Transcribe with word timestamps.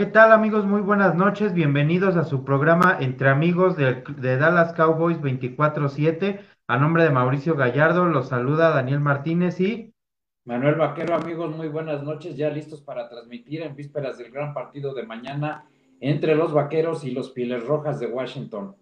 ¿qué 0.00 0.06
tal 0.06 0.32
amigos? 0.32 0.64
Muy 0.64 0.80
buenas 0.80 1.14
noches. 1.14 1.52
Bienvenidos 1.52 2.16
a 2.16 2.24
su 2.24 2.42
programa 2.42 2.96
Entre 3.00 3.28
Amigos 3.28 3.76
de, 3.76 4.02
de 4.16 4.38
Dallas 4.38 4.72
Cowboys 4.72 5.20
24-7. 5.20 6.40
A 6.68 6.78
nombre 6.78 7.04
de 7.04 7.10
Mauricio 7.10 7.54
Gallardo, 7.54 8.06
los 8.06 8.28
saluda 8.28 8.70
Daniel 8.70 9.00
Martínez 9.00 9.60
y... 9.60 9.92
Manuel 10.46 10.76
Vaquero, 10.76 11.14
amigos, 11.14 11.54
muy 11.54 11.68
buenas 11.68 12.02
noches. 12.02 12.34
Ya 12.34 12.48
listos 12.48 12.80
para 12.80 13.10
transmitir 13.10 13.60
en 13.60 13.76
vísperas 13.76 14.16
del 14.16 14.32
gran 14.32 14.54
partido 14.54 14.94
de 14.94 15.02
mañana 15.02 15.66
entre 16.00 16.34
los 16.34 16.54
Vaqueros 16.54 17.04
y 17.04 17.10
los 17.10 17.32
Pieles 17.32 17.66
Rojas 17.66 18.00
de 18.00 18.06
Washington. 18.06 18.76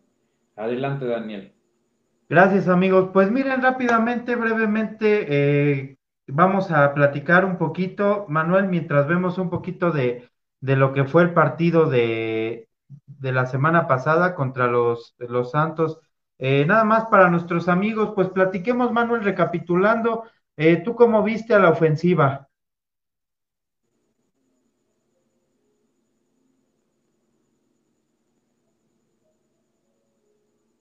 Adelante, 0.54 1.04
Daniel. 1.04 1.52
Gracias 2.28 2.68
amigos. 2.68 3.10
Pues 3.12 3.28
miren 3.28 3.60
rápidamente, 3.60 4.36
brevemente, 4.36 5.26
eh, 5.28 5.96
vamos 6.28 6.70
a 6.70 6.94
platicar 6.94 7.44
un 7.44 7.58
poquito, 7.58 8.24
Manuel, 8.28 8.68
mientras 8.68 9.08
vemos 9.08 9.36
un 9.38 9.50
poquito 9.50 9.90
de, 9.90 10.28
de 10.60 10.76
lo 10.76 10.92
que 10.92 11.04
fue 11.04 11.22
el 11.22 11.34
partido 11.34 11.88
de, 11.88 12.68
de 13.06 13.32
la 13.32 13.46
semana 13.46 13.86
pasada 13.86 14.34
contra 14.34 14.66
los, 14.68 15.14
los 15.18 15.50
Santos. 15.52 16.00
Eh, 16.38 16.64
nada 16.66 16.84
más 16.84 17.06
para 17.06 17.30
nuestros 17.30 17.68
amigos, 17.68 18.12
pues 18.14 18.28
platiquemos, 18.30 18.92
Manuel, 18.92 19.24
recapitulando. 19.24 20.24
Eh, 20.56 20.78
¿Tú 20.84 20.94
cómo 20.94 21.22
viste 21.22 21.54
a 21.54 21.58
la 21.58 21.70
ofensiva? 21.70 22.48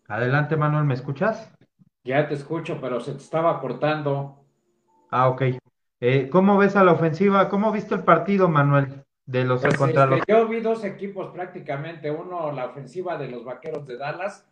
Adelante, 0.09 0.57
Manuel, 0.57 0.83
¿me 0.83 0.95
escuchas? 0.95 1.49
Ya 2.03 2.27
te 2.27 2.33
escucho, 2.33 2.79
pero 2.81 2.99
se 2.99 3.11
te 3.11 3.19
estaba 3.19 3.59
cortando. 3.61 4.43
Ah, 5.09 5.27
ok. 5.29 5.41
Eh, 5.99 6.29
¿cómo 6.29 6.57
ves 6.57 6.75
a 6.75 6.83
la 6.83 6.93
ofensiva? 6.93 7.49
¿Cómo 7.49 7.71
viste 7.71 7.95
el 7.95 8.03
partido, 8.03 8.47
Manuel? 8.49 8.96
De 9.27 9.43
los 9.43 9.61
Pues, 9.61 9.77
contra 9.77 10.05
este, 10.05 10.15
los. 10.15 10.25
yo 10.27 10.47
vi 10.47 10.61
dos 10.61 10.83
equipos 10.83 11.31
prácticamente, 11.31 12.09
uno 12.09 12.51
la 12.51 12.65
ofensiva 12.65 13.17
de 13.17 13.29
los 13.29 13.43
Vaqueros 13.43 13.85
de 13.85 13.97
Dallas, 13.97 14.47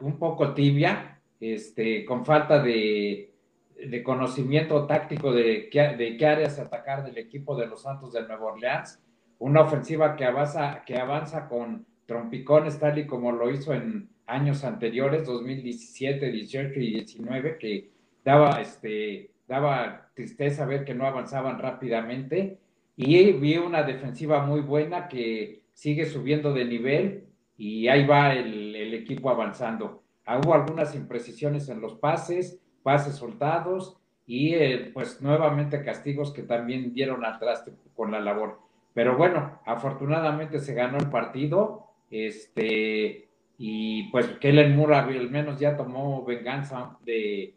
un 0.00 0.18
poco 0.18 0.54
tibia, 0.54 1.20
este, 1.40 2.04
con 2.04 2.24
falta 2.24 2.62
de, 2.62 3.34
de 3.76 4.02
conocimiento 4.02 4.86
táctico 4.86 5.32
de 5.32 5.68
qué, 5.68 5.96
de 5.96 6.16
qué 6.16 6.26
áreas 6.26 6.58
atacar 6.58 7.04
del 7.04 7.18
equipo 7.18 7.56
de 7.56 7.66
los 7.66 7.82
Santos 7.82 8.12
de 8.12 8.26
Nueva 8.26 8.46
Orleans, 8.46 9.02
una 9.38 9.62
ofensiva 9.62 10.16
que 10.16 10.24
avanza, 10.24 10.84
que 10.86 10.96
avanza 10.96 11.48
con 11.48 11.86
trompicones 12.06 12.78
tal 12.78 12.98
y 12.98 13.06
como 13.06 13.32
lo 13.32 13.50
hizo 13.50 13.72
en 13.72 14.10
años 14.26 14.64
anteriores, 14.64 15.26
2017, 15.26 16.30
18 16.30 16.80
y 16.80 16.90
19, 16.94 17.58
que 17.58 17.90
daba, 18.24 18.60
este, 18.60 19.30
daba 19.48 20.10
tristeza 20.14 20.66
ver 20.66 20.84
que 20.84 20.94
no 20.94 21.06
avanzaban 21.06 21.58
rápidamente. 21.58 22.58
Y 23.02 23.32
vi 23.32 23.56
una 23.56 23.82
defensiva 23.82 24.44
muy 24.44 24.60
buena 24.60 25.08
que 25.08 25.62
sigue 25.72 26.04
subiendo 26.04 26.52
de 26.52 26.66
nivel 26.66 27.24
y 27.56 27.88
ahí 27.88 28.06
va 28.06 28.34
el, 28.34 28.92
equipo 28.92 29.30
avanzando. 29.30 30.02
Ah, 30.26 30.38
Hubo 30.38 30.52
algunas 30.52 30.94
imprecisiones 30.94 31.70
en 31.70 31.80
los 31.80 31.94
pases, 31.94 32.60
pases 32.82 33.14
soltados 33.14 33.96
y 34.26 34.52
eh, 34.52 34.90
pues 34.92 35.22
nuevamente 35.22 35.82
castigos 35.82 36.30
que 36.30 36.42
también 36.42 36.92
dieron 36.92 37.24
al 37.24 37.38
traste 37.38 37.72
con 37.94 38.10
la 38.10 38.20
labor. 38.20 38.60
Pero 38.92 39.16
bueno, 39.16 39.60
afortunadamente 39.64 40.58
se 40.58 40.74
ganó 40.74 40.98
el 40.98 41.08
partido, 41.08 41.86
este, 42.10 43.28
y 43.56 44.10
pues 44.10 44.26
Kellen 44.40 44.76
Moore 44.76 44.96
al 44.96 45.30
menos 45.30 45.58
ya 45.58 45.74
tomó 45.74 46.22
venganza 46.26 46.98
de, 47.06 47.54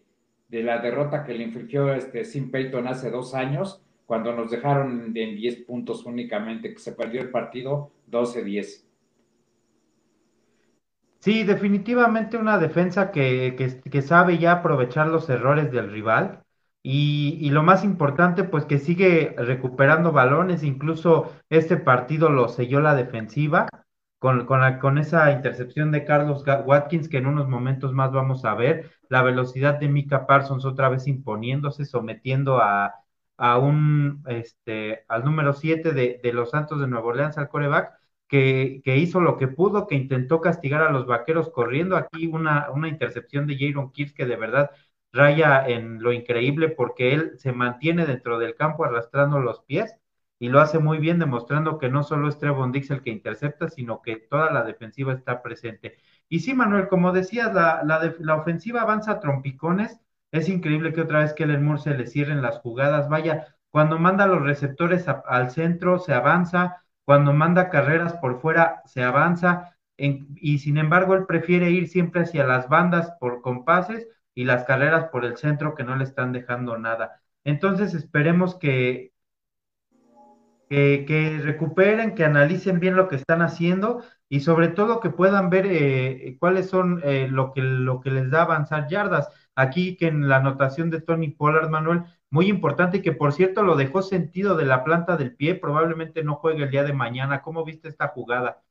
de 0.47 0.63
la 0.63 0.77
derrota 0.77 1.25
que 1.25 1.33
le 1.33 1.43
infligió 1.43 1.93
este 1.93 2.23
Sim 2.23 2.49
Payton 2.49 2.87
hace 2.87 3.11
dos 3.11 3.35
años, 3.35 3.82
cuando 4.05 4.33
nos 4.33 4.51
dejaron 4.51 5.11
en 5.15 5.35
10 5.35 5.63
puntos 5.63 6.05
únicamente, 6.05 6.73
que 6.73 6.79
se 6.79 6.91
perdió 6.93 7.21
el 7.21 7.31
partido 7.31 7.91
12-10. 8.09 8.85
Sí, 11.19 11.43
definitivamente 11.45 12.35
una 12.35 12.57
defensa 12.57 13.11
que, 13.11 13.55
que, 13.57 14.01
sabe 14.01 14.39
ya 14.39 14.51
aprovechar 14.51 15.07
los 15.07 15.29
errores 15.29 15.71
del 15.71 15.89
rival 15.89 16.43
y, 16.83 17.37
y 17.39 17.49
lo 17.51 17.63
más 17.63 17.85
importante, 17.85 18.43
pues 18.43 18.65
que 18.65 18.77
sigue 18.77 19.33
recuperando 19.37 20.11
balones, 20.11 20.63
incluso 20.63 21.31
este 21.49 21.77
partido 21.77 22.29
lo 22.29 22.49
selló 22.49 22.81
la 22.81 22.93
defensiva 22.93 23.69
con, 24.19 24.45
con, 24.45 24.79
con 24.79 24.97
esa 24.97 25.31
intercepción 25.31 25.91
de 25.91 26.03
Carlos 26.03 26.43
Watkins 26.65 27.07
que 27.07 27.17
en 27.19 27.27
unos 27.27 27.47
momentos 27.47 27.93
más 27.93 28.11
vamos 28.11 28.43
a 28.43 28.53
ver, 28.55 28.91
la 29.07 29.21
velocidad 29.21 29.79
de 29.79 29.87
Mika 29.87 30.27
Parsons 30.27 30.65
otra 30.65 30.89
vez 30.89 31.07
imponiéndose, 31.07 31.85
sometiendo 31.85 32.57
a, 32.57 33.02
a 33.43 33.57
un, 33.57 34.23
este, 34.27 35.03
al 35.09 35.25
número 35.25 35.53
7 35.53 35.91
de, 35.93 36.19
de 36.23 36.33
los 36.33 36.51
Santos 36.51 36.79
de 36.79 36.87
Nueva 36.87 37.07
Orleans, 37.07 37.37
al 37.37 37.49
coreback 37.49 37.93
que, 38.27 38.81
que 38.85 38.97
hizo 38.97 39.19
lo 39.19 39.37
que 39.37 39.47
pudo, 39.49 39.85
que 39.87 39.95
intentó 39.95 40.39
castigar 40.41 40.81
a 40.81 40.91
los 40.91 41.05
vaqueros 41.05 41.49
corriendo. 41.49 41.97
Aquí 41.97 42.27
una, 42.27 42.69
una 42.71 42.87
intercepción 42.87 43.45
de 43.47 43.57
Jaron 43.59 43.91
Kears 43.91 44.13
que 44.13 44.25
de 44.25 44.37
verdad 44.37 44.71
raya 45.11 45.67
en 45.67 46.01
lo 46.01 46.13
increíble 46.13 46.69
porque 46.69 47.13
él 47.13 47.33
se 47.37 47.51
mantiene 47.51 48.05
dentro 48.05 48.39
del 48.39 48.55
campo 48.55 48.85
arrastrando 48.85 49.39
los 49.39 49.61
pies 49.61 49.95
y 50.39 50.49
lo 50.49 50.59
hace 50.59 50.79
muy 50.79 50.97
bien, 50.99 51.19
demostrando 51.19 51.77
que 51.79 51.89
no 51.89 52.03
solo 52.03 52.27
es 52.29 52.37
Trevon 52.39 52.71
Dix 52.71 52.89
el 52.91 53.01
que 53.01 53.11
intercepta, 53.11 53.69
sino 53.69 54.01
que 54.01 54.17
toda 54.17 54.51
la 54.51 54.63
defensiva 54.63 55.13
está 55.13 55.41
presente. 55.41 55.97
Y 56.29 56.39
sí, 56.41 56.53
Manuel, 56.53 56.87
como 56.87 57.11
decías, 57.11 57.53
la, 57.53 57.83
la, 57.83 58.13
la 58.19 58.35
ofensiva 58.35 58.81
avanza 58.81 59.11
a 59.11 59.19
trompicones. 59.19 59.99
Es 60.33 60.49
increíble 60.49 60.91
que 60.91 61.01
otra 61.01 61.19
vez 61.19 61.33
que 61.33 61.43
el 61.43 61.61
Moore 61.61 61.79
se 61.79 61.93
le 61.93 62.07
cierren 62.07 62.41
las 62.41 62.59
jugadas. 62.59 63.07
Vaya, 63.07 63.55
cuando 63.69 63.97
manda 63.99 64.27
los 64.27 64.41
receptores 64.41 65.05
al 65.07 65.51
centro, 65.51 65.99
se 65.99 66.13
avanza 66.13 66.83
cuando 67.05 67.33
manda 67.33 67.69
carreras 67.69 68.13
por 68.13 68.41
fuera, 68.41 68.81
se 68.85 69.03
avanza, 69.03 69.75
y 69.97 70.59
sin 70.59 70.77
embargo, 70.77 71.13
él 71.13 71.25
prefiere 71.25 71.69
ir 71.69 71.87
siempre 71.87 72.21
hacia 72.21 72.45
las 72.45 72.67
bandas 72.67 73.11
por 73.19 73.41
compases 73.41 74.07
y 74.33 74.45
las 74.45 74.63
carreras 74.63 75.05
por 75.09 75.25
el 75.25 75.37
centro 75.37 75.75
que 75.75 75.83
no 75.83 75.95
le 75.95 76.03
están 76.05 76.31
dejando 76.31 76.77
nada. 76.77 77.21
Entonces, 77.43 77.93
esperemos 77.93 78.55
que, 78.55 79.11
que 80.69 81.39
recuperen, 81.43 82.15
que 82.15 82.25
analicen 82.25 82.79
bien 82.79 82.95
lo 82.95 83.07
que 83.07 83.17
están 83.17 83.41
haciendo 83.41 84.03
y 84.33 84.39
sobre 84.39 84.69
todo 84.69 84.99
que 84.99 85.11
puedan 85.11 85.51
ver 85.51 85.67
eh, 85.69 86.37
cuáles 86.39 86.67
son 86.67 86.99
eh, 87.03 87.27
lo 87.29 87.53
que, 87.53 87.61
lo 87.61 88.01
que 88.01 88.09
les 88.09 88.31
da 88.31 88.41
avanzar 88.41 88.87
yardas. 88.87 89.29
Aquí 89.53 89.95
que 89.95 90.07
en 90.07 90.27
la 90.27 90.37
anotación 90.37 90.89
de 90.89 91.01
Tony 91.01 91.29
Pollard, 91.29 91.69
Manuel, 91.69 92.01
muy 92.31 92.47
importante 92.47 93.03
que 93.03 93.11
por 93.11 93.31
cierto 93.31 93.61
lo 93.61 93.75
dejó 93.75 94.01
sentido 94.01 94.57
de 94.57 94.65
la 94.65 94.83
planta 94.83 95.17
del 95.17 95.35
pie, 95.35 95.53
probablemente 95.53 96.23
no 96.23 96.33
juegue 96.33 96.63
el 96.63 96.71
día 96.71 96.83
de 96.83 96.93
mañana. 96.93 97.43
¿Cómo 97.43 97.63
viste 97.63 97.89
esta 97.89 98.07
jugada? 98.07 98.63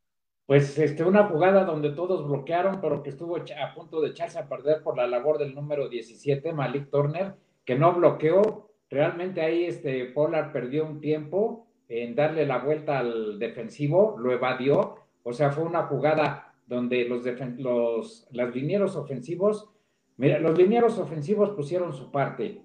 Pues 0.46 0.76
este, 0.80 1.04
una 1.04 1.28
jugada 1.28 1.64
donde 1.64 1.90
todos 1.90 2.26
bloquearon, 2.26 2.80
pero 2.80 3.04
que 3.04 3.10
estuvo 3.10 3.36
a 3.36 3.74
punto 3.76 4.00
de 4.00 4.08
echarse 4.08 4.40
a 4.40 4.48
perder 4.48 4.82
por 4.82 4.96
la 4.96 5.06
labor 5.06 5.38
del 5.38 5.54
número 5.54 5.88
17, 5.88 6.52
Malik 6.52 6.90
Turner, 6.90 7.36
que 7.64 7.78
no 7.78 7.92
bloqueó. 7.92 8.68
Realmente 8.90 9.40
ahí 9.42 9.66
este, 9.66 10.06
Pollard 10.06 10.50
perdió 10.50 10.84
un 10.84 11.00
tiempo 11.00 11.68
en 11.86 12.16
darle 12.16 12.46
la 12.46 12.58
vuelta 12.58 12.98
al 12.98 13.38
defensivo, 13.38 14.16
lo 14.18 14.32
evadió. 14.32 15.01
O 15.22 15.32
sea, 15.32 15.50
fue 15.50 15.64
una 15.64 15.84
jugada 15.84 16.54
donde 16.66 17.04
los, 17.04 17.24
los 17.58 18.28
las 18.30 18.54
linieros 18.54 18.96
ofensivos, 18.96 19.70
mira, 20.16 20.38
los 20.38 20.56
linieros 20.56 20.98
ofensivos 20.98 21.50
pusieron 21.50 21.92
su 21.92 22.10
parte 22.10 22.62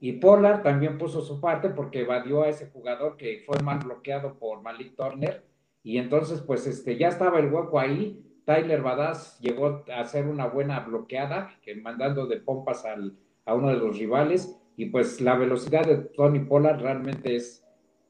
y 0.00 0.12
Pollard 0.12 0.62
también 0.62 0.98
puso 0.98 1.20
su 1.20 1.40
parte 1.40 1.70
porque 1.70 2.00
evadió 2.00 2.42
a 2.42 2.48
ese 2.48 2.70
jugador 2.70 3.16
que 3.16 3.42
fue 3.46 3.60
mal 3.62 3.78
bloqueado 3.78 4.38
por 4.38 4.62
Malik 4.62 4.96
Turner 4.96 5.44
y 5.82 5.98
entonces, 5.98 6.40
pues, 6.40 6.66
este, 6.66 6.96
ya 6.96 7.08
estaba 7.08 7.40
el 7.40 7.52
hueco 7.52 7.78
ahí. 7.78 8.22
Tyler 8.44 8.82
Badass 8.82 9.38
llegó 9.40 9.84
a 9.92 10.00
hacer 10.00 10.26
una 10.26 10.46
buena 10.46 10.80
bloqueada, 10.80 11.58
que 11.62 11.74
mandando 11.74 12.26
de 12.26 12.38
pompas 12.38 12.84
al, 12.84 13.16
a 13.44 13.54
uno 13.54 13.68
de 13.68 13.76
los 13.76 13.98
rivales. 13.98 14.58
Y 14.76 14.86
pues 14.86 15.20
la 15.20 15.36
velocidad 15.36 15.84
de 15.84 15.96
Tony 15.96 16.40
Pollard 16.40 16.80
realmente 16.80 17.36
es, 17.36 17.64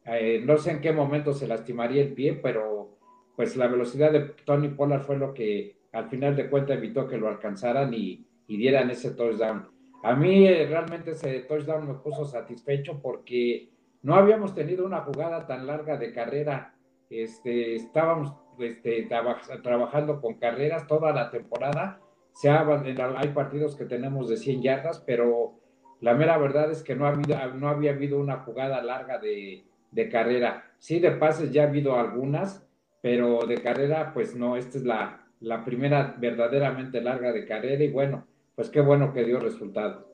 eh, 0.04 0.42
no 0.44 0.56
sé 0.58 0.72
en 0.72 0.80
qué 0.80 0.92
momento 0.92 1.32
se 1.32 1.48
lastimaría 1.48 2.02
el 2.02 2.14
pie, 2.14 2.34
pero 2.34 2.98
pues 3.36 3.56
la 3.56 3.66
velocidad 3.68 4.12
de 4.12 4.20
Tony 4.44 4.68
Pollard 4.68 5.02
fue 5.02 5.16
lo 5.16 5.32
que 5.34 5.76
al 5.92 6.08
final 6.08 6.36
de 6.36 6.48
cuentas 6.48 6.76
evitó 6.78 7.06
que 7.08 7.18
lo 7.18 7.28
alcanzaran 7.28 7.92
y, 7.94 8.26
y 8.46 8.56
dieran 8.56 8.90
ese 8.90 9.12
touchdown. 9.12 9.68
A 10.02 10.14
mí 10.14 10.46
eh, 10.46 10.66
realmente 10.68 11.12
ese 11.12 11.40
touchdown 11.40 11.86
me 11.86 11.94
puso 11.94 12.24
satisfecho 12.24 13.00
porque 13.02 13.68
no 14.02 14.14
habíamos 14.14 14.54
tenido 14.54 14.84
una 14.84 15.00
jugada 15.02 15.46
tan 15.46 15.66
larga 15.66 15.96
de 15.96 16.12
carrera 16.12 16.74
este, 17.10 17.74
estábamos 17.76 18.32
este, 18.58 19.02
traba- 19.02 19.40
trabajando 19.62 20.20
con 20.20 20.34
carreras 20.34 20.86
toda 20.86 21.12
la 21.12 21.30
temporada. 21.30 22.00
Se 22.32 22.48
ha- 22.48 22.66
hay 23.18 23.28
partidos 23.28 23.76
que 23.76 23.84
tenemos 23.84 24.28
de 24.30 24.38
100 24.38 24.62
yardas, 24.62 25.00
pero 25.06 25.58
la 26.00 26.14
mera 26.14 26.38
verdad 26.38 26.70
es 26.70 26.82
que 26.82 26.94
no, 26.96 27.04
ha 27.06 27.10
habido, 27.10 27.36
no 27.54 27.68
había 27.68 27.90
habido 27.92 28.18
una 28.18 28.38
jugada 28.38 28.82
larga 28.82 29.18
de, 29.18 29.62
de 29.90 30.08
carrera. 30.08 30.64
Sí, 30.78 31.00
de 31.00 31.10
pases 31.12 31.52
ya 31.52 31.64
ha 31.64 31.68
habido 31.68 31.98
algunas, 31.98 32.66
pero 33.02 33.40
de 33.46 33.62
carrera, 33.62 34.12
pues 34.14 34.34
no, 34.36 34.56
esta 34.56 34.78
es 34.78 34.84
la, 34.84 35.26
la 35.40 35.64
primera 35.64 36.16
verdaderamente 36.18 37.02
larga 37.02 37.32
de 37.32 37.46
carrera 37.46 37.84
y 37.84 37.90
bueno, 37.92 38.26
pues 38.56 38.70
qué 38.70 38.80
bueno 38.80 39.12
que 39.14 39.24
dio 39.24 39.40
resultado. 39.40 40.08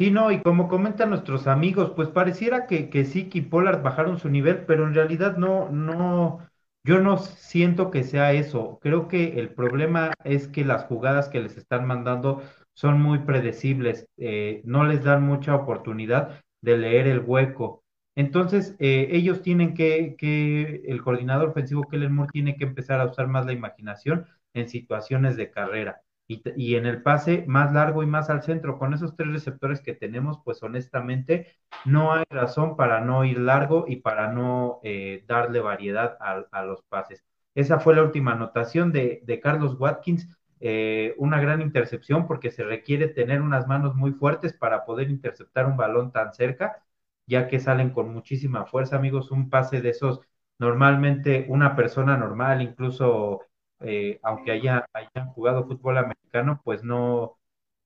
Sí, 0.00 0.10
no, 0.12 0.30
y 0.30 0.40
como 0.42 0.68
comentan 0.68 1.10
nuestros 1.10 1.48
amigos, 1.48 1.92
pues 1.96 2.08
pareciera 2.08 2.66
que, 2.68 2.88
que 2.88 3.04
sí, 3.04 3.28
que 3.28 3.42
Pollard 3.42 3.82
bajaron 3.82 4.18
su 4.18 4.28
nivel, 4.28 4.64
pero 4.64 4.86
en 4.86 4.94
realidad 4.94 5.36
no, 5.36 5.70
no, 5.70 6.38
yo 6.84 7.00
no 7.00 7.18
siento 7.18 7.90
que 7.90 8.04
sea 8.04 8.32
eso. 8.32 8.78
Creo 8.80 9.08
que 9.08 9.40
el 9.40 9.52
problema 9.52 10.12
es 10.24 10.46
que 10.46 10.64
las 10.64 10.84
jugadas 10.84 11.28
que 11.28 11.40
les 11.40 11.56
están 11.56 11.84
mandando 11.84 12.42
son 12.74 13.00
muy 13.02 13.18
predecibles, 13.20 14.06
eh, 14.18 14.62
no 14.64 14.84
les 14.84 15.02
dan 15.02 15.24
mucha 15.24 15.56
oportunidad 15.56 16.40
de 16.62 16.78
leer 16.78 17.08
el 17.08 17.18
hueco. 17.20 17.82
Entonces, 18.18 18.74
eh, 18.80 19.10
ellos 19.12 19.42
tienen 19.42 19.74
que, 19.74 20.82
el 20.88 21.02
coordinador 21.02 21.50
ofensivo 21.50 21.84
Kellen 21.88 22.12
Moore 22.12 22.30
tiene 22.32 22.56
que 22.56 22.64
empezar 22.64 23.00
a 23.00 23.06
usar 23.06 23.28
más 23.28 23.46
la 23.46 23.52
imaginación 23.52 24.26
en 24.54 24.68
situaciones 24.68 25.36
de 25.36 25.52
carrera 25.52 26.02
y, 26.26 26.74
en 26.74 26.86
el 26.86 27.00
pase 27.02 27.44
más 27.46 27.72
largo 27.72 28.02
y 28.02 28.06
más 28.06 28.28
al 28.28 28.42
centro, 28.42 28.76
con 28.76 28.92
esos 28.92 29.14
tres 29.14 29.28
receptores 29.30 29.80
que 29.80 29.94
tenemos, 29.94 30.40
pues 30.44 30.60
honestamente 30.64 31.46
no 31.84 32.12
hay 32.12 32.24
razón 32.28 32.76
para 32.76 33.00
no 33.00 33.24
ir 33.24 33.38
largo 33.38 33.84
y 33.86 33.96
para 33.96 34.32
no 34.32 34.80
eh, 34.82 35.24
darle 35.28 35.60
variedad 35.60 36.18
a, 36.20 36.64
los 36.64 36.82
pases. 36.88 37.24
Esa 37.54 37.78
fue 37.78 37.94
la 37.94 38.02
última 38.02 38.32
anotación 38.32 38.90
de, 38.90 39.22
de 39.24 39.38
Carlos 39.38 39.76
Watkins, 39.78 40.28
eh, 40.58 41.14
una 41.18 41.40
gran 41.40 41.62
intercepción 41.62 42.26
porque 42.26 42.50
se 42.50 42.64
requiere 42.64 43.06
tener 43.06 43.42
unas 43.42 43.68
manos 43.68 43.94
muy 43.94 44.10
fuertes 44.10 44.54
para 44.54 44.84
poder 44.84 45.08
interceptar 45.08 45.66
un 45.66 45.76
balón 45.76 46.10
tan 46.10 46.32
cerca, 46.34 46.82
ya 47.28 47.48
que 47.48 47.60
salen 47.60 47.90
con 47.90 48.12
muchísima 48.12 48.66
fuerza, 48.66 48.96
amigos, 48.96 49.30
un 49.30 49.50
pase 49.50 49.80
de 49.80 49.90
esos, 49.90 50.20
normalmente 50.58 51.46
una 51.48 51.76
persona 51.76 52.16
normal, 52.16 52.62
incluso 52.62 53.42
eh, 53.80 54.18
aunque 54.22 54.52
haya, 54.52 54.86
hayan 54.92 55.28
jugado 55.28 55.66
fútbol 55.66 55.98
americano, 55.98 56.60
pues 56.64 56.82
no, 56.82 57.36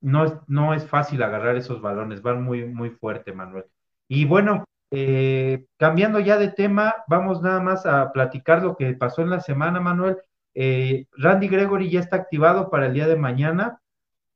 no, 0.00 0.24
es, 0.24 0.34
no 0.48 0.74
es 0.74 0.86
fácil 0.86 1.22
agarrar 1.22 1.56
esos 1.56 1.80
balones, 1.82 2.22
van 2.22 2.42
muy, 2.42 2.66
muy 2.66 2.90
fuerte, 2.90 3.32
Manuel. 3.32 3.66
Y 4.08 4.24
bueno, 4.26 4.64
eh, 4.90 5.66
cambiando 5.78 6.20
ya 6.20 6.38
de 6.38 6.48
tema, 6.48 6.94
vamos 7.08 7.42
nada 7.42 7.60
más 7.60 7.86
a 7.86 8.12
platicar 8.12 8.62
lo 8.62 8.76
que 8.76 8.92
pasó 8.94 9.22
en 9.22 9.30
la 9.30 9.40
semana, 9.40 9.80
Manuel. 9.80 10.18
Eh, 10.54 11.06
Randy 11.16 11.48
Gregory 11.48 11.90
ya 11.90 12.00
está 12.00 12.16
activado 12.16 12.70
para 12.70 12.86
el 12.86 12.94
día 12.94 13.08
de 13.08 13.16
mañana. 13.16 13.80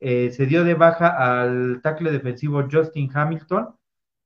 Eh, 0.00 0.30
se 0.30 0.46
dio 0.46 0.64
de 0.64 0.74
baja 0.74 1.08
al 1.40 1.80
tackle 1.82 2.10
defensivo 2.10 2.64
Justin 2.70 3.10
Hamilton 3.14 3.75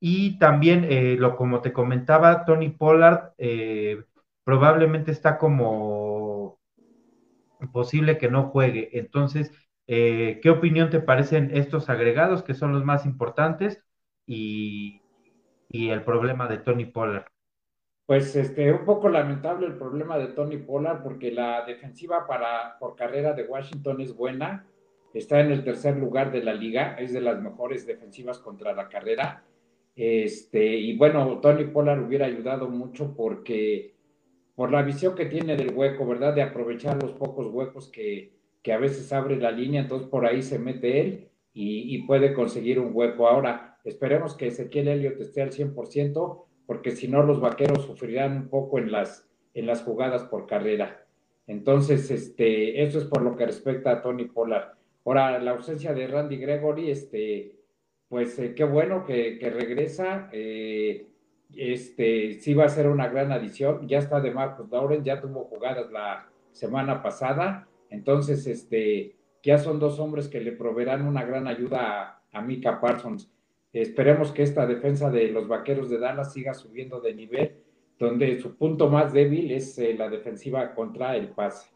y 0.00 0.38
también, 0.38 0.84
eh, 0.88 1.16
lo 1.18 1.36
como 1.36 1.60
te 1.60 1.72
comentaba, 1.72 2.44
Tony 2.44 2.70
Pollard 2.70 3.34
probablemente 4.44 5.12
está 5.12 5.38
como 5.38 6.58
posible 7.68 8.18
que 8.18 8.30
no 8.30 8.48
juegue. 8.48 8.90
Entonces, 8.98 9.52
eh, 9.86 10.40
¿qué 10.42 10.50
opinión 10.50 10.90
te 10.90 11.00
parecen 11.00 11.50
estos 11.52 11.88
agregados 11.88 12.42
que 12.42 12.54
son 12.54 12.72
los 12.72 12.84
más 12.84 13.06
importantes 13.06 13.82
y, 14.26 15.02
y, 15.68 15.90
el 15.90 16.02
problema 16.02 16.46
de 16.48 16.58
Tony 16.58 16.86
Pollard? 16.86 17.26
Pues 18.06 18.34
este, 18.34 18.72
un 18.72 18.84
poco 18.84 19.08
lamentable 19.08 19.66
el 19.66 19.76
problema 19.76 20.18
de 20.18 20.28
Tony 20.28 20.58
Pollard 20.58 21.02
porque 21.02 21.30
la 21.30 21.64
defensiva 21.64 22.26
para, 22.26 22.78
por 22.78 22.96
carrera 22.96 23.32
de 23.32 23.44
Washington 23.44 24.00
es 24.00 24.16
buena, 24.16 24.66
está 25.14 25.40
en 25.40 25.50
el 25.52 25.64
tercer 25.64 25.96
lugar 25.96 26.32
de 26.32 26.42
la 26.42 26.54
liga, 26.54 26.94
es 26.94 27.12
de 27.12 27.20
las 27.20 27.40
mejores 27.40 27.86
defensivas 27.86 28.38
contra 28.38 28.72
la 28.72 28.88
carrera. 28.88 29.44
Este, 29.96 30.76
y 30.76 30.96
bueno, 30.96 31.40
Tony 31.40 31.64
Pollard 31.64 32.06
hubiera 32.06 32.26
ayudado 32.26 32.68
mucho 32.68 33.14
porque 33.14 33.94
por 34.54 34.70
la 34.70 34.82
visión 34.82 35.14
que 35.14 35.26
tiene 35.26 35.56
del 35.56 35.74
hueco, 35.74 36.06
¿verdad? 36.06 36.34
De 36.34 36.42
aprovechar 36.42 37.02
los 37.02 37.12
pocos 37.12 37.46
huecos 37.46 37.88
que, 37.88 38.32
que 38.62 38.72
a 38.72 38.78
veces 38.78 39.12
abre 39.12 39.36
la 39.36 39.50
línea, 39.50 39.82
entonces 39.82 40.08
por 40.08 40.26
ahí 40.26 40.42
se 40.42 40.58
mete 40.58 41.00
él 41.00 41.30
y, 41.52 42.02
puede 42.06 42.32
conseguir 42.32 42.78
un 42.78 42.90
hueco. 42.92 43.26
Ahora, 43.26 43.78
esperemos 43.84 44.36
que 44.36 44.48
Ezequiel 44.48 44.88
Elliott 44.88 45.20
esté 45.20 45.42
al 45.42 45.50
100%, 45.50 46.44
porque 46.66 46.92
si 46.92 47.08
no 47.08 47.22
los 47.22 47.40
vaqueros 47.40 47.84
sufrirán 47.84 48.36
un 48.36 48.48
poco 48.48 48.78
en 48.78 48.92
las, 48.92 49.28
en 49.54 49.66
las 49.66 49.82
jugadas 49.82 50.24
por 50.24 50.46
carrera. 50.46 51.06
Entonces, 51.46 52.10
este, 52.10 52.82
eso 52.82 52.98
es 52.98 53.04
por 53.04 53.22
lo 53.22 53.36
que 53.36 53.46
respecta 53.46 53.90
a 53.90 54.02
Tony 54.02 54.26
Pollard. 54.26 54.74
Ahora, 55.04 55.38
la 55.40 55.52
ausencia 55.52 55.92
de 55.92 56.06
Randy 56.06 56.36
Gregory, 56.36 56.90
este, 56.90 57.56
pues 58.10 58.36
eh, 58.40 58.54
qué 58.56 58.64
bueno 58.64 59.04
que, 59.06 59.38
regresa. 59.54 60.28
Eh, 60.32 61.06
este, 61.54 62.34
sí 62.40 62.54
va 62.54 62.64
a 62.64 62.68
ser 62.68 62.88
una 62.88 63.08
gran 63.08 63.30
adición. 63.30 63.86
Ya 63.88 63.98
está 63.98 64.20
de 64.20 64.32
Marcus 64.32 64.68
Lauren, 64.68 65.04
ya 65.04 65.20
tuvo 65.20 65.44
jugadas 65.44 65.90
la 65.92 66.28
semana 66.50 67.02
pasada. 67.02 67.68
Entonces, 67.88 68.46
este, 68.48 69.14
ya 69.44 69.58
son 69.58 69.78
dos 69.78 70.00
hombres 70.00 70.28
que 70.28 70.40
le 70.40 70.50
proveerán 70.52 71.06
una 71.06 71.24
gran 71.24 71.46
ayuda 71.46 72.02
a, 72.02 72.22
a 72.32 72.42
Mika 72.42 72.80
Parsons. 72.80 73.30
Esperemos 73.72 74.32
que 74.32 74.42
esta 74.42 74.66
defensa 74.66 75.08
de 75.08 75.28
los 75.28 75.46
vaqueros 75.46 75.88
de 75.88 75.98
Dallas 75.98 76.32
siga 76.32 76.52
subiendo 76.52 77.00
de 77.00 77.14
nivel, 77.14 77.62
donde 77.96 78.40
su 78.40 78.56
punto 78.56 78.88
más 78.88 79.12
débil 79.12 79.52
es 79.52 79.78
eh, 79.78 79.94
la 79.96 80.08
defensiva 80.08 80.74
contra 80.74 81.16
el 81.16 81.28
pase. 81.28 81.70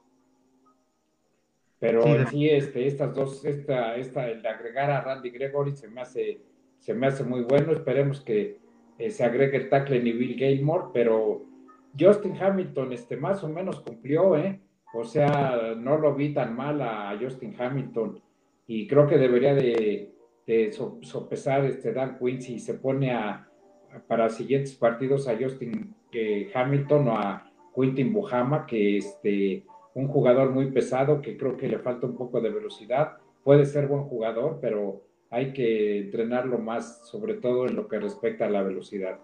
Pero 1.78 2.02
sí, 2.02 2.16
sí, 2.30 2.48
este, 2.48 2.86
estas 2.86 3.14
dos, 3.14 3.44
esta, 3.44 3.96
esta, 3.96 4.28
el 4.28 4.42
de 4.42 4.48
agregar 4.48 4.90
a 4.90 5.02
Randy 5.02 5.30
Gregory 5.30 5.76
se 5.76 5.88
me 5.88 6.00
hace, 6.00 6.40
se 6.78 6.94
me 6.94 7.06
hace 7.06 7.24
muy 7.24 7.42
bueno. 7.42 7.72
Esperemos 7.72 8.20
que 8.20 8.58
eh, 8.98 9.10
se 9.10 9.24
agregue 9.24 9.56
el 9.56 9.68
tackle 9.68 10.02
Neville 10.02 10.34
Gilmore, 10.34 10.86
pero 10.94 11.44
Justin 11.98 12.36
Hamilton 12.40 12.92
este, 12.92 13.16
más 13.16 13.42
o 13.44 13.48
menos 13.48 13.80
cumplió, 13.80 14.36
¿eh? 14.36 14.60
O 14.94 15.04
sea, 15.04 15.74
no 15.76 15.98
lo 15.98 16.14
vi 16.14 16.32
tan 16.32 16.54
mal 16.54 16.80
a 16.80 17.18
Justin 17.20 17.54
Hamilton 17.58 18.20
y 18.66 18.86
creo 18.86 19.08
que 19.08 19.18
debería 19.18 19.52
de, 19.52 20.14
de 20.46 20.72
sopesar 20.72 21.64
este 21.64 21.92
Dan 21.92 22.16
Quinn 22.16 22.40
si 22.40 22.60
se 22.60 22.74
pone 22.74 23.10
a, 23.10 23.48
a, 23.92 23.98
para 24.06 24.28
siguientes 24.30 24.74
partidos 24.76 25.26
a 25.26 25.36
Justin 25.36 25.94
eh, 26.12 26.50
Hamilton 26.54 27.08
o 27.08 27.18
a 27.18 27.50
Quintin 27.74 28.12
Bohama, 28.12 28.66
que 28.66 28.98
este 28.98 29.64
un 29.94 30.08
jugador 30.08 30.50
muy 30.50 30.70
pesado 30.70 31.22
que 31.22 31.36
creo 31.36 31.56
que 31.56 31.68
le 31.68 31.78
falta 31.78 32.06
un 32.06 32.16
poco 32.16 32.40
de 32.40 32.50
velocidad. 32.50 33.16
Puede 33.42 33.64
ser 33.64 33.86
buen 33.86 34.04
jugador, 34.04 34.58
pero 34.60 35.02
hay 35.30 35.52
que 35.52 35.98
entrenarlo 35.98 36.58
más, 36.58 37.08
sobre 37.08 37.34
todo 37.34 37.66
en 37.66 37.76
lo 37.76 37.88
que 37.88 37.98
respecta 37.98 38.46
a 38.46 38.50
la 38.50 38.62
velocidad. 38.62 39.20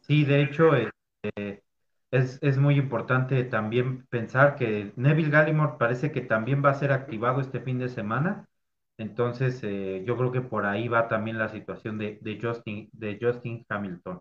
Sí, 0.00 0.24
de 0.24 0.42
hecho, 0.42 0.70
eh, 0.74 0.90
es, 2.10 2.38
es, 2.42 2.56
muy 2.56 2.76
importante 2.76 3.44
también 3.44 4.06
pensar 4.06 4.56
que 4.56 4.92
Neville 4.96 5.30
Gallimore 5.30 5.76
parece 5.78 6.10
que 6.12 6.22
también 6.22 6.64
va 6.64 6.70
a 6.70 6.74
ser 6.74 6.92
activado 6.92 7.40
este 7.40 7.60
fin 7.60 7.78
de 7.78 7.88
semana. 7.88 8.46
Entonces, 8.96 9.60
eh, 9.62 10.02
yo 10.06 10.16
creo 10.16 10.32
que 10.32 10.40
por 10.40 10.66
ahí 10.66 10.88
va 10.88 11.08
también 11.08 11.38
la 11.38 11.48
situación 11.48 11.98
de, 11.98 12.18
de 12.22 12.38
Justin, 12.40 12.88
de 12.92 13.18
Justin 13.20 13.64
Hamilton. 13.68 14.20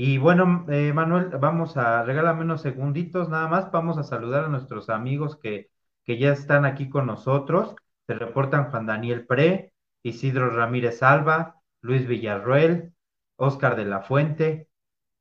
Y 0.00 0.16
bueno, 0.18 0.64
eh, 0.68 0.92
Manuel, 0.92 1.28
vamos 1.40 1.76
a 1.76 2.04
regalarme 2.04 2.42
unos 2.44 2.62
segunditos 2.62 3.28
nada 3.28 3.48
más. 3.48 3.72
Vamos 3.72 3.98
a 3.98 4.04
saludar 4.04 4.44
a 4.44 4.48
nuestros 4.48 4.90
amigos 4.90 5.36
que, 5.36 5.70
que 6.04 6.18
ya 6.18 6.32
están 6.32 6.64
aquí 6.64 6.88
con 6.88 7.06
nosotros. 7.06 7.74
Se 8.06 8.14
reportan 8.14 8.70
Juan 8.70 8.86
Daniel 8.86 9.26
Pre, 9.26 9.72
Isidro 10.04 10.50
Ramírez 10.50 11.02
Alba, 11.02 11.56
Luis 11.80 12.06
Villarroel, 12.06 12.94
Oscar 13.36 13.74
de 13.74 13.86
la 13.86 14.00
Fuente, 14.02 14.67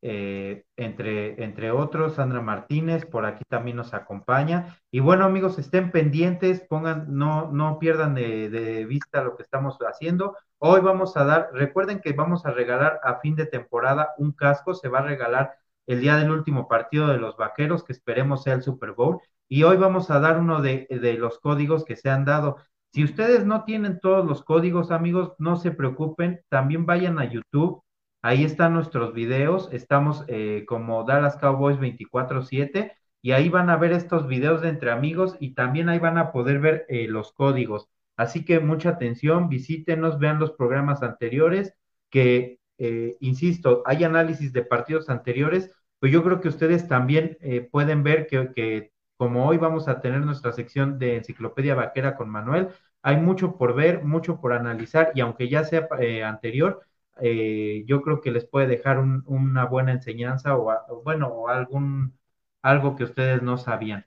eh, 0.01 0.63
entre, 0.75 1.43
entre 1.43 1.71
otros, 1.71 2.15
Sandra 2.15 2.41
Martínez, 2.41 3.05
por 3.05 3.25
aquí 3.25 3.43
también 3.49 3.77
nos 3.77 3.93
acompaña. 3.93 4.79
Y 4.91 4.99
bueno, 4.99 5.25
amigos, 5.25 5.57
estén 5.57 5.91
pendientes, 5.91 6.61
pongan, 6.61 7.05
no, 7.09 7.51
no 7.51 7.79
pierdan 7.79 8.13
de, 8.13 8.49
de, 8.49 8.85
vista 8.85 9.23
lo 9.23 9.35
que 9.35 9.43
estamos 9.43 9.77
haciendo. 9.79 10.35
Hoy 10.59 10.81
vamos 10.81 11.17
a 11.17 11.23
dar, 11.25 11.49
recuerden 11.53 11.99
que 11.99 12.13
vamos 12.13 12.45
a 12.45 12.51
regalar 12.51 12.99
a 13.03 13.19
fin 13.19 13.35
de 13.35 13.45
temporada 13.47 14.13
un 14.17 14.31
casco, 14.33 14.73
se 14.73 14.89
va 14.89 14.99
a 14.99 15.03
regalar 15.03 15.55
el 15.87 16.01
día 16.01 16.17
del 16.17 16.31
último 16.31 16.67
partido 16.67 17.07
de 17.07 17.17
los 17.17 17.37
vaqueros, 17.37 17.83
que 17.83 17.93
esperemos 17.93 18.43
sea 18.43 18.53
el 18.53 18.63
Super 18.63 18.91
Bowl. 18.91 19.19
Y 19.49 19.63
hoy 19.63 19.77
vamos 19.77 20.11
a 20.11 20.19
dar 20.19 20.39
uno 20.39 20.61
de, 20.61 20.87
de 20.89 21.13
los 21.13 21.39
códigos 21.39 21.85
que 21.85 21.95
se 21.95 22.09
han 22.09 22.25
dado. 22.25 22.57
Si 22.93 23.03
ustedes 23.03 23.45
no 23.45 23.63
tienen 23.63 23.99
todos 23.99 24.25
los 24.25 24.43
códigos, 24.43 24.91
amigos, 24.91 25.33
no 25.39 25.55
se 25.55 25.71
preocupen, 25.71 26.41
también 26.49 26.85
vayan 26.85 27.19
a 27.19 27.25
YouTube, 27.25 27.83
ahí 28.27 28.43
están 28.43 28.73
nuestros 28.73 29.13
videos, 29.13 29.69
estamos 29.71 30.25
eh, 30.27 30.65
como 30.67 31.05
Dallas 31.05 31.37
Cowboys 31.37 31.79
24/7 31.79 32.91
y 33.21 33.31
ahí 33.31 33.47
van 33.47 33.69
a 33.69 33.77
ver 33.77 33.93
estos 33.93 34.27
videos 34.27 34.61
de 34.61 34.67
entre 34.67 34.91
amigos 34.91 35.37
y 35.39 35.53
también 35.53 35.87
ahí 35.87 35.99
van 35.99 36.17
a 36.17 36.33
poder 36.33 36.59
ver 36.59 36.85
eh, 36.89 37.07
los 37.07 37.31
códigos. 37.31 37.87
Así 38.17 38.43
que 38.43 38.59
mucha 38.59 38.89
atención, 38.89 39.47
visítenos, 39.47 40.19
vean 40.19 40.39
los 40.39 40.51
programas 40.51 41.03
anteriores, 41.03 41.73
que, 42.09 42.59
eh, 42.77 43.15
insisto, 43.21 43.81
hay 43.85 44.03
análisis 44.03 44.51
de 44.51 44.63
partidos 44.63 45.09
anteriores, 45.09 45.71
pues 45.99 46.11
yo 46.11 46.21
creo 46.23 46.41
que 46.41 46.49
ustedes 46.49 46.87
también 46.87 47.37
pueden 47.71 48.03
ver 48.03 48.27
que, 48.27 48.91
como 49.17 49.47
hoy 49.47 49.57
vamos 49.57 49.87
a 49.87 50.01
tener 50.01 50.21
nuestra 50.21 50.51
sección 50.51 50.99
de 50.99 51.17
enciclopedia 51.17 51.75
vaquera 51.75 52.15
con 52.15 52.29
Manuel, 52.29 52.69
hay 53.01 53.17
mucho 53.17 53.57
por 53.57 53.73
ver, 53.73 54.03
mucho 54.03 54.39
por 54.41 54.53
analizar 54.53 55.11
y 55.15 55.21
aunque 55.21 55.49
ya 55.49 55.63
sea 55.63 55.87
anterior, 56.25 56.81
eh, 57.21 57.83
yo 57.87 58.01
creo 58.01 58.21
que 58.21 58.31
les 58.31 58.45
puede 58.45 58.67
dejar 58.67 58.99
un, 58.99 59.23
una 59.27 59.65
buena 59.65 59.91
enseñanza 59.91 60.55
o, 60.55 60.71
a, 60.71 60.85
bueno, 61.03 61.27
o 61.27 61.47
algún 61.49 62.17
algo 62.61 62.95
que 62.95 63.05
ustedes 63.05 63.41
no 63.41 63.57
sabían. 63.57 64.05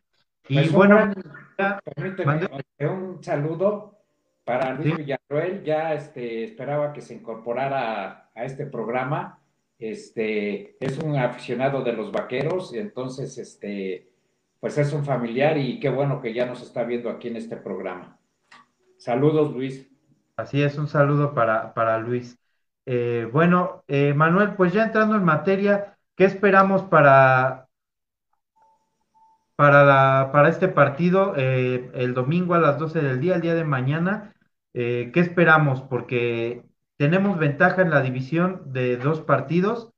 Y 0.49 0.55
pues 0.55 0.73
bueno, 0.73 1.05
un, 1.05 1.15
permíteme, 1.85 2.49
un 2.81 3.23
saludo 3.23 3.99
para 4.45 4.75
Luis 4.75 4.97
Villarroel, 4.97 5.63
ya 5.63 5.95
este, 5.95 6.45
esperaba 6.45 6.93
que 6.93 7.01
se 7.01 7.15
incorporara 7.15 8.31
a, 8.35 8.45
este 8.45 8.67
programa. 8.67 9.39
Este, 9.79 10.77
es 10.85 10.99
un 10.99 11.17
aficionado 11.17 11.83
de 11.83 11.93
los 11.93 12.13
vaqueros, 12.13 12.75
entonces, 12.75 13.39
este, 13.39 14.13
pues 14.59 14.77
es 14.77 14.93
un 14.93 15.05
familiar 15.05 15.57
y 15.57 15.81
qué 15.81 15.89
bueno 15.89 16.21
que 16.21 16.35
ya 16.35 16.45
nos 16.45 16.63
está 16.63 16.85
viendo 16.85 17.09
aquí 17.09 17.29
en 17.29 17.37
este 17.37 17.57
programa. 17.57 18.19
Saludos, 18.99 19.55
Luis. 19.55 19.89
Así 20.37 20.63
es, 20.63 20.77
un 20.77 20.89
saludo 20.89 21.33
para, 21.33 21.73
para 21.73 21.99
Luis. 21.99 22.39
Eh, 22.87 23.29
bueno, 23.33 23.85
eh, 23.89 24.15
Manuel, 24.15 24.55
pues 24.57 24.73
ya 24.73 24.85
entrando 24.85 25.17
en 25.17 25.25
materia, 25.25 25.97
¿qué 26.17 26.25
esperamos 26.25 26.83
para, 26.85 27.69
para, 29.57 30.31
para 30.33 30.49
este 30.49 30.69
partido 30.69 31.35
eh, 31.37 31.91
el 31.95 32.15
domingo 32.15 32.55
a 32.55 32.59
las 32.59 32.79
12 32.79 33.01
del 33.01 33.21
día, 33.21 33.37
el 33.37 33.43
día 33.43 33.55
de 33.55 33.65
mañana? 33.65 34.35
¿Qué 34.73 35.11
esperamos? 35.15 35.83
Porque 35.83 36.65
tenemos 36.97 37.39
ventaja 37.39 37.83
en 37.83 37.91
la 37.91 38.03
división 38.03 38.63
de 38.73 38.97
dos 38.97 39.21
partidos, 39.21 39.91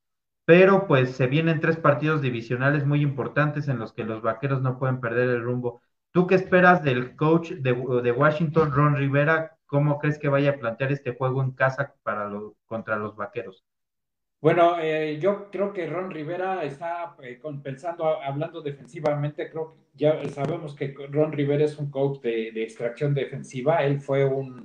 pero 0.47 0.87
pues 0.87 1.11
se 1.15 1.27
vienen 1.27 1.61
tres 1.61 1.77
partidos 1.77 2.23
divisionales 2.23 2.87
muy 2.87 3.03
importantes 3.03 3.69
en 3.69 3.79
los 3.79 3.93
que 3.93 4.05
los 4.05 4.23
vaqueros 4.23 4.63
no 4.63 4.79
pueden 4.79 5.01
perder 5.01 5.29
el 5.29 5.43
rumbo. 5.43 5.83
¿Tú 6.11 6.27
qué 6.27 6.37
esperas 6.37 6.83
del 6.83 7.17
coach 7.17 7.51
de 7.53 8.13
Washington, 8.13 8.73
Ron 8.73 8.97
Rivera? 8.97 9.59
¿Cómo 9.73 9.99
crees 9.99 10.19
que 10.19 10.29
vaya 10.29 10.51
a 10.51 10.59
plantear 10.59 10.93
este 10.93 11.15
juego 11.15 11.43
en 11.43 11.53
casa 11.53 11.95
para 12.03 12.31
contra 12.67 12.97
los 12.97 13.17
vaqueros? 13.17 13.65
Bueno, 14.39 14.79
eh, 14.79 15.19
yo 15.19 15.51
creo 15.51 15.73
que 15.73 15.87
Ron 15.87 16.11
Rivera 16.11 16.63
está 16.63 17.17
eh, 17.23 17.41
pensando, 17.63 18.21
hablando 18.21 18.61
defensivamente, 18.61 19.49
creo 19.49 19.73
que 19.73 19.79
ya 19.95 20.29
sabemos 20.29 20.75
que 20.75 20.95
Ron 21.09 21.33
Rivera 21.33 21.65
es 21.65 21.79
un 21.79 21.91
coach 21.91 22.21
de, 22.21 22.49
extracción 22.63 23.15
defensiva, 23.15 23.83
él 23.83 23.99
fue 23.99 24.27
un, 24.27 24.63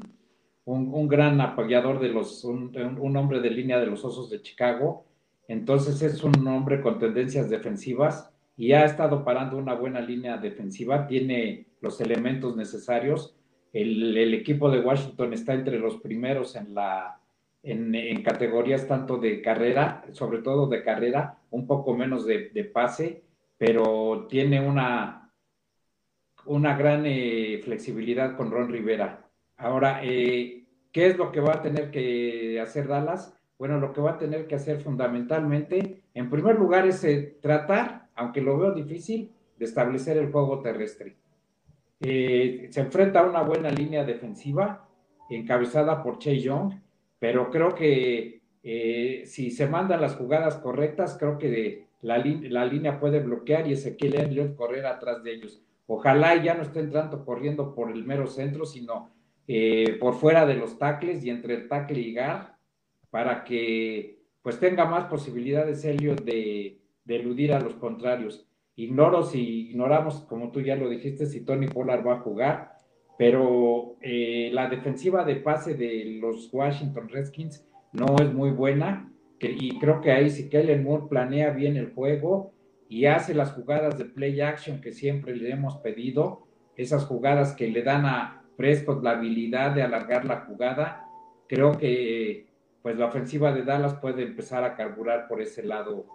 un, 0.65 1.07
gran 1.07 1.39
apoyador 1.39 2.01
de 2.01 2.09
los, 2.09 2.43
un, 2.43 2.75
un, 2.75 3.15
hombre 3.15 3.39
de 3.39 3.49
línea 3.49 3.79
de 3.79 3.85
los 3.85 4.03
Osos 4.03 4.29
de 4.29 4.41
Chicago, 4.41 5.05
entonces 5.47 6.01
es 6.01 6.21
un 6.21 6.45
hombre 6.49 6.81
con 6.81 6.99
tendencias 6.99 7.49
defensivas 7.49 8.29
y 8.57 8.73
ha 8.73 8.83
estado 8.83 9.23
parando 9.23 9.55
una 9.55 9.73
buena 9.73 10.01
línea 10.01 10.35
defensiva, 10.35 11.07
tiene 11.07 11.67
los 11.79 12.01
elementos 12.01 12.57
necesarios 12.57 13.36
el, 13.81 14.33
equipo 14.33 14.69
de 14.69 14.79
Washington 14.79 15.33
está 15.33 15.53
entre 15.53 15.77
los 15.79 15.97
primeros 15.97 16.55
en, 16.55 16.73
la, 16.73 17.19
en, 17.63 18.23
categorías 18.23 18.87
tanto 18.87 19.17
de 19.17 19.41
carrera, 19.41 20.05
sobre 20.11 20.39
todo 20.39 20.67
de 20.67 20.83
carrera, 20.83 21.39
un 21.51 21.67
poco 21.67 21.95
menos 21.95 22.25
de, 22.25 22.71
pase, 22.73 23.23
pero 23.57 24.27
tiene 24.29 24.59
una, 24.59 25.31
una 26.45 26.77
gran 26.77 27.03
eh, 27.05 27.59
flexibilidad 27.63 28.35
con 28.35 28.51
Ron 28.51 28.69
Rivera. 28.69 29.29
Ahora, 29.57 30.01
eh, 30.03 30.65
¿qué 30.91 31.07
es 31.07 31.17
lo 31.17 31.31
que 31.31 31.41
va 31.41 31.55
a 31.55 31.61
tener 31.61 31.91
que 31.91 32.59
hacer 32.61 32.87
Dallas? 32.87 33.33
Bueno, 33.57 33.79
lo 33.79 33.91
que 33.91 34.01
va 34.01 34.11
a 34.11 34.17
tener 34.19 34.47
que 34.47 34.55
hacer 34.55 34.81
fundamentalmente, 34.81 36.03
en 36.13 36.29
primer 36.29 36.55
lugar, 36.57 36.85
es 36.87 37.03
eh, 37.03 37.37
tratar, 37.41 38.09
aunque 38.15 38.41
lo 38.41 38.57
veo 38.57 38.71
difícil, 38.71 39.31
de 39.57 39.65
establecer 39.65 40.17
el 40.17 40.31
juego 40.31 40.61
terrestre. 40.61 41.17
Eh, 41.99 42.67
se 42.69 42.81
enfrenta 42.81 43.21
a 43.21 43.29
una 43.29 43.41
buena 43.41 43.71
línea 43.71 44.03
defensiva 44.03 44.87
encabezada 45.29 46.03
por 46.03 46.19
Che 46.19 46.39
Young, 46.39 46.73
pero 47.19 47.49
creo 47.49 47.73
que 47.73 48.41
eh, 48.63 49.23
si 49.25 49.49
se 49.51 49.67
mandan 49.67 50.01
las 50.01 50.15
jugadas 50.15 50.57
correctas, 50.57 51.17
creo 51.19 51.37
que 51.37 51.87
la, 52.01 52.17
línea 52.17 52.99
puede 52.99 53.19
bloquear 53.19 53.67
y 53.67 53.73
Ezequiel 53.73 54.15
Elliott 54.15 54.55
correr 54.55 54.85
atrás 54.85 55.23
de 55.23 55.33
ellos. 55.33 55.61
Ojalá 55.87 56.35
ya 56.43 56.53
no 56.53 56.63
estén 56.63 56.91
tanto 56.91 57.25
corriendo 57.25 57.73
por 57.73 57.91
el 57.91 58.03
mero 58.03 58.27
centro, 58.27 58.65
sino 58.65 59.11
eh, 59.47 59.97
por 59.99 60.15
fuera 60.15 60.45
de 60.45 60.55
los 60.55 60.77
tacles 60.77 61.23
y 61.23 61.29
entre 61.29 61.55
el 61.55 61.67
tackle 61.67 61.99
y 61.99 62.13
gar, 62.13 62.57
para 63.09 63.43
que 63.43 64.19
pues 64.41 64.59
tenga 64.59 64.85
más 64.85 65.05
posibilidades 65.05 65.83
Elliott 65.83 66.23
de, 66.23 66.79
de 67.03 67.15
eludir 67.15 67.53
a 67.53 67.59
los 67.59 67.75
contrarios. 67.75 68.46
Ignoro 68.77 69.23
si 69.23 69.71
ignoramos, 69.71 70.21
como 70.29 70.51
tú 70.51 70.61
ya 70.61 70.75
lo 70.75 70.87
dijiste, 70.87 71.25
si 71.25 71.43
Tony 71.43 71.67
Pollard 71.67 72.05
va 72.05 72.13
a 72.13 72.19
jugar, 72.19 72.73
pero 73.17 73.97
eh, 74.01 74.51
la 74.53 74.69
defensiva 74.69 75.25
de 75.25 75.37
pase 75.37 75.73
de 75.73 76.19
los 76.21 76.53
Washington 76.53 77.09
Redskins 77.09 77.67
no 77.91 78.15
es 78.19 78.31
muy 78.31 78.51
buena 78.51 79.11
y 79.39 79.79
creo 79.79 79.99
que 79.99 80.11
ahí 80.11 80.29
si 80.29 80.47
Kellen 80.47 80.83
Moore 80.83 81.07
planea 81.09 81.49
bien 81.49 81.75
el 81.75 81.91
juego 81.91 82.53
y 82.87 83.05
hace 83.05 83.33
las 83.33 83.51
jugadas 83.53 83.97
de 83.97 84.05
play 84.05 84.39
action 84.41 84.79
que 84.79 84.91
siempre 84.91 85.35
le 85.35 85.49
hemos 85.49 85.77
pedido, 85.77 86.45
esas 86.75 87.05
jugadas 87.05 87.55
que 87.55 87.67
le 87.69 87.81
dan 87.81 88.05
a 88.05 88.43
Prescott 88.57 89.03
la 89.03 89.11
habilidad 89.11 89.73
de 89.73 89.81
alargar 89.81 90.23
la 90.23 90.41
jugada, 90.41 91.03
creo 91.47 91.79
que 91.79 92.45
pues 92.83 92.95
la 92.95 93.07
ofensiva 93.07 93.51
de 93.53 93.63
Dallas 93.63 93.95
puede 93.95 94.21
empezar 94.21 94.63
a 94.63 94.75
carburar 94.75 95.27
por 95.27 95.41
ese 95.41 95.63
lado 95.63 96.05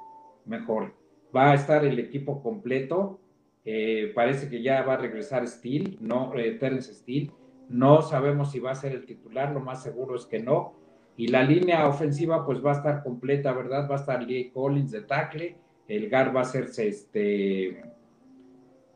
mejor 0.45 1.02
va 1.35 1.53
a 1.53 1.55
estar 1.55 1.85
el 1.85 1.99
equipo 1.99 2.43
completo. 2.43 3.21
Eh, 3.65 4.13
parece 4.15 4.49
que 4.49 4.63
ya 4.63 4.83
va 4.83 4.95
a 4.95 4.99
regresar 4.99 5.47
Steel, 5.47 5.99
no 6.01 6.35
eh, 6.35 6.53
Terence 6.53 6.95
Steel. 6.95 7.33
No 7.69 8.03
sabemos 8.03 8.51
si 8.51 8.61
va 8.61 8.73
a 8.73 8.75
ser 8.75 8.93
el 8.93 9.07
titular, 9.07 9.53
lo 9.53 9.61
más 9.61 9.83
seguro 9.83 10.17
es 10.17 10.27
que 10.27 10.41
no. 10.41 10.75
Y 11.17 11.29
la 11.29 11.43
línea 11.43 11.87
ofensiva 11.87 12.45
pues 12.45 12.65
va 12.65 12.73
a 12.73 12.77
estar 12.77 13.03
completa, 13.03 13.53
¿verdad? 13.53 13.89
Va 13.89 13.97
a 13.97 13.99
estar 13.99 14.23
Lee 14.23 14.51
Collins 14.51 14.91
de 14.91 15.03
tackle, 15.03 15.57
el 15.89 16.09
GAR 16.09 16.35
va 16.35 16.41
a 16.41 16.45
ser 16.45 16.69
este, 16.77 17.83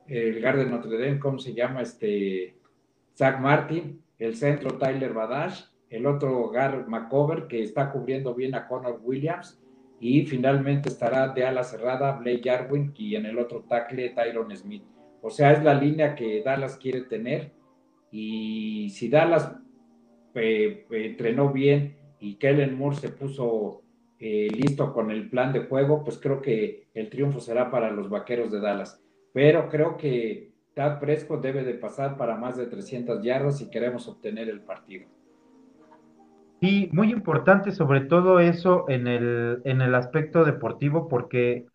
el 0.07 0.41
GAR 0.41 0.57
de 0.57 0.67
Notre 0.67 0.99
Dame, 0.99 1.19
¿cómo 1.19 1.39
se 1.39 1.53
llama? 1.53 1.83
Este, 1.83 2.57
Zach 3.17 3.41
Martin, 3.41 4.03
el 4.19 4.35
centro 4.35 4.79
Tyler 4.79 5.13
Badash, 5.13 5.65
el 5.91 6.07
otro 6.07 6.49
GAR 6.51 6.89
McCover 6.89 7.47
que 7.47 7.63
está 7.63 7.93
cubriendo 7.93 8.35
bien 8.35 8.55
a 8.55 8.67
Connor 8.67 9.01
Williams 9.03 9.61
y 10.01 10.27
finalmente 10.27 10.89
estará 10.89 11.29
de 11.29 11.45
ala 11.45 11.65
cerrada 11.65 12.13
Blake 12.13 12.43
Jarwin 12.45 12.93
y 12.97 13.17
en 13.17 13.27
el 13.27 13.39
otro 13.39 13.65
tackle 13.69 14.11
Tyron 14.11 14.55
Smith. 14.57 14.85
O 15.23 15.31
sea, 15.31 15.53
es 15.53 15.65
la 15.65 15.75
línea 15.75 16.15
que 16.15 16.43
Dallas 16.43 16.77
quiere 16.77 17.03
tener 17.03 17.53
y 18.11 18.91
si 18.91 19.09
Dallas 19.09 19.57
eh, 20.35 20.87
entrenó 20.91 21.53
bien 21.53 21.97
y 22.21 22.37
Kellen 22.37 22.77
Moore 22.77 22.97
se 22.97 23.09
puso 23.09 23.83
eh, 24.19 24.49
listo 24.51 24.93
con 24.93 25.11
el 25.11 25.29
plan 25.29 25.53
de 25.53 25.61
juego, 25.61 26.05
pues 26.05 26.19
creo 26.19 26.41
que 26.41 26.89
el 26.95 27.11
triunfo 27.11 27.41
será 27.41 27.71
para 27.71 27.91
los 27.91 28.09
Vaqueros 28.09 28.51
de 28.51 28.61
Dallas. 28.61 29.03
Pero 29.33 29.69
creo 29.69 29.97
que 29.97 30.53
Tad 30.75 31.01
Prescott 31.01 31.43
debe 31.43 31.65
de 31.65 31.75
pasar 31.75 32.17
para 32.17 32.37
más 32.37 32.57
de 32.57 32.67
300 32.67 33.23
yardas 33.23 33.59
si 33.59 33.71
queremos 33.71 34.09
obtener 34.09 34.49
el 34.49 34.61
partido. 34.61 35.09
Sí, 36.61 36.89
muy 36.93 37.13
importante 37.13 37.71
sobre 37.71 38.01
todo 38.01 38.41
eso 38.41 38.87
en 38.89 39.07
el, 39.07 39.61
en 39.65 39.83
el 39.83 39.95
aspecto 39.95 40.45
deportivo, 40.45 41.07
porque 41.09 41.67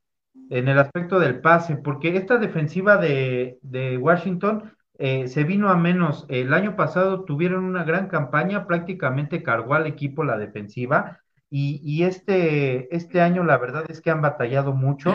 en 0.50 0.68
el 0.68 0.80
aspecto 0.80 1.20
del 1.20 1.40
pase, 1.42 1.78
porque 1.78 2.18
esta 2.18 2.38
defensiva 2.38 2.98
de, 2.98 3.60
de 3.62 3.98
Washington 3.98 4.74
eh, 4.98 5.28
se 5.28 5.44
vino 5.44 5.70
a 5.70 5.78
menos. 5.78 6.26
El 6.30 6.54
año 6.54 6.76
pasado 6.76 7.26
tuvieron 7.26 7.64
una 7.64 7.84
gran 7.84 8.08
campaña, 8.08 8.66
prácticamente 8.68 9.44
cargó 9.44 9.76
al 9.76 9.88
equipo 9.88 10.24
la 10.24 10.38
defensiva, 10.38 11.20
y, 11.50 11.80
y 11.84 12.04
este, 12.04 12.94
este 12.96 13.22
año 13.22 13.44
la 13.44 13.58
verdad 13.58 13.86
es 13.90 14.02
que 14.02 14.10
han 14.10 14.22
batallado 14.22 14.74
mucho 14.74 15.14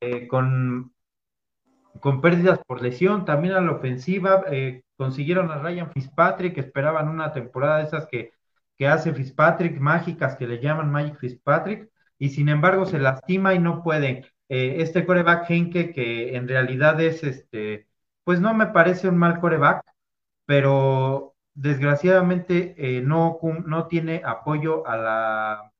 eh, 0.00 0.28
con, 0.28 0.92
con 2.00 2.20
pérdidas 2.20 2.60
por 2.66 2.82
lesión, 2.82 3.24
también 3.24 3.54
a 3.54 3.60
la 3.60 3.72
ofensiva, 3.72 4.44
eh, 4.50 4.82
consiguieron 4.96 5.50
a 5.50 5.58
Ryan 5.58 5.90
Fitzpatrick, 5.90 6.56
esperaban 6.58 7.08
una 7.08 7.32
temporada 7.32 7.78
de 7.78 7.84
esas 7.84 8.06
que 8.06 8.32
que 8.80 8.88
hace 8.88 9.12
Fitzpatrick, 9.12 9.78
mágicas 9.78 10.36
que 10.36 10.46
le 10.46 10.58
llaman 10.58 10.90
Magic 10.90 11.18
Fitzpatrick, 11.18 11.90
y 12.18 12.30
sin 12.30 12.48
embargo 12.48 12.86
se 12.86 12.98
lastima 12.98 13.54
y 13.54 13.58
no 13.58 13.82
puede. 13.82 14.24
Eh, 14.48 14.76
este 14.78 15.04
coreback 15.04 15.50
Henke, 15.50 15.92
que 15.92 16.34
en 16.34 16.48
realidad 16.48 16.98
es 17.02 17.22
este, 17.22 17.88
pues 18.24 18.40
no 18.40 18.54
me 18.54 18.68
parece 18.68 19.08
un 19.10 19.18
mal 19.18 19.38
coreback, 19.38 19.84
pero 20.46 21.34
desgraciadamente 21.54 22.74
eh, 22.78 23.02
no, 23.02 23.38
no 23.66 23.86
tiene 23.86 24.22
apoyo 24.24 24.86
a 24.86 24.96
la 24.96 25.72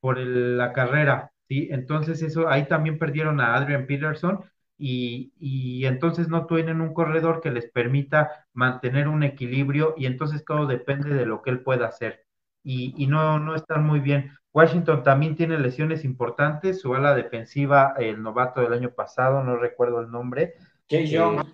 por 0.00 0.18
la 0.18 0.72
carrera, 0.72 1.32
¿sí? 1.48 1.68
Entonces 1.70 2.22
eso, 2.22 2.48
ahí 2.48 2.66
también 2.66 2.98
perdieron 2.98 3.40
a 3.40 3.54
Adrian 3.56 3.86
Peterson, 3.86 4.44
y, 4.76 5.84
entonces 5.86 6.28
no 6.28 6.46
tienen 6.46 6.80
un 6.80 6.94
corredor 6.94 7.40
que 7.40 7.50
les 7.50 7.70
permita 7.70 8.46
mantener 8.52 9.08
un 9.08 9.22
equilibrio 9.22 9.94
y 9.96 10.06
entonces 10.06 10.44
todo 10.44 10.66
depende 10.66 11.14
de 11.14 11.26
lo 11.26 11.42
que 11.42 11.50
él 11.50 11.60
pueda 11.60 11.86
hacer. 11.86 12.24
Y, 12.62 13.06
no, 13.06 13.38
no 13.38 13.54
están 13.54 13.84
muy 13.84 14.00
bien. 14.00 14.32
Washington 14.52 15.02
también 15.02 15.36
tiene 15.36 15.58
lesiones 15.58 16.04
importantes, 16.04 16.80
su 16.80 16.94
ala 16.94 17.14
defensiva, 17.14 17.94
el 17.98 18.22
novato 18.22 18.60
del 18.60 18.72
año 18.72 18.90
pasado, 18.90 19.42
no 19.42 19.56
recuerdo 19.56 20.00
el 20.00 20.10
nombre. 20.10 20.54
Chase 20.88 21.08
Young. 21.08 21.44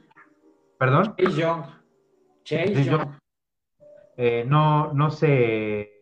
¿Perdón? 0.78 1.14
Chase 1.16 1.40
Young. 1.40 1.62
Chase 2.44 2.84
Young. 2.84 3.18
Eh, 4.16 4.44
no, 4.46 4.92
no 4.92 5.10
sé 5.10 6.00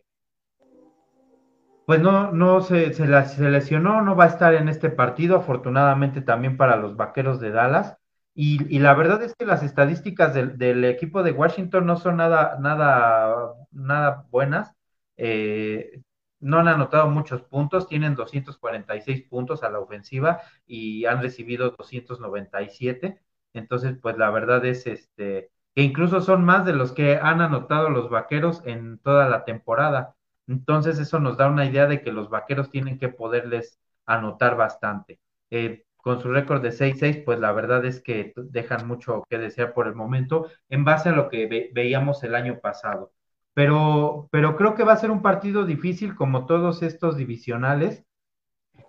pues 1.89 2.01
no, 2.01 2.31
no 2.31 2.61
se, 2.61 2.93
se, 2.93 3.07
lesionó, 3.07 4.03
no 4.03 4.15
va 4.15 4.25
a 4.25 4.27
estar 4.27 4.53
en 4.53 4.69
este 4.69 4.91
partido, 4.91 5.37
afortunadamente 5.37 6.21
también 6.21 6.55
para 6.55 6.75
los 6.75 6.95
Vaqueros 6.95 7.39
de 7.39 7.49
Dallas. 7.49 7.97
Y, 8.35 8.77
la 8.77 8.93
verdad 8.93 9.23
es 9.23 9.33
que 9.33 9.43
las 9.47 9.63
estadísticas 9.63 10.35
del, 10.35 10.85
equipo 10.85 11.23
de 11.23 11.31
Washington 11.31 11.87
no 11.87 11.97
son 11.97 12.17
nada, 12.17 12.59
nada, 12.59 13.55
nada 13.71 14.27
buenas. 14.29 14.75
Eh, 15.17 16.03
no 16.39 16.59
han 16.59 16.67
anotado 16.67 17.09
muchos 17.09 17.41
puntos, 17.41 17.87
tienen 17.87 18.13
246 18.13 19.23
puntos 19.23 19.63
a 19.63 19.71
la 19.71 19.79
ofensiva 19.79 20.41
y 20.67 21.05
han 21.05 21.23
recibido 21.23 21.71
297. 21.71 23.19
Entonces, 23.53 23.97
pues 23.99 24.15
la 24.15 24.29
verdad 24.29 24.63
es 24.63 24.85
este 24.85 25.49
que 25.73 25.81
incluso 25.81 26.21
son 26.21 26.45
más 26.45 26.65
de 26.65 26.73
los 26.73 26.91
que 26.91 27.17
han 27.17 27.41
anotado 27.41 27.89
los 27.89 28.11
vaqueros 28.11 28.61
en 28.65 28.99
toda 28.99 29.27
la 29.27 29.43
temporada. 29.43 30.15
Entonces, 30.49 30.99
eso 30.99 31.19
nos 31.19 31.37
da 31.37 31.47
una 31.47 31.65
idea 31.65 31.87
de 31.87 32.01
que 32.01 32.11
los 32.11 32.29
vaqueros 32.29 32.71
tienen 32.71 32.97
que 32.99 33.09
poderles 33.09 33.79
anotar 34.05 34.57
bastante. 34.57 35.19
Eh, 35.51 35.85
con 35.97 36.19
su 36.21 36.31
récord 36.31 36.61
de 36.61 36.71
6-6, 36.71 37.23
pues 37.23 37.39
la 37.39 37.51
verdad 37.51 37.85
es 37.85 38.01
que 38.01 38.33
dejan 38.35 38.87
mucho 38.87 39.23
que 39.29 39.37
desear 39.37 39.73
por 39.73 39.87
el 39.87 39.95
momento 39.95 40.47
en 40.69 40.83
base 40.85 41.09
a 41.09 41.11
lo 41.11 41.29
que 41.29 41.71
veíamos 41.73 42.23
el 42.23 42.35
año 42.35 42.59
pasado. 42.59 43.11
Pero, 43.53 44.29
pero 44.31 44.55
creo 44.55 44.75
que 44.75 44.83
va 44.83 44.93
a 44.93 44.97
ser 44.97 45.11
un 45.11 45.21
partido 45.21 45.65
difícil 45.65 46.15
como 46.15 46.45
todos 46.45 46.81
estos 46.81 47.17
divisionales 47.17 48.05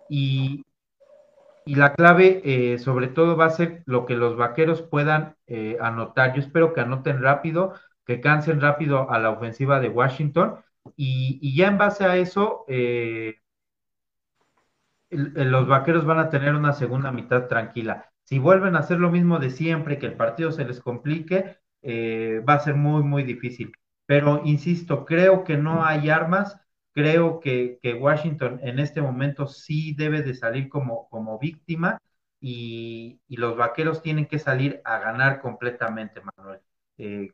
y, 0.09 0.65
y 1.65 1.75
la 1.75 1.95
clave 1.95 2.41
eh, 2.45 2.79
sobre 2.79 3.09
todo 3.09 3.37
va 3.37 3.47
a 3.47 3.51
ser 3.51 3.83
lo 3.87 4.07
que 4.07 4.15
los 4.15 4.37
vaqueros 4.37 4.83
puedan 4.83 5.37
eh, 5.47 5.77
anotar. 5.81 6.35
Yo 6.35 6.41
espero 6.41 6.73
que 6.73 6.81
anoten 6.81 7.21
rápido, 7.23 7.75
que 8.07 8.21
cansen 8.21 8.61
rápido 8.61 9.11
a 9.11 9.19
la 9.19 9.31
ofensiva 9.31 9.81
de 9.81 9.89
Washington 9.89 10.61
y, 10.97 11.39
y 11.43 11.57
ya 11.57 11.69
en 11.69 11.79
base 11.79 12.05
a 12.05 12.17
eso... 12.17 12.65
Eh, 12.69 13.37
los 15.11 15.67
vaqueros 15.67 16.05
van 16.05 16.19
a 16.19 16.31
tener 16.31 16.55
una 16.55 16.73
segunda 16.73 17.13
mitad 17.13 17.49
tranquila. 17.49 18.11
Si 18.25 18.39
vuelven 18.39 18.77
a 18.77 18.81
hacer 18.81 18.99
lo 18.99 19.11
mismo 19.11 19.39
de 19.39 19.51
siempre, 19.51 19.99
que 19.99 20.07
el 20.07 20.15
partido 20.17 20.53
se 20.53 20.65
les 20.65 20.81
complique, 20.81 21.59
eh, 21.83 22.43
va 22.49 22.55
a 22.55 22.61
ser 22.61 22.75
muy, 22.77 23.03
muy 23.03 23.25
difícil. 23.25 23.73
Pero 24.07 24.43
insisto, 24.45 25.05
creo 25.05 25.45
que 25.45 25.57
no 25.57 25.85
hay 25.85 26.11
armas, 26.11 26.57
creo 26.93 27.41
que, 27.41 27.79
Washington 28.01 28.61
en 28.63 28.79
este 28.79 29.01
momento 29.03 29.47
sí 29.47 29.95
debe 29.97 30.23
de 30.23 30.35
salir 30.35 30.69
como, 30.69 31.09
como 31.09 31.39
víctima 31.39 31.99
y, 32.41 33.21
los 33.29 33.57
vaqueros 33.57 34.03
tienen 34.03 34.27
que 34.27 34.39
salir 34.39 34.81
a 34.85 34.99
ganar 34.99 35.41
completamente, 35.41 36.21
Manuel. 36.37 36.61
Eh, 36.99 37.31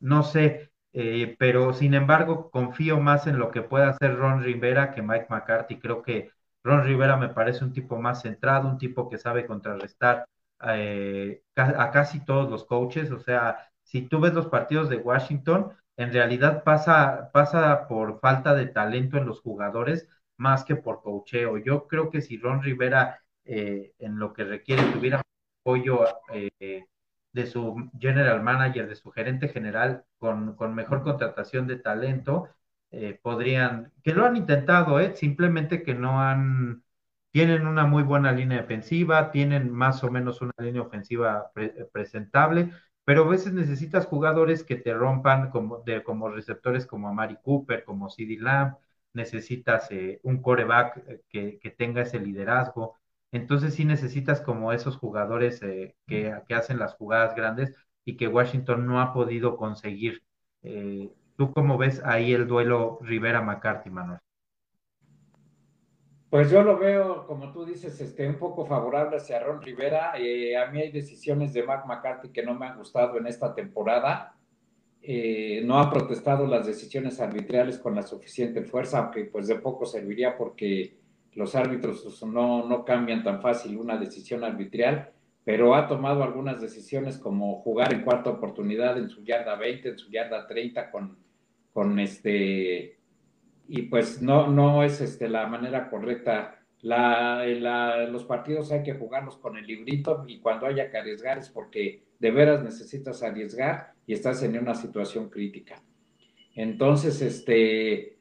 no 0.00 0.22
sé, 0.22 0.69
eh, 0.92 1.36
pero 1.38 1.72
sin 1.72 1.94
embargo 1.94 2.50
confío 2.50 3.00
más 3.00 3.26
en 3.26 3.38
lo 3.38 3.50
que 3.50 3.62
pueda 3.62 3.90
hacer 3.90 4.16
Ron 4.16 4.42
Rivera 4.42 4.92
que 4.92 5.02
Mike 5.02 5.26
McCarthy. 5.30 5.78
Creo 5.78 6.02
que 6.02 6.30
Ron 6.64 6.84
Rivera 6.84 7.16
me 7.16 7.28
parece 7.28 7.64
un 7.64 7.72
tipo 7.72 7.96
más 7.98 8.22
centrado, 8.22 8.68
un 8.68 8.78
tipo 8.78 9.08
que 9.08 9.18
sabe 9.18 9.46
contrarrestar 9.46 10.26
eh, 10.66 11.42
a 11.56 11.90
casi 11.90 12.24
todos 12.24 12.50
los 12.50 12.64
coaches. 12.64 13.10
O 13.12 13.20
sea, 13.20 13.70
si 13.82 14.02
tú 14.02 14.20
ves 14.20 14.34
los 14.34 14.46
partidos 14.46 14.88
de 14.88 14.96
Washington, 14.96 15.72
en 15.96 16.12
realidad 16.12 16.64
pasa, 16.64 17.30
pasa 17.32 17.86
por 17.88 18.20
falta 18.20 18.54
de 18.54 18.66
talento 18.66 19.18
en 19.18 19.26
los 19.26 19.40
jugadores 19.40 20.08
más 20.36 20.64
que 20.64 20.76
por 20.76 21.02
coacheo. 21.02 21.58
Yo 21.58 21.86
creo 21.86 22.10
que 22.10 22.22
si 22.22 22.38
Ron 22.38 22.62
Rivera 22.62 23.20
eh, 23.44 23.92
en 23.98 24.18
lo 24.18 24.32
que 24.32 24.44
requiere 24.44 24.82
tuviera 24.92 25.22
apoyo 25.62 26.04
de 27.32 27.46
su 27.46 27.90
general 27.98 28.42
manager, 28.42 28.88
de 28.88 28.96
su 28.96 29.10
gerente 29.10 29.48
general, 29.48 30.04
con, 30.18 30.54
con 30.56 30.74
mejor 30.74 31.02
contratación 31.02 31.66
de 31.66 31.76
talento, 31.76 32.48
eh, 32.90 33.18
podrían, 33.22 33.92
que 34.02 34.14
lo 34.14 34.26
han 34.26 34.36
intentado, 34.36 35.00
¿eh? 35.00 35.14
simplemente 35.14 35.82
que 35.82 35.94
no 35.94 36.20
han, 36.20 36.82
tienen 37.30 37.66
una 37.66 37.86
muy 37.86 38.02
buena 38.02 38.32
línea 38.32 38.58
defensiva, 38.62 39.30
tienen 39.30 39.70
más 39.70 40.02
o 40.04 40.10
menos 40.10 40.40
una 40.40 40.52
línea 40.58 40.82
ofensiva 40.82 41.52
presentable, 41.92 42.70
pero 43.04 43.24
a 43.24 43.28
veces 43.28 43.52
necesitas 43.52 44.06
jugadores 44.06 44.64
que 44.64 44.76
te 44.76 44.94
rompan 44.94 45.50
como, 45.50 45.78
de, 45.82 46.02
como 46.02 46.28
receptores 46.28 46.86
como 46.86 47.08
Amari 47.08 47.36
Cooper, 47.42 47.84
como 47.84 48.08
CD 48.10 48.36
Lamb, 48.38 48.76
necesitas 49.12 49.90
eh, 49.90 50.20
un 50.22 50.40
coreback 50.42 50.98
eh, 51.08 51.22
que, 51.28 51.58
que, 51.58 51.70
tenga 51.70 52.02
ese 52.02 52.20
liderazgo. 52.20 52.99
Entonces 53.32 53.74
sí 53.74 53.84
necesitas 53.84 54.40
como 54.40 54.72
esos 54.72 54.96
jugadores 54.96 55.60
que, 55.60 55.94
que, 56.06 56.54
hacen 56.54 56.78
las 56.78 56.94
jugadas 56.94 57.34
grandes 57.34 57.74
y 58.04 58.16
que 58.16 58.28
Washington 58.28 58.86
no 58.86 59.00
ha 59.00 59.12
podido 59.12 59.56
conseguir. 59.56 60.22
Eh, 60.62 61.10
¿Tú 61.36 61.52
cómo 61.52 61.78
ves 61.78 62.02
ahí 62.04 62.32
el 62.32 62.46
duelo 62.46 62.98
Rivera-McCarthy, 63.02 63.90
Manuel? 63.90 64.18
Pues 66.28 66.50
yo 66.50 66.62
lo 66.62 66.78
veo, 66.78 67.26
como 67.26 67.52
tú 67.52 67.64
dices, 67.64 68.00
este, 68.00 68.28
un 68.28 68.36
poco 68.36 68.64
favorable 68.64 69.16
hacia 69.16 69.40
Ron 69.40 69.60
Rivera. 69.60 70.12
Eh, 70.16 70.56
a 70.56 70.70
mí 70.70 70.80
hay 70.80 70.92
decisiones 70.92 71.52
de 71.52 71.64
Mark 71.64 71.86
McCarthy 71.86 72.30
que 72.30 72.44
no 72.44 72.54
me 72.54 72.66
han 72.66 72.78
gustado 72.78 73.18
en 73.18 73.26
esta 73.26 73.52
temporada. 73.52 74.36
Eh, 75.02 75.62
no 75.64 75.78
ha 75.78 75.90
protestado 75.90 76.46
las 76.46 76.66
decisiones 76.66 77.20
arbitrales 77.20 77.78
con 77.78 77.94
la 77.94 78.02
suficiente 78.02 78.62
fuerza, 78.62 78.98
aunque 78.98 79.24
pues 79.24 79.48
de 79.48 79.56
poco 79.56 79.86
serviría 79.86 80.36
porque 80.36 80.99
los 81.34 81.54
árbitros 81.54 82.02
pues, 82.02 82.22
no, 82.24 82.66
no 82.66 82.84
cambian 82.84 83.22
tan 83.22 83.40
fácil 83.40 83.76
una 83.76 83.96
decisión 83.96 84.44
arbitral, 84.44 85.10
pero 85.44 85.74
ha 85.74 85.86
tomado 85.86 86.22
algunas 86.22 86.60
decisiones 86.60 87.18
como 87.18 87.60
jugar 87.62 87.92
en 87.92 88.02
cuarta 88.02 88.30
oportunidad 88.30 88.98
en 88.98 89.08
su 89.08 89.24
yarda 89.24 89.56
20, 89.56 89.88
en 89.88 89.98
su 89.98 90.10
yarda 90.10 90.46
30 90.46 90.90
con 90.90 91.16
con 91.72 91.98
este, 91.98 92.98
y 93.68 93.82
pues 93.82 94.20
no, 94.20 94.48
no 94.48 94.82
es 94.82 95.00
este, 95.00 95.28
la 95.28 95.46
manera 95.46 95.88
correcta. 95.88 96.56
La, 96.82 97.44
los 98.06 98.24
partidos 98.24 98.72
hay 98.72 98.82
que 98.82 98.94
jugarlos 98.94 99.36
con 99.36 99.58
el 99.58 99.66
librito 99.66 100.24
y 100.26 100.40
cuando 100.40 100.66
haya 100.66 100.90
que 100.90 100.96
arriesgar 100.96 101.38
es 101.38 101.50
porque 101.50 102.04
de 102.18 102.30
veras 102.30 102.62
necesitas 102.62 103.22
arriesgar 103.22 103.92
y 104.06 104.14
estás 104.14 104.42
en 104.42 104.58
una 104.58 104.74
situación 104.74 105.28
crítica. 105.28 105.82
Entonces, 106.54 107.20
este, 107.20 108.18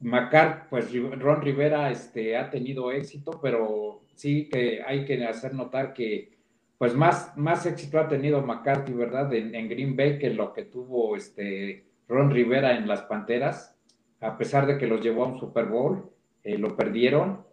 Macar, 0.00 0.68
pues 0.70 0.92
Ron 0.92 1.42
Rivera 1.42 1.90
este, 1.90 2.36
ha 2.36 2.50
tenido 2.50 2.92
éxito, 2.92 3.40
pero 3.42 4.02
sí 4.14 4.48
que 4.48 4.82
hay 4.86 5.04
que 5.04 5.24
hacer 5.24 5.54
notar 5.54 5.92
que 5.92 6.38
pues 6.78 6.94
más, 6.94 7.36
más 7.36 7.66
éxito 7.66 7.98
ha 7.98 8.06
tenido 8.06 8.40
McCarthy, 8.40 8.92
¿verdad? 8.92 9.32
En, 9.34 9.54
en 9.54 9.68
Green 9.68 9.96
Bay 9.96 10.18
que 10.18 10.30
lo 10.30 10.52
que 10.52 10.62
tuvo 10.62 11.16
este 11.16 11.86
Ron 12.06 12.30
Rivera 12.30 12.76
en 12.76 12.86
las 12.86 13.02
Panteras, 13.02 13.76
a 14.20 14.38
pesar 14.38 14.66
de 14.66 14.78
que 14.78 14.86
los 14.86 15.00
llevó 15.00 15.24
a 15.24 15.28
un 15.28 15.38
Super 15.38 15.66
Bowl, 15.66 16.10
eh, 16.42 16.56
lo 16.56 16.76
perdieron, 16.76 17.44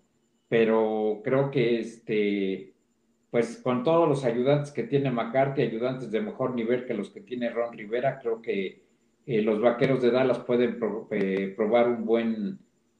pero 0.48 1.22
creo 1.24 1.52
que 1.52 1.80
este, 1.80 2.74
pues 3.32 3.58
con 3.58 3.84
todos 3.84 4.08
los 4.08 4.24
ayudantes 4.24 4.72
que 4.72 4.84
tiene 4.84 5.12
McCarthy, 5.12 5.64
ayudantes 5.64 6.12
de 6.12 6.22
mejor 6.22 6.56
nivel 6.56 6.86
que 6.86 6.94
los 6.94 7.10
que 7.10 7.22
tiene 7.22 7.50
Ron 7.50 7.78
Rivera, 7.78 8.20
creo 8.20 8.42
que 8.42 8.85
eh, 9.26 9.42
los 9.42 9.60
vaqueros 9.60 10.02
de 10.02 10.12
Dallas 10.12 10.40
pueden 10.40 10.80
eh, 11.12 11.54
probar 11.56 11.90
un 11.90 12.06
buen, 12.06 12.60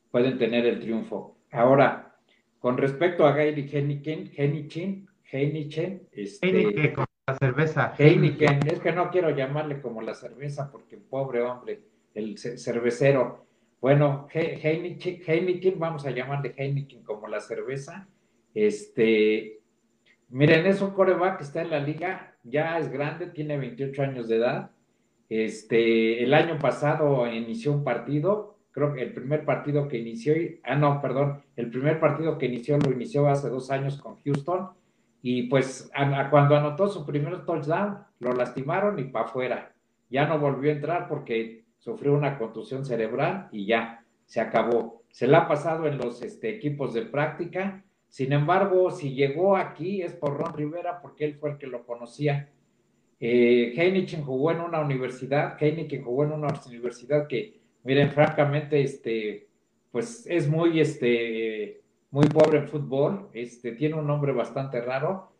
pueden 0.10 0.38
tener 0.38 0.66
el 0.66 0.80
triunfo. 0.80 1.38
Ahora, 1.52 2.16
con 2.60 2.78
respecto 2.78 3.26
a 3.26 3.34
Gaily 3.34 3.70
Heineken, 3.72 4.32
Heineken, 4.36 5.08
Heineken, 5.32 6.08
este, 6.12 6.94
la 7.28 7.36
cerveza. 7.38 7.94
Heineken, 7.98 8.68
es 8.68 8.80
que 8.80 8.92
no 8.92 9.10
quiero 9.12 9.30
llamarle 9.30 9.82
como 9.82 10.02
la 10.02 10.16
cerveza 10.16 10.72
porque 10.72 10.98
pobre 10.98 11.42
hombre, 11.42 11.82
el 12.14 12.38
cervecero. 12.38 13.46
Bueno, 13.80 14.28
Heineken, 14.34 15.78
vamos 15.78 16.08
a 16.08 16.12
llamarle 16.12 16.56
Heineken 16.58 17.04
como 17.04 17.28
la 17.28 17.40
cerveza. 17.40 18.08
Este, 18.56 19.60
miren, 20.30 20.66
es 20.66 20.82
un 20.82 20.92
coreback 20.92 21.38
que 21.38 21.44
está 21.44 21.62
en 21.62 21.70
la 21.70 21.80
liga, 21.80 22.36
ya 22.44 22.80
es 22.80 22.92
grande, 22.92 23.28
tiene 23.28 23.58
28 23.58 24.02
años 24.02 24.28
de 24.28 24.38
edad. 24.38 24.72
Este, 25.30 26.24
el 26.24 26.34
año 26.34 26.60
pasado 26.60 27.26
inició 27.32 27.72
un 27.72 27.84
partido, 27.84 28.58
creo 28.72 28.94
que 28.94 29.02
el 29.02 29.14
primer 29.14 29.46
partido 29.46 29.88
que 29.88 29.98
inició, 29.98 30.34
ah, 30.64 30.76
no, 30.76 31.02
perdón, 31.02 31.42
el 31.56 31.70
primer 31.70 32.00
partido 32.00 32.38
que 32.38 32.46
inició 32.46 32.78
lo 32.78 32.92
inició 32.92 33.28
hace 33.28 33.50
dos 33.50 33.72
años 33.72 33.98
con 34.00 34.18
Houston 34.24 34.70
y 35.28 35.44
pues 35.44 35.90
cuando 36.30 36.56
anotó 36.56 36.88
su 36.88 37.04
primer 37.04 37.46
touchdown, 37.46 37.98
lo 38.20 38.34
lastimaron 38.34 39.00
y 39.00 39.06
para 39.06 39.26
afuera. 39.26 39.74
Ya 40.10 40.28
no 40.28 40.38
volvió 40.38 40.70
a 40.70 40.76
entrar 40.76 41.08
porque 41.08 41.64
sufrió 41.80 42.14
una 42.14 42.38
contusión 42.38 42.86
cerebral 42.86 43.50
y 43.52 43.66
ya, 43.66 44.06
se 44.26 44.40
acabó. 44.40 45.02
Se 45.10 45.26
la 45.26 45.40
ha 45.40 45.48
pasado 45.48 45.88
en 45.88 45.98
los 45.98 46.22
este, 46.22 46.50
equipos 46.50 46.94
de 46.94 47.02
práctica. 47.02 47.84
Sin 48.08 48.34
embargo, 48.34 48.92
si 48.92 49.16
llegó 49.16 49.58
aquí 49.58 50.04
es 50.04 50.14
por 50.14 50.38
Ron 50.38 50.54
Rivera 50.54 51.02
porque 51.02 51.26
él 51.26 51.36
fue 51.36 51.52
el 51.52 51.58
que 51.58 51.66
lo 51.66 51.88
conocía. 51.88 52.52
Eh, 53.28 53.74
Heineken 53.76 54.24
jugó 54.24 54.52
en 54.52 54.62
una 54.62 54.80
universidad, 54.82 55.58
Heineken 55.60 56.04
jugó 56.04 56.26
en 56.26 56.34
una 56.34 56.54
universidad 56.68 57.26
que, 57.26 57.60
miren, 57.84 58.12
francamente, 58.12 58.80
este, 58.84 59.48
pues 59.90 60.28
es 60.28 60.48
muy, 60.48 60.80
este, 60.80 61.82
muy 62.12 62.28
pobre 62.28 62.60
en 62.60 62.68
fútbol, 62.68 63.30
este, 63.34 63.72
tiene 63.72 63.96
un 63.96 64.06
nombre 64.06 64.32
bastante 64.32 64.80
raro, 64.80 65.32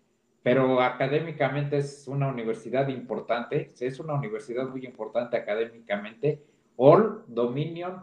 pero 0.42 0.82
académicamente 0.82 1.78
es 1.78 2.08
una 2.08 2.28
universidad 2.28 2.88
importante, 2.88 3.72
es 3.80 4.00
una 4.00 4.16
universidad 4.16 4.68
muy 4.68 4.84
importante 4.84 5.38
académicamente, 5.38 6.42
All 6.78 7.24
Dominion 7.28 8.02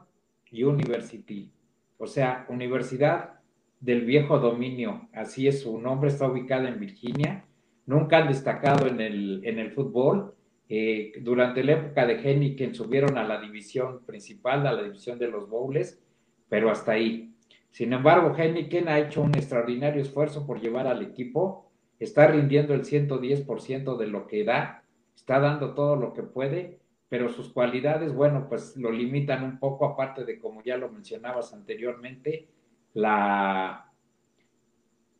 University, 0.52 1.50
o 1.98 2.06
sea, 2.06 2.46
Universidad 2.48 3.40
del 3.80 4.02
Viejo 4.02 4.38
Dominio, 4.38 5.08
así 5.12 5.48
es 5.48 5.62
su 5.62 5.76
nombre, 5.80 6.08
está 6.08 6.28
ubicada 6.28 6.68
en 6.68 6.78
Virginia, 6.78 7.44
nunca 7.86 8.18
han 8.18 8.28
destacado 8.28 8.86
en 8.86 9.00
el, 9.00 9.40
en 9.44 9.58
el 9.58 9.72
fútbol. 9.72 10.34
Eh, 10.68 11.12
durante 11.20 11.62
la 11.62 11.72
época 11.72 12.06
de 12.06 12.14
Henneken 12.14 12.74
subieron 12.74 13.18
a 13.18 13.24
la 13.24 13.40
división 13.40 14.04
principal, 14.04 14.66
a 14.66 14.72
la 14.72 14.82
división 14.82 15.18
de 15.18 15.28
los 15.28 15.48
bowls, 15.48 16.00
pero 16.48 16.70
hasta 16.70 16.92
ahí. 16.92 17.34
Sin 17.70 17.92
embargo, 17.92 18.34
Henneken 18.36 18.88
ha 18.88 18.98
hecho 18.98 19.22
un 19.22 19.34
extraordinario 19.34 20.02
esfuerzo 20.02 20.46
por 20.46 20.60
llevar 20.60 20.86
al 20.86 21.02
equipo, 21.02 21.70
está 21.98 22.26
rindiendo 22.26 22.74
el 22.74 22.84
110% 22.84 23.96
de 23.96 24.06
lo 24.06 24.26
que 24.26 24.44
da, 24.44 24.84
está 25.14 25.40
dando 25.40 25.74
todo 25.74 25.96
lo 25.96 26.12
que 26.12 26.22
puede, 26.22 26.80
pero 27.08 27.28
sus 27.28 27.50
cualidades, 27.50 28.14
bueno, 28.14 28.46
pues 28.48 28.76
lo 28.76 28.90
limitan 28.90 29.44
un 29.44 29.58
poco, 29.58 29.84
aparte 29.84 30.24
de, 30.24 30.38
como 30.38 30.62
ya 30.62 30.76
lo 30.76 30.90
mencionabas 30.90 31.52
anteriormente, 31.52 32.48
la, 32.94 33.91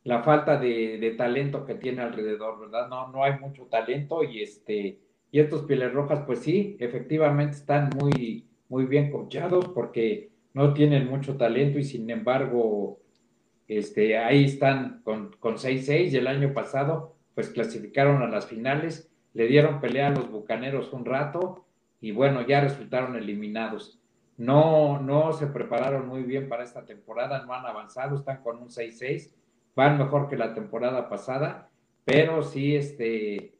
la 0.03 0.21
falta 0.23 0.57
de, 0.57 1.15
talento 1.17 1.65
que 1.65 1.75
tiene 1.75 2.01
alrededor, 2.01 2.59
¿verdad? 2.59 2.89
No, 2.89 3.09
no 3.09 3.23
hay 3.23 3.39
mucho 3.39 3.65
talento 3.65 4.23
y 4.23 4.41
este 4.41 4.99
y 5.33 5.39
estos 5.39 5.63
pieles 5.63 5.91
rojas, 5.91 6.21
pues 6.27 6.39
sí, 6.41 6.77
efectivamente 6.79 7.55
están 7.55 7.89
muy, 7.99 8.47
muy 8.69 8.85
bien 8.85 9.09
coachados 9.09 9.67
porque 9.69 10.29
no 10.53 10.75
tienen 10.75 11.09
mucho 11.09 11.37
talento 11.37 11.79
y 11.79 11.83
sin 11.83 12.07
embargo, 12.11 12.99
este, 13.67 14.19
ahí 14.19 14.45
están 14.45 15.01
con, 15.03 15.31
con 15.39 15.55
6-6 15.55 16.11
y 16.11 16.17
el 16.17 16.27
año 16.27 16.53
pasado, 16.53 17.15
pues 17.33 17.49
clasificaron 17.49 18.21
a 18.21 18.27
las 18.27 18.45
finales, 18.45 19.09
le 19.33 19.47
dieron 19.47 19.81
pelea 19.81 20.09
a 20.09 20.11
los 20.11 20.29
bucaneros 20.29 20.93
un 20.93 21.03
rato 21.03 21.65
y 21.99 22.11
bueno, 22.11 22.45
ya 22.45 22.61
resultaron 22.61 23.15
eliminados. 23.15 23.99
No, 24.37 25.01
no 25.01 25.33
se 25.33 25.47
prepararon 25.47 26.07
muy 26.07 26.21
bien 26.21 26.47
para 26.47 26.63
esta 26.63 26.85
temporada, 26.85 27.43
no 27.43 27.55
han 27.55 27.65
avanzado, 27.65 28.17
están 28.17 28.43
con 28.43 28.59
un 28.59 28.69
6-6 28.69 29.33
van 29.75 29.97
mejor 29.97 30.29
que 30.29 30.37
la 30.37 30.53
temporada 30.53 31.09
pasada, 31.09 31.69
pero 32.05 32.43
sí, 32.43 32.75
este, 32.75 33.55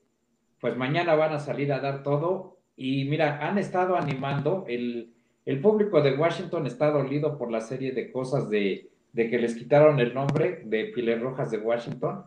pues 0.60 0.78
mañana 0.78 1.16
van 1.16 1.34
a 1.34 1.40
salir 1.40 1.72
a 1.74 1.80
dar 1.80 2.04
todo. 2.04 2.58
Y 2.76 3.06
mira, 3.06 3.48
han 3.48 3.58
estado 3.58 3.96
animando, 3.96 4.66
el, 4.68 5.14
el 5.46 5.62
público 5.62 6.02
de 6.02 6.16
Washington 6.16 6.68
está 6.68 6.90
dolido 6.92 7.38
por 7.38 7.52
la 7.52 7.62
serie 7.62 7.92
de 7.92 8.12
cosas 8.12 8.50
de, 8.50 8.90
de 9.14 9.30
que 9.30 9.40
les 9.40 9.56
quitaron 9.56 10.00
el 10.00 10.14
nombre 10.14 10.64
de 10.66 10.86
Piles 10.86 11.22
Rojas 11.22 11.52
de 11.52 11.60
Washington. 11.60 12.26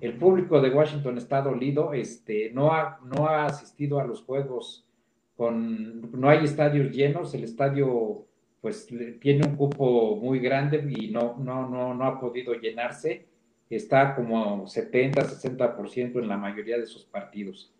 El 0.00 0.14
público 0.14 0.60
de 0.60 0.70
Washington 0.70 1.18
está 1.18 1.42
dolido, 1.42 1.92
este, 1.92 2.50
no, 2.52 2.72
ha, 2.72 2.98
no 3.04 3.26
ha 3.26 3.46
asistido 3.46 4.00
a 4.00 4.04
los 4.04 4.22
juegos 4.22 4.86
con, 5.36 6.10
no 6.12 6.28
hay 6.28 6.44
estadios 6.44 6.90
llenos, 6.90 7.34
el 7.34 7.44
estadio 7.44 8.26
pues 8.64 8.88
tiene 9.20 9.46
un 9.46 9.56
cupo 9.56 10.16
muy 10.16 10.38
grande 10.38 10.82
y 10.88 11.10
no, 11.10 11.36
no, 11.38 11.68
no, 11.68 11.92
no 11.92 12.04
ha 12.06 12.18
podido 12.18 12.54
llenarse. 12.54 13.26
Está 13.68 14.14
como 14.16 14.66
70, 14.66 15.20
60% 15.20 16.18
en 16.18 16.28
la 16.28 16.38
mayoría 16.38 16.78
de 16.78 16.86
sus 16.86 17.04
partidos. 17.04 17.74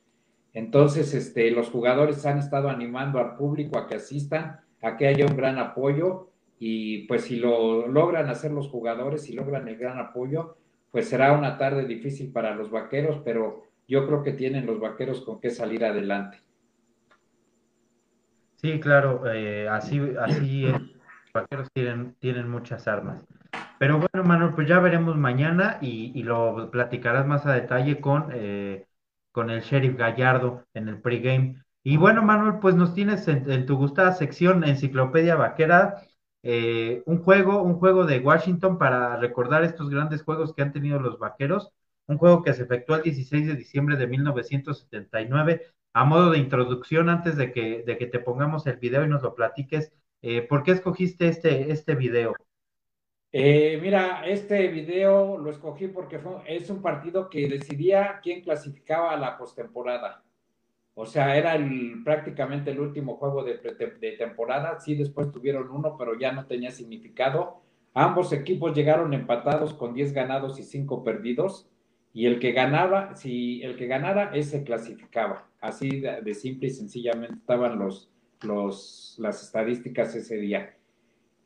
Entonces, 0.53 1.15
este, 1.15 1.51
los 1.53 1.71
jugadores 1.71 2.27
han 2.27 2.37
estado 2.37 2.69
animando 2.69 3.19
al 3.19 3.35
público 3.35 3.79
a 3.79 3.87
que 3.87 3.95
asistan, 3.95 4.61
a 4.83 4.99
que 4.99 5.07
haya 5.07 5.25
un 5.25 5.39
gran 5.39 5.57
apoyo 5.57 6.29
y 6.59 7.07
pues 7.07 7.23
si 7.23 7.37
lo 7.37 7.89
logran 7.89 8.29
hacer 8.29 8.51
los 8.51 8.69
jugadores, 8.69 9.23
si 9.23 9.33
logran 9.33 9.67
el 9.69 9.79
gran 9.79 9.99
apoyo, 9.99 10.59
pues 10.91 11.09
será 11.09 11.33
una 11.33 11.57
tarde 11.57 11.87
difícil 11.87 12.31
para 12.31 12.55
los 12.55 12.71
vaqueros, 12.71 13.23
pero 13.25 13.63
yo 13.89 14.07
creo 14.07 14.23
que 14.23 14.33
tienen 14.33 14.67
los 14.67 14.79
vaqueros 14.79 15.23
con 15.23 15.41
qué 15.41 15.49
salir 15.49 15.83
adelante. 15.83 16.41
Sí, 18.65 18.81
claro, 18.81 19.31
eh, 19.31 19.69
así, 19.69 20.01
así 20.19 20.63
los 20.63 20.81
vaqueros 21.35 21.69
tienen, 21.75 22.15
tienen 22.19 22.49
muchas 22.49 22.89
armas. 22.89 23.21
Pero 23.79 23.99
bueno, 23.99 24.27
Manuel, 24.27 24.55
pues 24.55 24.67
ya 24.67 24.81
veremos 24.81 25.19
mañana 25.19 25.77
y, 25.83 26.23
lo 26.23 26.71
platicarás 26.71 27.27
más 27.27 27.45
a 27.45 27.53
detalle 27.53 28.01
con, 28.01 28.31
eh, 28.33 28.87
con 29.33 29.51
el 29.51 29.61
sheriff 29.61 29.99
Gallardo 29.99 30.65
en 30.73 30.89
el 30.89 30.99
pregame. 30.99 31.63
Y 31.83 31.99
bueno, 31.99 32.23
Manuel, 32.23 32.59
pues 32.59 32.75
nos 32.75 32.95
tienes 32.95 33.29
en, 33.29 33.67
tu 33.67 33.77
gustada 33.77 34.15
sección 34.15 34.65
Enciclopedia 34.65 35.37
Vaquera 35.37 35.97
eh, 36.43 37.03
un 37.05 37.23
juego, 37.23 37.63
un 37.63 37.75
juego 37.75 38.07
de 38.07 38.21
Washington 38.21 38.79
para 38.79 39.19
recordar 39.19 39.63
estos 39.63 39.91
grandes 39.91 40.23
juegos 40.23 40.55
que 40.55 40.63
han 40.63 40.73
tenido 40.73 40.99
los 41.01 41.19
vaqueros. 41.19 41.71
Un 42.07 42.17
juego 42.17 42.43
que 42.43 42.55
se 42.55 42.63
efectuó 42.63 42.97
el 42.97 43.03
16 43.03 43.47
de 43.47 43.57
diciembre 43.57 43.97
de 43.99 44.07
1979 44.07 45.75
a 45.95 46.05
modo 46.05 46.33
de 46.33 46.39
introducción, 46.39 47.09
antes 47.09 47.37
de 47.37 47.53
que, 47.53 47.85
te 47.85 48.19
pongamos 48.19 48.67
el 48.67 48.77
video 48.77 49.05
y 49.05 49.09
nos 49.09 49.23
lo 49.23 49.35
platiques, 49.35 49.93
eh, 50.23 50.43
¿por 50.43 50.65
qué 50.65 50.73
escogiste 50.73 51.29
este, 51.29 51.71
este 51.71 51.95
video? 51.95 52.35
Eh, 53.31 53.79
mira, 53.81 54.27
este 54.27 54.67
video 54.69 55.39
lo 55.39 55.51
escogí 55.51 55.87
porque 55.87 56.19
fue, 56.19 56.35
es 56.47 56.69
un 56.69 56.83
partido 56.83 57.31
que 57.31 57.49
decidía 57.49 58.19
quién 58.23 58.43
clasificaba 58.43 59.13
a 59.13 59.17
la 59.17 59.39
postemporada. 59.39 60.25
O 60.95 61.07
sea, 61.07 61.37
era 61.37 61.55
el, 61.55 62.03
prácticamente 62.05 62.73
el 62.73 62.81
último 62.81 63.17
juego 63.17 63.45
de, 63.45 63.59
de, 63.59 64.13
temporada. 64.13 64.81
Sí, 64.81 64.97
después 64.97 65.31
tuvieron 65.31 65.71
uno, 65.71 65.97
pero 65.97 66.19
ya 66.19 66.33
no 66.33 66.47
tenía 66.47 66.73
significado. 66.73 67.63
Ambos 67.93 68.33
equipos 68.33 68.75
llegaron 68.75 69.15
empatados 69.15 69.75
con 69.75 69.95
10 69.95 70.13
ganados 70.13 70.59
y 70.59 70.65
5 70.65 71.05
perdidos. 71.05 71.69
Y 72.13 72.27
el 72.27 72.39
que 72.39 72.53
ganaba, 72.53 73.15
si 73.17 73.63
el 73.63 73.77
que 73.77 73.87
ganara, 73.87 74.31
ese 74.35 74.63
clasificaba. 74.63 75.49
Así 75.65 76.01
de, 76.01 76.35
simple 76.35 76.69
y 76.69 76.71
sencillamente 76.71 77.37
estaban 77.37 77.79
los, 77.79 78.11
los, 78.43 79.17
las 79.19 79.43
estadísticas 79.43 80.15
ese 80.15 80.37
día. 80.37 80.77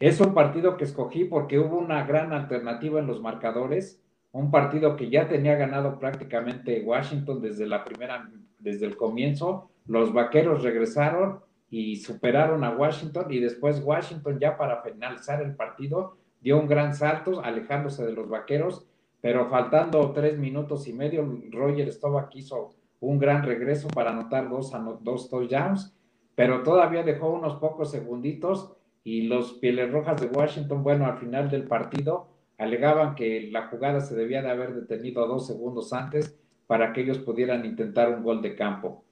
Es 0.01 0.21
un 0.21 0.35
partido 0.35 0.77
que 0.77 0.83
escogí 0.83 1.25
porque 1.25 1.61
hubo 1.61 1.79
una 1.79 2.05
gran 2.05 2.33
alternativa 2.33 2.99
en 2.99 3.07
los 3.07 3.23
marcadores, 3.23 4.03
un 4.33 4.51
partido 4.51 4.97
que 4.97 5.09
ya 5.09 5.29
tenía 5.29 5.55
ganado 5.55 6.01
prácticamente 6.01 6.83
Washington 6.85 7.41
desde 7.41 7.69
la 7.69 7.85
primera, 7.85 8.29
desde 8.59 8.87
el 8.87 8.97
comienzo. 8.97 9.71
Los 9.87 10.13
vaqueros 10.13 10.65
regresaron 10.65 11.39
y 11.71 11.95
superaron 11.95 12.65
a 12.65 12.71
Washington 12.71 13.27
y 13.31 13.39
después 13.39 13.81
Washington 13.85 14.41
ya 14.41 14.59
para 14.59 14.83
finalizar 14.83 15.41
el 15.43 15.55
partido 15.55 16.17
dio 16.41 16.59
un 16.59 16.67
gran 16.67 16.93
salto 16.93 17.41
alejándose 17.41 18.05
de 18.05 18.15
los 18.15 18.29
vaqueros, 18.29 18.85
pero 19.21 19.49
faltando 19.49 20.11
tres 20.11 20.37
minutos 20.37 20.89
y 20.89 20.93
medio, 20.93 21.41
Roger 21.53 21.93
Stovak 21.93 22.35
hizo 22.35 22.75
un 23.01 23.19
gran 23.19 23.43
regreso 23.43 23.89
para 23.89 24.11
anotar 24.11 24.49
dos, 24.49 24.73
dos 25.03 25.29
touchdowns, 25.31 25.95
pero 26.35 26.63
todavía 26.63 27.03
dejó 27.03 27.31
unos 27.31 27.57
pocos 27.57 27.91
segunditos 27.91 28.73
y 29.05 29.23
los 29.23 29.55
Pieles 29.55 29.91
Rojas 29.91 30.21
de 30.21 30.27
Washington, 30.27 30.83
bueno, 30.83 31.07
al 31.07 31.19
final 31.19 31.51
del 31.51 31.65
partido 31.65 32.29
alegaban 32.59 33.15
que 33.15 33.49
la 33.51 33.69
jugada 33.69 34.01
se 34.01 34.17
debía 34.17 34.43
de 34.43 34.51
haber 34.51 34.75
detenido 34.75 35.27
dos 35.27 35.47
segundos 35.47 35.93
antes 35.93 36.39
para 36.67 36.93
que 36.93 37.01
ellos 37.03 37.19
pudieran 37.19 37.65
intentar 37.65 38.11
un 38.11 38.23
gol 38.23 38.43
de 38.43 38.55
campo. 38.55 39.05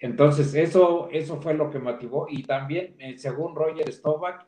Entonces, 0.00 0.54
eso, 0.54 1.08
eso 1.12 1.40
fue 1.40 1.54
lo 1.54 1.70
que 1.70 1.78
motivó. 1.78 2.26
Y 2.28 2.42
también, 2.42 2.96
eh, 2.98 3.16
según 3.16 3.54
Roger 3.54 3.90
Stovak, 3.92 4.46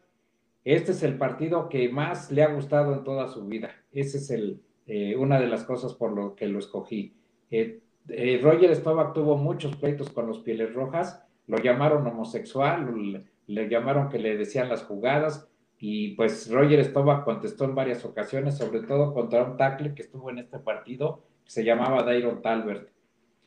este 0.64 0.92
es 0.92 1.03
el 1.03 1.16
partido 1.16 1.69
que 1.69 1.88
más 1.88 2.31
le 2.33 2.42
ha 2.42 2.53
gustado 2.53 2.92
en 2.92 3.05
toda 3.05 3.29
su 3.29 3.47
vida. 3.47 3.71
Esa 3.92 4.19
es 4.19 4.31
el, 4.31 4.61
eh, 4.87 5.14
una 5.16 5.40
de 5.40 5.47
las 5.47 5.64
cosas 5.64 5.95
por 5.95 6.12
lo 6.12 6.35
que 6.35 6.49
lo 6.49 6.59
escogí. 6.59 7.14
Eh, 7.51 7.81
eh, 8.09 8.40
Roger 8.42 8.75
Stovak 8.75 9.14
tuvo 9.14 9.37
muchos 9.37 9.77
pleitos 9.77 10.11
con 10.11 10.27
los 10.27 10.40
Pieles 10.40 10.75
Rojas, 10.75 11.23
lo 11.47 11.59
llamaron 11.59 12.07
homosexual, 12.07 13.25
le, 13.47 13.69
llamaron 13.69 14.09
que 14.09 14.19
le 14.19 14.37
decían 14.37 14.69
las 14.69 14.85
jugadas, 14.85 15.49
y 15.79 16.14
pues 16.14 16.51
Roger 16.51 16.85
Stovak 16.85 17.25
contestó 17.25 17.64
en 17.64 17.75
varias 17.75 18.05
ocasiones, 18.05 18.57
sobre 18.57 18.81
todo 18.81 19.12
contra 19.12 19.45
un 19.45 19.57
tackle 19.57 19.95
que 19.95 20.03
estuvo 20.03 20.31
en 20.31 20.38
este 20.38 20.59
partido, 20.59 21.23
que 21.45 21.51
se 21.51 21.64
llamaba 21.64 22.03
Dairon 22.03 22.42
Talbert. 22.42 22.88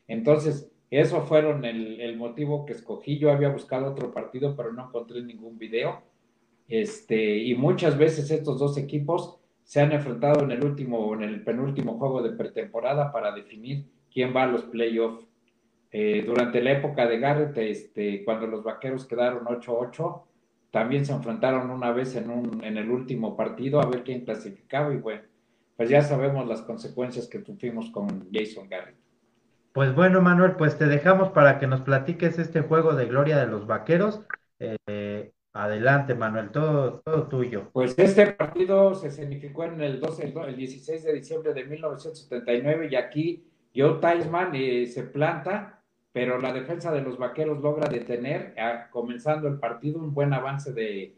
Entonces, 0.07 0.71
eso 0.89 1.21
fueron 1.21 1.65
el, 1.65 1.99
el, 2.01 2.17
motivo 2.17 2.65
que 2.65 2.73
escogí. 2.73 3.19
Yo 3.19 3.31
había 3.31 3.49
buscado 3.49 3.91
otro 3.91 4.11
partido, 4.11 4.55
pero 4.55 4.73
no 4.73 4.87
encontré 4.87 5.21
ningún 5.21 5.57
video. 5.57 6.01
Este, 6.67 7.37
y 7.37 7.55
muchas 7.55 7.97
veces 7.97 8.29
estos 8.31 8.59
dos 8.59 8.77
equipos 8.77 9.39
se 9.63 9.81
han 9.81 9.91
enfrentado 9.91 10.43
en 10.43 10.51
el 10.51 10.63
último, 10.63 11.13
en 11.13 11.23
el 11.23 11.43
penúltimo 11.43 11.97
juego 11.97 12.21
de 12.23 12.31
pretemporada 12.31 13.11
para 13.11 13.31
definir 13.31 13.85
quién 14.19 14.35
va 14.35 14.43
a 14.43 14.47
los 14.47 14.63
playoffs. 14.63 15.25
Eh, 15.91 16.23
durante 16.25 16.61
la 16.61 16.73
época 16.73 17.07
de 17.07 17.19
Garrett, 17.19 17.57
este, 17.57 18.25
cuando 18.25 18.47
los 18.47 18.65
vaqueros 18.65 19.05
quedaron 19.05 19.45
8-8, 19.45 20.23
también 20.71 21.05
se 21.05 21.13
enfrentaron 21.13 21.69
una 21.69 21.93
vez 21.93 22.17
en, 22.17 22.29
un, 22.29 22.61
en 22.61 22.75
el 22.75 22.91
último 22.91 23.37
partido 23.37 23.79
a 23.79 23.85
ver 23.85 24.03
quién 24.03 24.25
clasificaba 24.25 24.93
y 24.93 24.97
bueno, 24.97 25.21
pues 25.77 25.89
ya 25.89 26.01
sabemos 26.01 26.45
las 26.49 26.61
consecuencias 26.63 27.27
que 27.29 27.39
tuvimos 27.39 27.91
con 27.91 28.29
Jason 28.29 28.67
Garrett. 28.67 28.97
Pues 29.71 29.95
bueno, 29.95 30.21
Manuel, 30.21 30.57
pues 30.57 30.77
te 30.77 30.87
dejamos 30.87 31.29
para 31.29 31.57
que 31.57 31.67
nos 31.67 31.79
platiques 31.79 32.37
este 32.39 32.59
juego 32.59 32.95
de 32.95 33.05
gloria 33.05 33.37
de 33.37 33.47
los 33.47 33.67
vaqueros. 33.67 34.19
Eh, 34.59 35.31
adelante, 35.53 36.13
Manuel, 36.13 36.51
todo, 36.51 36.99
todo 37.05 37.29
tuyo. 37.29 37.69
Pues 37.71 37.97
este 37.97 38.33
partido 38.33 38.95
se 38.95 39.11
significó 39.11 39.63
en 39.63 39.79
el, 39.79 40.01
12, 40.01 40.33
el 40.45 40.57
16 40.57 41.03
de 41.05 41.13
diciembre 41.13 41.53
de 41.53 41.63
1979 41.63 42.89
y 42.91 42.95
aquí 42.97 43.48
Joe 43.79 43.99
Taisman 44.01 44.51
eh, 44.55 44.87
se 44.87 45.03
planta, 45.03 45.81
pero 46.11 46.37
la 46.37 46.51
defensa 46.51 46.91
de 46.91 47.01
los 47.01 47.17
vaqueros 47.17 47.61
logra 47.61 47.87
detener, 47.87 48.53
comenzando 48.91 49.47
el 49.47 49.57
partido, 49.57 49.99
un 49.99 50.13
buen 50.13 50.33
avance 50.33 50.73
de, 50.73 51.15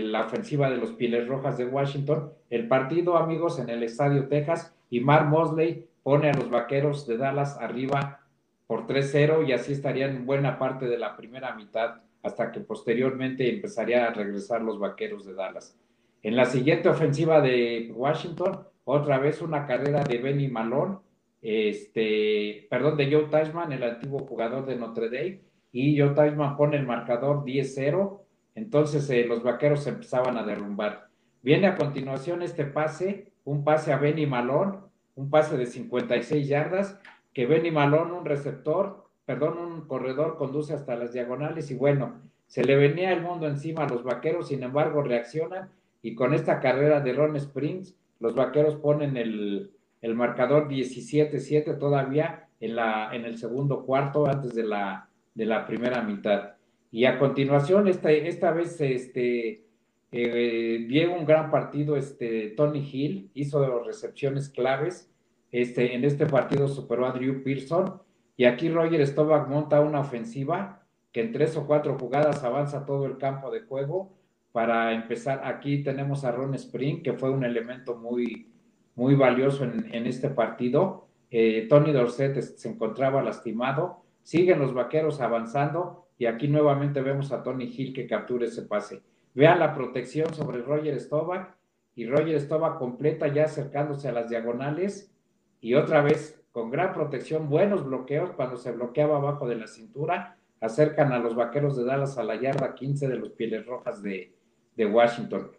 la 0.00 0.24
ofensiva 0.24 0.70
de 0.70 0.78
los 0.78 0.92
Piles 0.92 1.28
Rojas 1.28 1.58
de 1.58 1.66
Washington. 1.66 2.32
El 2.48 2.66
partido, 2.68 3.18
amigos, 3.18 3.58
en 3.58 3.68
el 3.68 3.82
Estadio 3.82 4.26
Texas, 4.28 4.74
y 4.88 5.00
Mark 5.00 5.28
Mosley 5.28 5.86
pone 6.02 6.30
a 6.30 6.34
los 6.34 6.48
vaqueros 6.48 7.06
de 7.06 7.18
Dallas 7.18 7.58
arriba 7.60 8.20
por 8.66 8.86
3-0 8.86 9.46
y 9.46 9.52
así 9.52 9.72
estarían 9.72 10.24
buena 10.24 10.58
parte 10.58 10.86
de 10.86 10.98
la 10.98 11.16
primera 11.16 11.54
mitad 11.54 11.96
hasta 12.22 12.52
que 12.52 12.60
posteriormente 12.60 13.52
empezaría 13.52 14.06
a 14.06 14.12
regresar 14.12 14.62
los 14.62 14.78
vaqueros 14.78 15.26
de 15.26 15.34
Dallas. 15.34 15.76
En 16.22 16.36
la 16.36 16.46
siguiente 16.46 16.88
ofensiva 16.88 17.40
de 17.40 17.92
Washington, 17.94 18.66
otra 18.84 19.18
vez 19.18 19.42
una 19.42 19.66
carrera 19.66 20.04
de 20.04 20.18
Benny 20.18 20.48
Malone, 20.48 20.98
este, 21.42 22.66
perdón, 22.70 22.96
de 22.96 23.12
Joe 23.12 23.26
Tashman, 23.30 23.72
el 23.72 23.82
antiguo 23.82 24.20
jugador 24.20 24.66
de 24.66 24.76
Notre 24.76 25.10
Dame, 25.10 25.42
y 25.72 25.98
Joe 25.98 26.10
Tashman 26.10 26.56
pone 26.56 26.76
el 26.76 26.86
marcador 26.86 27.44
10-0, 27.44 28.20
entonces 28.54 29.08
eh, 29.10 29.24
los 29.26 29.42
vaqueros 29.42 29.86
empezaban 29.86 30.36
a 30.38 30.42
derrumbar. 30.42 31.08
Viene 31.42 31.66
a 31.66 31.76
continuación 31.76 32.42
este 32.42 32.64
pase, 32.64 33.32
un 33.44 33.62
pase 33.62 33.92
a 33.92 33.98
Benny 33.98 34.26
Malone, 34.26 34.78
un 35.14 35.30
pase 35.30 35.56
de 35.56 35.66
56 35.66 36.48
yardas, 36.48 36.98
que 37.32 37.46
Benny 37.46 37.70
Malone, 37.70 38.12
un 38.12 38.24
receptor, 38.24 39.04
perdón, 39.24 39.58
un 39.58 39.80
corredor, 39.86 40.36
conduce 40.36 40.72
hasta 40.72 40.96
las 40.96 41.12
diagonales 41.12 41.70
y 41.70 41.74
bueno, 41.74 42.20
se 42.46 42.64
le 42.64 42.76
venía 42.76 43.12
el 43.12 43.22
mundo 43.22 43.46
encima 43.46 43.84
a 43.84 43.88
los 43.88 44.04
vaqueros, 44.04 44.48
sin 44.48 44.62
embargo 44.62 45.02
reaccionan 45.02 45.70
y 46.00 46.14
con 46.14 46.32
esta 46.32 46.60
carrera 46.60 47.00
de 47.00 47.12
Ron 47.12 47.36
Springs, 47.36 47.96
los 48.20 48.34
vaqueros 48.34 48.76
ponen 48.76 49.16
el, 49.16 49.72
el 50.06 50.14
marcador 50.14 50.68
17-7 50.68 51.78
todavía 51.78 52.48
en, 52.60 52.76
la, 52.76 53.10
en 53.12 53.24
el 53.24 53.38
segundo 53.38 53.84
cuarto 53.84 54.26
antes 54.26 54.54
de 54.54 54.62
la, 54.62 55.08
de 55.34 55.46
la 55.46 55.66
primera 55.66 56.00
mitad. 56.00 56.54
Y 56.92 57.06
a 57.06 57.18
continuación, 57.18 57.88
esta, 57.88 58.12
esta 58.12 58.52
vez, 58.52 58.80
este, 58.80 59.64
eh, 60.12 61.08
un 61.08 61.26
gran 61.26 61.50
partido, 61.50 61.96
este, 61.96 62.50
Tony 62.56 62.88
Hill 62.88 63.30
hizo 63.34 63.82
recepciones 63.82 64.48
claves, 64.48 65.12
este, 65.50 65.96
en 65.96 66.04
este 66.04 66.26
partido 66.26 66.68
superó 66.68 67.06
a 67.06 67.12
Drew 67.12 67.42
Pearson 67.42 68.00
y 68.36 68.44
aquí 68.44 68.68
Roger 68.68 69.04
Staubach 69.04 69.48
monta 69.48 69.80
una 69.80 70.00
ofensiva 70.00 70.86
que 71.10 71.22
en 71.22 71.32
tres 71.32 71.56
o 71.56 71.66
cuatro 71.66 71.98
jugadas 71.98 72.44
avanza 72.44 72.86
todo 72.86 73.06
el 73.06 73.18
campo 73.18 73.50
de 73.50 73.62
juego 73.62 74.12
para 74.52 74.92
empezar. 74.92 75.40
Aquí 75.44 75.82
tenemos 75.82 76.24
a 76.24 76.30
Ron 76.30 76.54
Spring, 76.54 77.02
que 77.02 77.14
fue 77.14 77.30
un 77.30 77.44
elemento 77.44 77.96
muy, 77.96 78.52
muy 78.96 79.14
valioso 79.14 79.64
en, 79.64 80.06
este 80.06 80.30
partido. 80.30 81.06
Eh, 81.30 81.66
Tony 81.68 81.92
Dorset 81.92 82.40
se 82.40 82.68
encontraba 82.68 83.22
lastimado. 83.22 84.02
Siguen 84.22 84.58
los 84.58 84.74
vaqueros 84.74 85.20
avanzando 85.20 86.08
y 86.18 86.26
aquí 86.26 86.48
nuevamente 86.48 87.00
vemos 87.00 87.30
a 87.30 87.42
Tony 87.42 87.66
Hill 87.66 87.92
que 87.92 88.08
captura 88.08 88.46
ese 88.46 88.62
pase. 88.62 89.02
Vean 89.34 89.60
la 89.60 89.74
protección 89.74 90.34
sobre 90.34 90.62
Roger 90.62 90.98
Staubach 90.98 91.54
y 91.94 92.06
Roger 92.06 92.40
Staubach 92.40 92.78
completa 92.78 93.28
ya 93.28 93.44
acercándose 93.44 94.08
a 94.08 94.12
las 94.12 94.28
diagonales 94.30 95.14
y 95.60 95.74
otra 95.74 96.02
vez 96.02 96.42
con 96.52 96.70
gran 96.70 96.94
protección, 96.94 97.50
buenos 97.50 97.84
bloqueos 97.84 98.30
cuando 98.30 98.56
se 98.56 98.72
bloqueaba 98.72 99.18
abajo 99.18 99.46
de 99.46 99.56
la 99.56 99.66
cintura, 99.66 100.38
acercan 100.60 101.12
a 101.12 101.18
los 101.18 101.34
vaqueros 101.34 101.76
de 101.76 101.84
Dallas 101.84 102.16
a 102.16 102.24
la 102.24 102.40
yarda 102.40 102.74
15 102.74 103.08
de 103.08 103.16
los 103.16 103.30
Pieles 103.30 103.66
Rojas 103.66 104.02
de, 104.02 104.32
Washington. 104.78 105.52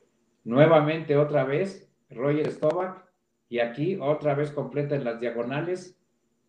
Nuevamente 0.44 1.18
otra 1.18 1.44
vez 1.44 1.88
Roger 2.10 2.52
Staubach 2.52 3.07
y 3.50 3.60
aquí 3.60 3.98
otra 4.00 4.36
vez 4.36 4.52
completa 4.52 4.96
en 4.96 5.04
las 5.04 5.20
diagonales 5.20 5.98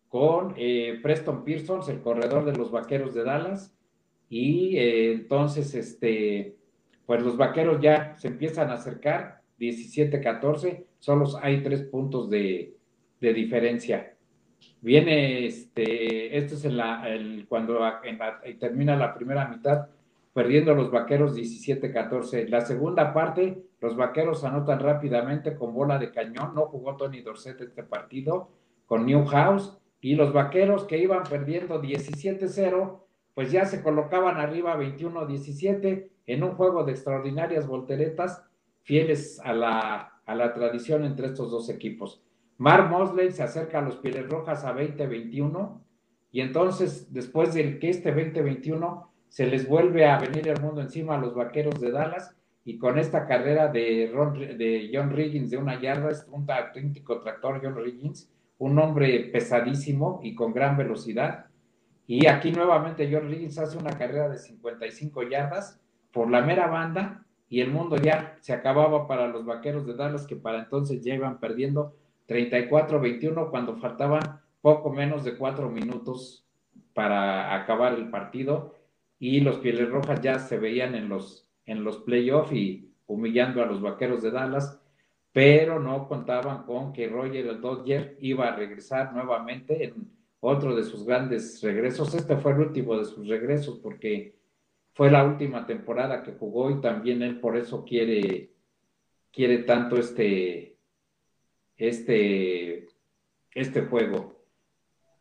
con 0.09 0.53
eh, 0.57 0.99
Preston 1.01 1.43
Pearson, 1.43 1.81
el 1.89 2.01
corredor 2.01 2.45
de 2.45 2.57
los 2.57 2.71
vaqueros 2.71 3.13
de 3.13 3.23
Dallas. 3.23 3.75
Y 4.27 4.77
eh, 4.77 5.11
entonces, 5.11 5.73
este, 5.75 6.55
pues 7.05 7.21
los 7.21 7.37
vaqueros 7.37 7.81
ya 7.81 8.15
se 8.17 8.27
empiezan 8.27 8.69
a 8.69 8.73
acercar, 8.73 9.41
17-14, 9.59 10.85
solo 10.99 11.25
hay 11.41 11.61
tres 11.63 11.83
puntos 11.83 12.29
de, 12.29 12.75
de 13.19 13.33
diferencia. 13.33 14.15
Viene, 14.81 15.45
este, 15.45 16.37
esto 16.37 16.55
es 16.55 16.65
en 16.65 16.77
la, 16.77 17.07
el, 17.09 17.45
cuando 17.47 17.79
termina 18.59 18.95
la 18.95 19.13
primera 19.13 19.47
mitad, 19.47 19.87
perdiendo 20.33 20.73
los 20.73 20.91
vaqueros 20.91 21.35
17-14. 21.35 22.47
La 22.47 22.61
segunda 22.61 23.13
parte, 23.13 23.61
los 23.81 23.95
vaqueros 23.95 24.43
anotan 24.43 24.79
rápidamente 24.79 25.55
con 25.55 25.73
bola 25.73 25.97
de 25.97 26.11
cañón. 26.11 26.53
No 26.53 26.67
jugó 26.67 26.97
Tony 26.97 27.21
Dorset 27.21 27.59
este 27.61 27.83
partido 27.83 28.49
con 28.85 29.05
Newhouse. 29.05 29.77
Y 30.01 30.15
los 30.15 30.31
vaqueros 30.31 30.85
que 30.85 30.97
iban 30.97 31.23
perdiendo 31.23 31.81
17-0, 31.81 32.99
pues 33.33 33.51
ya 33.51 33.65
se 33.65 33.83
colocaban 33.83 34.37
arriba 34.37 34.77
21-17 34.77 36.09
en 36.25 36.43
un 36.43 36.51
juego 36.51 36.83
de 36.83 36.93
extraordinarias 36.93 37.67
volteretas, 37.67 38.43
fieles 38.83 39.41
a 39.43 39.51
la, 39.51 40.21
a 40.25 40.35
la 40.35 40.53
tradición 40.53 41.03
entre 41.03 41.27
estos 41.27 41.51
dos 41.51 41.69
equipos. 41.69 42.23
Mar 42.57 42.89
Mosley 42.89 43.31
se 43.31 43.43
acerca 43.43 43.79
a 43.79 43.81
los 43.81 43.97
Pieles 43.97 44.29
Rojas 44.29 44.63
a 44.63 44.73
2021 44.73 45.81
y 46.31 46.41
entonces 46.41 47.11
después 47.13 47.53
de 47.53 47.79
que 47.79 47.89
este 47.89 48.11
2021 48.11 49.11
se 49.27 49.47
les 49.47 49.67
vuelve 49.67 50.05
a 50.05 50.19
venir 50.19 50.47
el 50.47 50.61
mundo 50.61 50.81
encima 50.81 51.15
a 51.15 51.19
los 51.19 51.33
Vaqueros 51.33 51.79
de 51.79 51.91
Dallas 51.91 52.35
y 52.65 52.77
con 52.77 52.99
esta 52.99 53.25
carrera 53.25 53.67
de, 53.67 54.11
John 54.93 55.11
Riggins 55.11 55.49
de 55.49 55.57
una 55.57 55.79
yarda, 55.79 56.11
es 56.11 56.27
un 56.31 56.49
auténtico 56.49 57.19
tractor 57.19 57.59
John 57.63 57.75
Riggins, 57.75 58.31
un 58.57 58.77
hombre 58.77 59.29
pesadísimo 59.31 60.19
y 60.23 60.35
con 60.35 60.53
gran 60.53 60.77
velocidad. 60.77 61.45
Y 62.05 62.27
aquí 62.27 62.51
nuevamente 62.51 63.09
John 63.11 63.29
Riggins 63.29 63.57
hace 63.57 63.77
una 63.77 63.97
carrera 63.97 64.29
de 64.29 64.37
55 64.37 65.23
yardas 65.23 65.79
por 66.11 66.29
la 66.29 66.41
mera 66.41 66.67
banda 66.67 67.25
y 67.49 67.61
el 67.61 67.71
mundo 67.71 67.97
ya 67.97 68.37
se 68.41 68.53
acababa 68.53 69.07
para 69.07 69.27
los 69.27 69.45
Vaqueros 69.45 69.85
de 69.87 69.95
Dallas 69.95 70.27
que 70.27 70.35
para 70.35 70.59
entonces 70.59 71.01
ya 71.01 71.15
iban 71.15 71.39
perdiendo 71.39 71.95
34-21 72.27 73.49
cuando 73.49 73.77
faltaban 73.77 74.41
poco 74.61 74.91
menos 74.91 75.23
de 75.23 75.35
cuatro 75.37 75.69
minutos 75.69 76.45
para 76.93 77.55
acabar 77.55 77.93
el 77.93 78.09
partido 78.09 78.75
y 79.19 79.41
los 79.41 79.57
Pieles 79.57 79.89
Rojas 79.89 80.21
ya 80.21 80.39
se 80.39 80.57
veían 80.57 80.95
en 80.95 81.09
los, 81.09 81.48
en 81.69 81.83
los 81.83 81.99
playoffs 81.99 82.51
y 82.51 82.91
humillando 83.05 83.61
a 83.61 83.67
los 83.67 83.79
Vaqueros 83.79 84.23
de 84.23 84.31
Dallas, 84.31 84.81
pero 85.31 85.79
no 85.79 86.07
contaban 86.07 86.63
con 86.63 86.91
que 86.91 87.07
Roger 87.07 87.45
el 87.45 87.61
Dodger 87.61 88.17
iba 88.19 88.47
a 88.47 88.55
regresar 88.55 89.13
nuevamente 89.13 89.83
en 89.83 90.09
otro 90.39 90.75
de 90.75 90.83
sus 90.83 91.05
grandes 91.05 91.61
regresos. 91.61 92.15
Este 92.15 92.37
fue 92.37 92.53
el 92.53 92.59
último 92.59 92.97
de 92.97 93.05
sus 93.05 93.27
regresos 93.27 93.77
porque 93.77 94.35
fue 94.93 95.11
la 95.11 95.23
última 95.23 95.67
temporada 95.67 96.23
que 96.23 96.33
jugó 96.33 96.71
y 96.71 96.81
también 96.81 97.21
él 97.21 97.39
por 97.39 97.55
eso 97.55 97.85
quiere, 97.85 98.49
quiere 99.31 99.59
tanto 99.59 99.95
este, 99.97 100.75
este, 101.77 102.87
este 103.51 103.81
juego. 103.83 104.39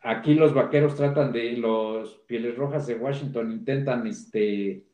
Aquí 0.01 0.35
los 0.35 0.55
vaqueros 0.55 0.97
tratan 0.97 1.31
de, 1.31 1.53
los 1.53 2.21
Pieles 2.27 2.57
Rojas 2.57 2.87
de 2.87 2.95
Washington 2.95 3.53
intentan 3.53 4.07
este, 4.07 4.88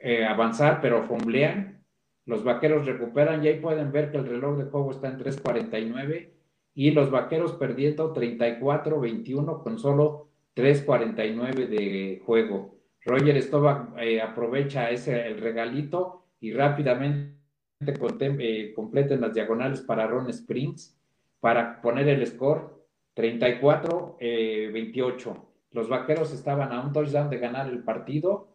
eh, 0.00 0.24
avanzar, 0.24 0.80
pero 0.80 1.04
fomblean. 1.04 1.84
Los 2.26 2.44
vaqueros 2.44 2.86
recuperan 2.86 3.44
y 3.44 3.48
ahí 3.48 3.60
pueden 3.60 3.92
ver 3.92 4.10
que 4.10 4.18
el 4.18 4.26
reloj 4.26 4.58
de 4.58 4.64
juego 4.64 4.90
está 4.90 5.08
en 5.08 5.18
3.49 5.18 6.30
y 6.74 6.90
los 6.92 7.10
vaqueros 7.10 7.54
perdiendo 7.54 8.14
34-21 8.14 9.62
con 9.62 9.78
solo 9.78 10.28
3.49 10.54 11.68
de 11.68 12.22
juego. 12.24 12.76
Roger 13.04 13.40
Stovak 13.42 13.98
eh, 13.98 14.20
aprovecha 14.20 14.90
ese 14.90 15.26
el 15.26 15.40
regalito 15.40 16.26
y 16.40 16.52
rápidamente 16.52 17.40
eh, 17.80 18.72
completen 18.74 19.20
las 19.20 19.34
diagonales 19.34 19.80
para 19.80 20.06
Ron 20.06 20.28
Springs 20.28 20.98
para 21.40 21.80
poner 21.80 22.08
el 22.08 22.26
score 22.26 22.78
34-28. 23.16 24.18
Eh, 24.20 25.40
Los 25.72 25.88
vaqueros 25.88 26.32
estaban 26.32 26.72
a 26.72 26.80
un 26.80 26.92
touchdown 26.92 27.30
de 27.30 27.38
ganar 27.38 27.68
el 27.68 27.82
partido. 27.82 28.49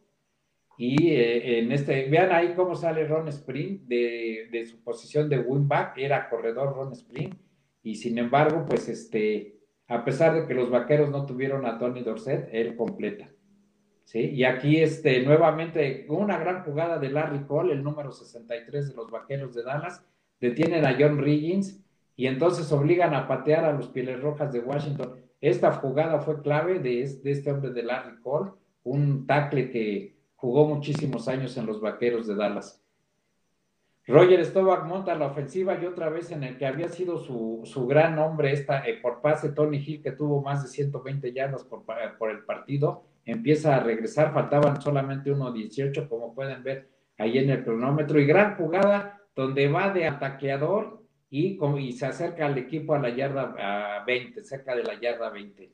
Y 0.78 1.12
eh, 1.12 1.60
en 1.60 1.72
este, 1.72 2.10
vean 2.10 2.32
ahí 2.32 2.54
cómo 2.56 2.76
sale 2.76 3.08
Ron 3.08 3.28
Spring 3.30 3.88
de, 3.88 4.66
su 4.70 4.84
posición 4.84 5.30
de 5.30 5.40
wingback, 5.40 5.98
era 5.98 6.30
corredor 6.30 6.76
Ron 6.76 6.92
Spring, 6.92 7.34
y 7.84 7.96
sin 7.96 8.18
embargo, 8.18 8.66
pues 8.68 8.90
este, 8.90 9.56
a 9.88 10.04
pesar 10.04 10.34
de 10.34 10.48
que 10.48 10.54
los 10.54 10.70
vaqueros 10.70 11.10
no 11.10 11.26
tuvieron 11.26 11.66
a 11.66 11.78
Tony 11.78 12.02
Dorset, 12.02 12.50
él 12.52 12.76
completa. 12.76 13.30
¿sí? 14.04 14.32
Y 14.32 14.44
aquí, 14.44 14.78
este, 14.78 15.22
nuevamente, 15.22 16.06
una 16.10 16.38
gran 16.38 16.64
jugada 16.64 16.98
de 16.98 17.10
Larry 17.10 17.46
Cole, 17.46 17.74
el 17.74 17.84
número 17.84 18.12
63 18.12 18.90
de 18.90 18.96
los 18.96 19.12
vaqueros 19.12 19.54
de 19.54 19.64
Dallas, 19.64 20.04
detienen 20.40 20.86
a 20.86 20.96
John 21.00 21.20
Riggins 21.20 21.82
y 22.16 22.28
entonces 22.28 22.72
obligan 22.72 23.14
a 23.14 23.28
patear 23.28 23.66
a 23.66 23.74
los 23.74 23.90
Pieles 23.90 24.22
Rojas 24.22 24.52
de 24.52 24.60
Washington. 24.60 25.16
Esta 25.42 25.72
jugada 25.74 26.20
fue 26.20 26.42
clave 26.42 26.80
de, 26.80 27.02
este 27.02 27.52
hombre 27.52 27.72
de 27.72 27.84
Larry 27.84 28.18
Cole, 28.22 28.52
un 28.84 29.28
tackle 29.28 29.70
que 29.70 30.15
jugó 30.46 30.68
muchísimos 30.68 31.28
años 31.28 31.58
en 31.58 31.66
los 31.66 31.82
Vaqueros 31.82 32.28
de 32.28 32.36
Dallas. 32.36 32.80
Roger 34.06 34.46
Staubach 34.46 34.86
monta 34.86 35.16
la 35.16 35.26
ofensiva 35.26 35.76
y 35.82 35.88
otra 35.88 36.10
vez 36.10 36.30
en 36.30 36.44
el 36.44 36.56
que 36.60 36.68
había 36.68 36.88
sido 36.88 37.18
su, 37.18 37.88
gran 37.88 38.20
hombre 38.20 38.54
esta, 38.54 38.88
eh, 38.88 39.00
por 39.02 39.22
pase, 39.22 39.54
Tony 39.54 39.78
Hill, 39.78 40.04
que 40.04 40.12
tuvo 40.12 40.44
más 40.44 40.62
de 40.62 40.70
120 40.70 41.34
yardas 41.34 41.64
por, 41.64 41.84
por 42.20 42.30
el 42.30 42.44
partido, 42.44 43.06
empieza 43.26 43.76
a 43.76 43.80
regresar, 43.80 44.36
faltaban 44.36 44.80
solamente 44.80 45.34
1.18, 45.34 46.08
como 46.08 46.36
pueden 46.36 46.62
ver 46.62 46.90
ahí 47.18 47.40
en 47.40 47.50
el 47.50 47.64
cronómetro, 47.64 48.20
y 48.20 48.28
gran 48.28 48.56
jugada 48.56 49.20
donde 49.36 49.68
va 49.68 49.90
de 49.90 50.06
ataqueador 50.06 51.02
y, 51.32 51.58
y 51.80 51.92
se 51.94 52.06
acerca 52.06 52.46
al 52.46 52.60
equipo 52.60 52.94
a 52.94 53.00
la 53.00 53.10
yarda 53.10 53.56
a 53.98 54.06
20, 54.06 54.44
cerca 54.44 54.76
de 54.76 54.84
la 54.84 55.00
yarda 55.00 55.32
20. 55.32 55.72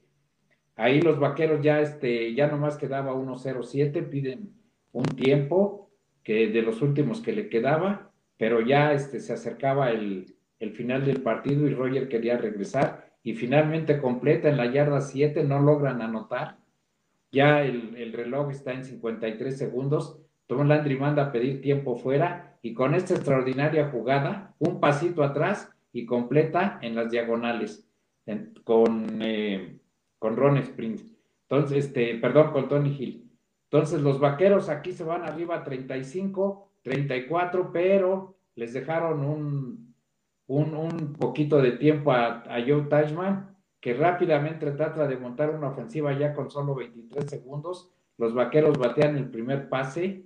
Ahí 0.78 1.02
los 1.02 1.20
vaqueros 1.20 1.62
ya, 1.62 1.82
este, 1.82 2.34
ya 2.34 2.48
nomás 2.48 2.78
quedaba 2.78 3.14
1-0-7, 3.14 4.08
piden 4.08 4.61
un 4.92 5.06
tiempo 5.06 5.90
que 6.24 6.48
de 6.48 6.62
los 6.62 6.82
últimos 6.82 7.22
que 7.22 7.34
le 7.34 7.50
quedaba, 7.50 8.12
pero 8.38 8.62
ya 8.62 8.94
este, 8.94 9.20
se 9.20 9.34
acercaba 9.34 9.92
el, 9.92 10.36
el 10.60 10.72
final 10.72 11.06
del 11.06 11.22
partido 11.22 11.68
y 11.68 11.74
Roger 11.74 12.08
quería 12.08 12.38
regresar 12.38 13.12
y 13.24 13.34
finalmente 13.34 14.00
completa 14.00 14.50
en 14.50 14.58
la 14.58 14.72
yarda 14.72 15.02
7, 15.02 15.44
no 15.44 15.60
logran 15.60 16.02
anotar. 16.02 16.58
Ya 17.32 17.64
el, 17.64 17.96
el 17.96 18.14
reloj 18.14 18.52
está 18.52 18.74
en 18.74 18.84
53 18.84 19.58
segundos. 19.58 20.20
Tom 20.48 20.68
Landry 20.68 20.98
manda 20.98 21.26
a 21.26 21.32
pedir 21.32 21.62
tiempo 21.62 21.96
fuera 21.96 22.58
y 22.62 22.74
con 22.74 22.94
esta 22.94 23.14
extraordinaria 23.16 23.90
jugada, 23.90 24.56
un 24.60 24.80
pasito 24.80 25.24
atrás 25.24 25.72
y 25.94 26.06
completa 26.06 26.80
en 26.82 26.96
las 26.96 27.12
diagonales 27.12 27.88
con, 28.64 29.22
eh, 29.22 29.80
con 30.20 30.36
Ron 30.36 30.58
Sprint. 30.58 31.02
Entonces, 31.50 31.86
este, 31.86 32.16
perdón, 32.16 32.52
con 32.52 32.68
Tony 32.68 32.96
Hill. 32.98 33.31
Entonces, 33.72 34.02
los 34.02 34.20
vaqueros 34.20 34.68
aquí 34.68 34.92
se 34.92 35.06
van 35.06 35.24
arriba 35.24 35.64
35, 35.64 36.74
34, 36.82 37.72
pero 37.72 38.36
les 38.56 38.74
dejaron 38.74 39.24
un, 39.24 39.96
un, 40.48 41.14
poquito 41.18 41.62
de 41.62 41.72
tiempo 41.72 42.12
a, 42.12 42.44
Joe 42.68 42.82
Tashman, 42.90 43.56
que 43.80 43.94
rápidamente 43.94 44.70
trata 44.72 45.08
de 45.08 45.16
montar 45.16 45.52
una 45.52 45.70
ofensiva 45.70 46.12
ya 46.12 46.34
con 46.34 46.52
solo 46.52 46.76
23 46.76 47.30
segundos. 47.30 47.90
Los 48.18 48.34
vaqueros 48.34 48.78
batean 48.78 49.16
el 49.16 49.32
primer 49.32 49.70
pase 49.70 50.26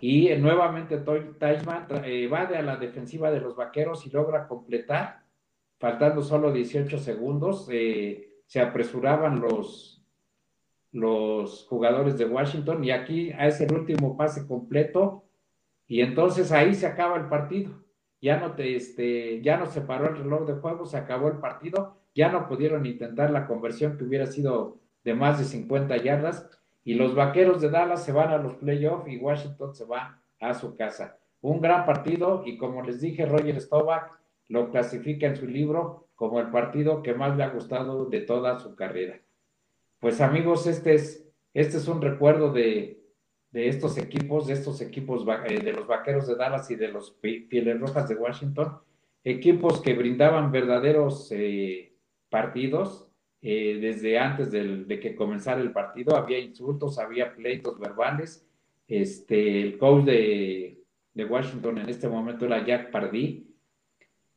y 0.00 0.28
eh, 0.28 0.38
nuevamente 0.38 0.98
Tashman 0.98 1.86
eh, 2.04 2.28
va 2.28 2.42
a 2.42 2.62
la 2.62 2.76
defensiva 2.76 3.30
de 3.30 3.40
los 3.40 3.56
vaqueros 3.56 4.06
y 4.06 4.10
logra 4.10 4.46
completar, 4.46 5.24
faltando 5.78 6.20
solo 6.20 6.52
18 6.52 6.98
segundos. 6.98 7.70
Eh, 7.72 8.42
se 8.44 8.60
apresuraban 8.60 9.40
los, 9.40 10.03
los 10.94 11.66
jugadores 11.68 12.16
de 12.16 12.24
Washington 12.24 12.82
y 12.82 12.90
aquí 12.90 13.30
es 13.38 13.60
el 13.60 13.74
último 13.74 14.16
pase 14.16 14.46
completo 14.46 15.24
y 15.86 16.00
entonces 16.00 16.50
ahí 16.50 16.74
se 16.74 16.86
acaba 16.86 17.18
el 17.18 17.28
partido 17.28 17.84
ya 18.24 18.38
no 18.38 18.54
te, 18.54 18.74
este, 18.74 19.42
ya 19.42 19.58
no 19.58 19.66
se 19.66 19.82
paró 19.82 20.08
el 20.08 20.16
reloj 20.16 20.46
de 20.46 20.54
juego, 20.54 20.86
se 20.86 20.96
acabó 20.96 21.28
el 21.28 21.40
partido, 21.40 21.98
ya 22.14 22.32
no 22.32 22.48
pudieron 22.48 22.86
intentar 22.86 23.30
la 23.30 23.46
conversión 23.46 23.98
que 23.98 24.04
hubiera 24.04 24.24
sido 24.24 24.78
de 25.04 25.12
más 25.12 25.38
de 25.38 25.44
50 25.44 25.98
yardas, 25.98 26.48
y 26.84 26.94
los 26.94 27.14
vaqueros 27.14 27.60
de 27.60 27.68
Dallas 27.68 28.02
se 28.02 28.12
van 28.12 28.30
a 28.30 28.38
los 28.38 28.54
playoffs 28.54 29.06
y 29.08 29.18
Washington 29.18 29.74
se 29.74 29.84
va 29.84 30.22
a 30.40 30.54
su 30.54 30.74
casa. 30.74 31.18
Un 31.42 31.60
gran 31.60 31.84
partido, 31.84 32.44
y 32.46 32.56
como 32.56 32.80
les 32.80 33.02
dije, 33.02 33.26
Roger 33.26 33.60
Staubach 33.60 34.10
lo 34.48 34.70
clasifica 34.70 35.26
en 35.26 35.36
su 35.36 35.46
libro 35.46 36.08
como 36.14 36.40
el 36.40 36.50
partido 36.50 37.02
que 37.02 37.12
más 37.12 37.36
le 37.36 37.44
ha 37.44 37.50
gustado 37.50 38.06
de 38.06 38.22
toda 38.22 38.58
su 38.58 38.74
carrera. 38.74 39.20
Pues 40.04 40.20
amigos, 40.20 40.66
este 40.66 40.92
es, 40.92 41.26
este 41.54 41.78
es 41.78 41.88
un 41.88 42.02
recuerdo 42.02 42.52
de, 42.52 43.02
de 43.52 43.68
estos 43.68 43.96
equipos, 43.96 44.46
de 44.46 44.52
estos 44.52 44.82
equipos 44.82 45.24
eh, 45.46 45.60
de 45.60 45.72
los 45.72 45.86
Vaqueros 45.86 46.26
de 46.26 46.36
Dallas 46.36 46.70
y 46.70 46.76
de 46.76 46.88
los 46.88 47.12
Pieles 47.12 47.80
Rojas 47.80 48.10
de 48.10 48.14
Washington, 48.14 48.80
equipos 49.24 49.80
que 49.80 49.94
brindaban 49.94 50.52
verdaderos 50.52 51.32
eh, 51.32 51.96
partidos 52.28 53.08
eh, 53.40 53.78
desde 53.80 54.18
antes 54.18 54.50
de 54.50 55.00
que 55.00 55.16
comenzara 55.16 55.62
el 55.62 55.72
partido. 55.72 56.16
Había 56.16 56.38
insultos, 56.38 56.98
había 56.98 57.34
pleitos 57.34 57.80
verbales. 57.80 58.46
Este, 58.86 59.62
el 59.62 59.78
coach 59.78 60.04
de, 60.04 60.82
de 61.14 61.24
Washington 61.24 61.78
en 61.78 61.88
este 61.88 62.10
momento 62.10 62.44
era 62.44 62.62
Jack 62.62 62.90
Pardee. 62.90 63.46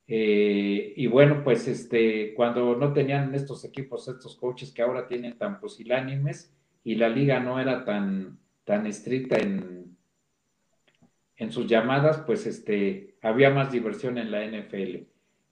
Y 0.09 1.05
bueno, 1.07 1.43
pues 1.43 1.67
este, 1.67 2.33
cuando 2.33 2.75
no 2.75 2.93
tenían 2.93 3.35
estos 3.35 3.65
equipos, 3.65 4.07
estos 4.07 4.37
coaches 4.37 4.71
que 4.71 4.81
ahora 4.81 5.05
tienen 5.05 5.37
tan 5.37 5.59
pusilánimes 5.59 6.55
y 6.83 6.95
la 6.95 7.09
liga 7.09 7.41
no 7.41 7.59
era 7.59 7.83
tan, 7.83 8.39
tan 8.63 8.87
estricta 8.87 9.37
en, 9.37 9.97
en 11.37 11.51
sus 11.51 11.67
llamadas, 11.67 12.19
pues 12.19 12.47
este, 12.47 13.17
había 13.21 13.49
más 13.49 13.71
diversión 13.71 14.17
en 14.17 14.31
la 14.31 14.45
NFL. 14.45 15.03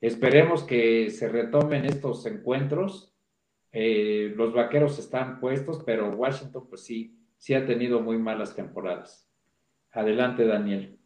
Esperemos 0.02 0.64
que 0.64 1.10
se 1.10 1.30
retomen 1.30 1.86
estos 1.86 2.26
encuentros. 2.26 3.14
Eh, 3.72 4.34
los 4.36 4.54
vaqueros 4.54 5.00
están 5.00 5.40
puestos, 5.40 5.84
pero 5.86 6.10
Washington, 6.10 6.68
pues 6.70 6.84
sí, 6.84 7.18
sí 7.38 7.54
ha 7.54 7.66
tenido 7.66 8.02
muy 8.02 8.18
malas 8.18 8.56
temporadas. 8.56 9.30
Adelante, 9.92 10.46
Daniel. 10.46 10.98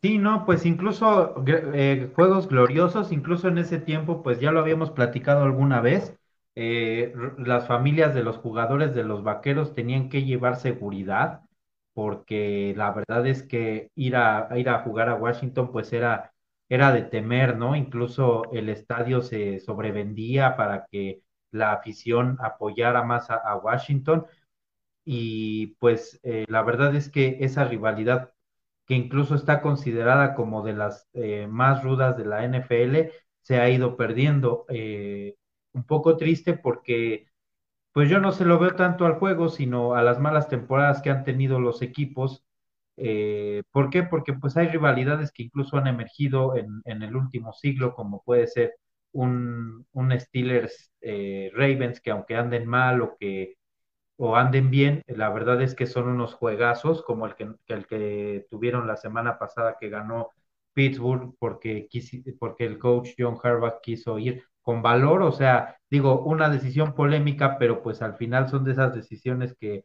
Sí, 0.00 0.18
no, 0.18 0.44
pues 0.46 0.64
incluso 0.64 1.34
eh, 1.46 2.12
juegos 2.14 2.48
gloriosos, 2.48 3.10
incluso 3.10 3.48
en 3.48 3.58
ese 3.58 3.80
tiempo, 3.80 4.22
pues 4.22 4.38
ya 4.38 4.52
lo 4.52 4.60
habíamos 4.60 4.92
platicado 4.92 5.42
alguna 5.42 5.80
vez. 5.80 6.16
Eh, 6.54 7.12
las 7.38 7.66
familias 7.66 8.14
de 8.14 8.22
los 8.22 8.36
jugadores 8.36 8.94
de 8.94 9.02
los 9.04 9.24
vaqueros 9.24 9.74
tenían 9.74 10.08
que 10.08 10.24
llevar 10.24 10.56
seguridad 10.56 11.42
porque 11.94 12.74
la 12.76 12.92
verdad 12.92 13.26
es 13.26 13.42
que 13.42 13.90
ir 13.96 14.14
a, 14.16 14.48
ir 14.56 14.68
a 14.68 14.82
jugar 14.82 15.08
a 15.08 15.16
Washington 15.16 15.72
pues 15.72 15.92
era, 15.92 16.32
era 16.68 16.92
de 16.92 17.02
temer, 17.02 17.56
¿no? 17.56 17.74
Incluso 17.76 18.50
el 18.52 18.68
estadio 18.68 19.20
se 19.22 19.58
sobrevendía 19.60 20.56
para 20.56 20.86
que 20.86 21.22
la 21.50 21.72
afición 21.72 22.38
apoyara 22.40 23.02
más 23.02 23.30
a, 23.30 23.56
Washington 23.56 24.26
y 25.04 25.68
pues 25.80 26.20
eh, 26.22 26.44
la 26.48 26.62
verdad 26.62 26.94
es 26.94 27.10
que 27.10 27.38
esa 27.40 27.64
rivalidad 27.64 28.32
que 28.88 28.94
incluso 28.94 29.34
está 29.34 29.60
considerada 29.62 30.34
como 30.34 30.62
de 30.64 30.72
las 30.74 31.08
eh, 31.12 31.46
más 31.48 31.84
rudas 31.84 32.16
de 32.16 32.24
la 32.24 32.44
NFL, 32.44 33.12
se 33.42 33.60
ha 33.60 33.70
ido 33.70 33.96
perdiendo. 33.96 34.64
Eh, 34.70 35.36
un 35.74 35.84
poco 35.84 36.16
triste 36.16 36.54
porque 36.54 37.28
pues 37.92 38.10
yo 38.10 38.20
no 38.20 38.32
se 38.32 38.44
lo 38.44 38.58
veo 38.58 38.76
tanto 38.76 39.06
al 39.06 39.14
juego, 39.16 39.48
sino 39.50 39.94
a 39.94 40.02
las 40.02 40.20
malas 40.20 40.48
temporadas 40.48 41.02
que 41.02 41.10
han 41.10 41.24
tenido 41.24 41.60
los 41.60 41.82
equipos. 41.82 42.44
Eh, 42.96 43.62
¿Por 43.72 43.90
qué? 43.90 44.04
Porque 44.04 44.32
pues 44.34 44.56
hay 44.56 44.68
rivalidades 44.68 45.32
que 45.32 45.44
incluso 45.44 45.76
han 45.76 45.86
emergido 45.88 46.56
en, 46.56 46.82
el 47.02 47.16
último 47.16 47.52
siglo, 47.52 47.94
como 47.94 48.22
puede 48.22 48.46
ser 48.46 48.74
un, 49.12 49.86
un 49.92 50.18
Steelers 50.20 50.92
Ravens, 51.52 52.00
que 52.00 52.10
aunque 52.10 52.36
anden 52.36 52.66
mal 52.66 53.02
o 53.02 53.16
que 53.18 53.57
o 54.18 54.36
anden 54.36 54.70
bien, 54.70 55.02
la 55.06 55.30
verdad 55.30 55.62
es 55.62 55.74
que 55.74 55.86
son 55.86 56.08
unos 56.08 56.34
juegazos, 56.34 57.02
como 57.02 57.26
el 57.26 57.36
que, 57.36 57.48
el 57.68 57.86
que 57.86 58.46
tuvieron 58.50 58.86
la 58.86 58.96
semana 58.96 59.38
pasada 59.38 59.76
que 59.80 59.88
ganó 59.90 60.30
Pittsburgh 60.74 61.34
porque, 61.38 61.88
porque 62.38 62.66
el 62.66 62.78
coach 62.78 63.10
John 63.18 63.38
Harbaugh 63.42 63.80
quiso 63.82 64.18
ir 64.18 64.44
con 64.62 64.82
valor, 64.82 65.22
o 65.22 65.32
sea, 65.32 65.76
digo, 65.90 66.20
una 66.22 66.50
decisión 66.50 66.94
polémica, 66.94 67.58
pero 67.58 67.82
pues 67.82 68.02
al 68.02 68.16
final 68.16 68.48
son 68.48 68.64
de 68.64 68.72
esas 68.72 68.94
decisiones 68.94 69.56
que, 69.58 69.84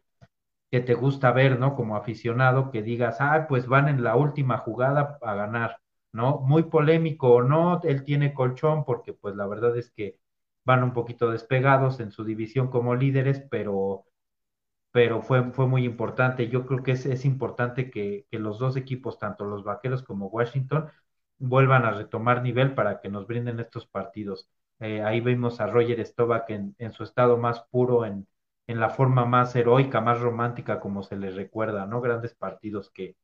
que 0.72 0.82
te 0.82 0.94
gusta 0.96 1.32
ver, 1.32 1.60
¿no? 1.60 1.76
Como 1.76 1.96
aficionado, 1.96 2.72
que 2.72 2.82
digas, 2.82 3.18
ah, 3.20 3.46
pues 3.48 3.68
van 3.68 3.90
en 3.90 4.04
la 4.04 4.16
última 4.16 4.58
jugada 4.58 5.18
a 5.22 5.36
ganar, 5.36 5.78
¿no? 6.12 6.40
Muy 6.40 6.64
polémico 6.64 7.34
o 7.36 7.42
no, 7.44 7.80
él 7.84 8.04
tiene 8.04 8.34
colchón, 8.34 8.84
porque 8.86 9.14
pues 9.14 9.36
la 9.36 9.48
verdad 9.48 9.78
es 9.78 9.92
que 9.92 10.18
van 10.66 10.84
un 10.84 10.94
poquito 10.94 11.30
despegados 11.32 12.00
en 12.00 12.12
su 12.12 12.24
división 12.24 12.70
como 12.70 12.96
líderes, 12.96 13.46
pero, 13.52 14.06
pero 14.94 15.22
fue, 15.24 15.52
fue 15.54 15.68
muy 15.68 15.86
importante. 15.86 16.50
Yo 16.50 16.66
creo 16.68 16.84
que 16.84 16.94
es, 16.94 17.06
es 17.08 17.26
importante 17.26 17.92
que, 17.92 18.28
que 18.32 18.40
los 18.40 18.60
dos 18.60 18.78
equipos, 18.78 19.20
tanto 19.20 19.46
los 19.46 19.64
Vaqueros 19.66 20.04
como 20.04 20.28
Washington, 20.28 20.92
vuelvan 21.40 21.86
a 21.86 21.92
retomar 21.92 22.44
nivel 22.44 22.76
para 22.76 23.02
que 23.02 23.10
nos 23.10 23.28
brinden 23.28 23.60
estos 23.60 23.88
partidos. 23.88 24.50
Eh, 24.80 25.02
ahí 25.04 25.20
vemos 25.22 25.60
a 25.62 25.68
Roger 25.68 26.06
Stovak 26.06 26.50
en, 26.52 26.76
su 26.94 27.04
estado 27.04 27.38
más 27.38 27.62
puro, 27.72 28.06
en, 28.06 28.28
en, 28.68 28.80
la 28.80 28.90
forma 28.92 29.26
más 29.26 29.56
heroica, 29.56 30.02
más 30.02 30.20
romántica, 30.22 30.80
como 30.80 31.04
se 31.04 31.16
le 31.18 31.32
recuerda, 31.32 31.86
¿no? 31.88 32.02
Grandes 32.02 32.36
partidos 32.36 32.92
que, 32.92 33.16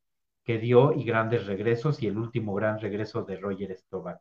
que 0.44 0.58
dio 0.58 0.92
y 0.92 1.04
grandes 1.04 1.46
regresos, 1.46 2.02
y 2.02 2.08
el 2.08 2.18
último 2.18 2.54
gran 2.54 2.80
regreso 2.80 3.22
de 3.24 3.36
Roger 3.38 3.76
Stovak. 3.78 4.20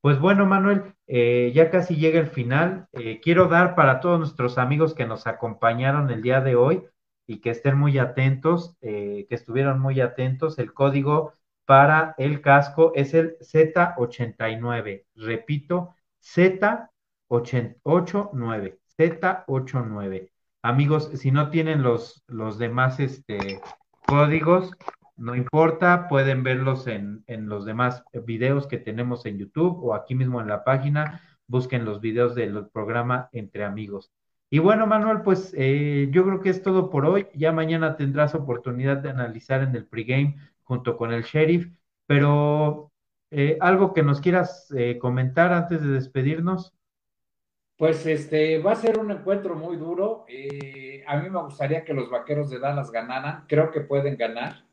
Pues 0.00 0.18
bueno, 0.18 0.46
Manuel, 0.46 0.94
eh, 1.06 1.52
ya 1.54 1.70
casi 1.70 1.96
llega 1.96 2.20
el 2.20 2.28
final. 2.28 2.88
Eh, 2.92 3.20
quiero 3.22 3.48
dar 3.48 3.74
para 3.74 4.00
todos 4.00 4.18
nuestros 4.18 4.56
amigos 4.56 4.94
que 4.94 5.06
nos 5.06 5.26
acompañaron 5.26 6.10
el 6.10 6.22
día 6.22 6.40
de 6.40 6.56
hoy 6.56 6.84
y 7.26 7.40
que 7.40 7.50
estén 7.50 7.76
muy 7.76 7.98
atentos, 7.98 8.76
que 8.80 9.26
estuvieron 9.30 9.78
muy 9.78 10.00
atentos, 10.00 10.58
el 10.58 10.72
código 10.72 11.34
para 11.70 12.16
el 12.18 12.40
casco 12.40 12.90
es 12.96 13.14
el 13.14 13.38
Z89. 13.38 15.04
Repito, 15.14 15.94
Z89, 16.20 18.80
Z89. 18.98 20.32
Amigos, 20.62 21.12
si 21.14 21.30
no 21.30 21.50
tienen 21.50 21.84
los, 21.84 22.24
los 22.26 22.58
demás 22.58 22.98
este, 22.98 23.60
códigos, 24.04 24.72
no 25.20 25.34
importa, 25.36 26.08
pueden 26.08 26.42
verlos 26.42 26.86
en, 26.86 27.22
en, 27.26 27.48
los 27.48 27.64
demás 27.64 28.02
videos 28.26 28.66
que 28.66 28.78
tenemos 28.78 29.26
en 29.26 29.38
YouTube 29.38 29.78
o 29.84 29.94
aquí 29.94 30.14
mismo 30.14 30.40
en 30.40 30.48
la 30.48 30.64
página. 30.64 31.20
Busquen 31.46 31.84
los 31.84 32.00
videos 32.00 32.34
del 32.34 32.68
programa 32.68 33.28
Entre 33.32 33.64
Amigos. 33.64 34.10
Y 34.50 34.58
bueno, 34.58 34.86
Manuel, 34.86 35.22
pues 35.22 35.54
eh, 35.56 36.08
yo 36.10 36.24
creo 36.24 36.40
que 36.40 36.50
es 36.50 36.62
todo 36.62 36.90
por 36.90 37.06
hoy. 37.06 37.28
Ya 37.34 37.52
mañana 37.52 37.96
tendrás 37.96 38.34
oportunidad 38.34 38.96
de 38.98 39.10
analizar 39.10 39.62
en 39.62 39.76
el 39.76 39.86
pregame 39.86 40.36
junto 40.64 40.96
con 40.96 41.12
el 41.12 41.22
sheriff, 41.22 41.68
pero 42.06 42.90
Eh, 43.32 43.56
¿algo 43.60 43.94
que 43.94 44.02
nos 44.02 44.20
quieras 44.20 44.72
eh, 44.76 44.98
comentar 44.98 45.52
antes 45.52 45.80
de 45.80 45.88
despedirnos? 45.90 46.74
Pues 47.76 48.04
este 48.04 48.58
va 48.58 48.72
a 48.72 48.76
ser 48.76 48.98
un 48.98 49.10
encuentro 49.12 49.54
muy 49.54 49.76
duro. 49.76 50.26
A 51.06 51.16
mí 51.16 51.30
me 51.30 51.42
gustaría 51.42 51.84
que 51.84 51.94
los 51.94 52.10
vaqueros 52.10 52.50
de 52.50 52.58
Dallas 52.58 52.90
ganaran. 52.90 53.44
Creo 53.46 53.70
que 53.70 53.82
pueden 53.82 54.16
ganar. 54.16 54.64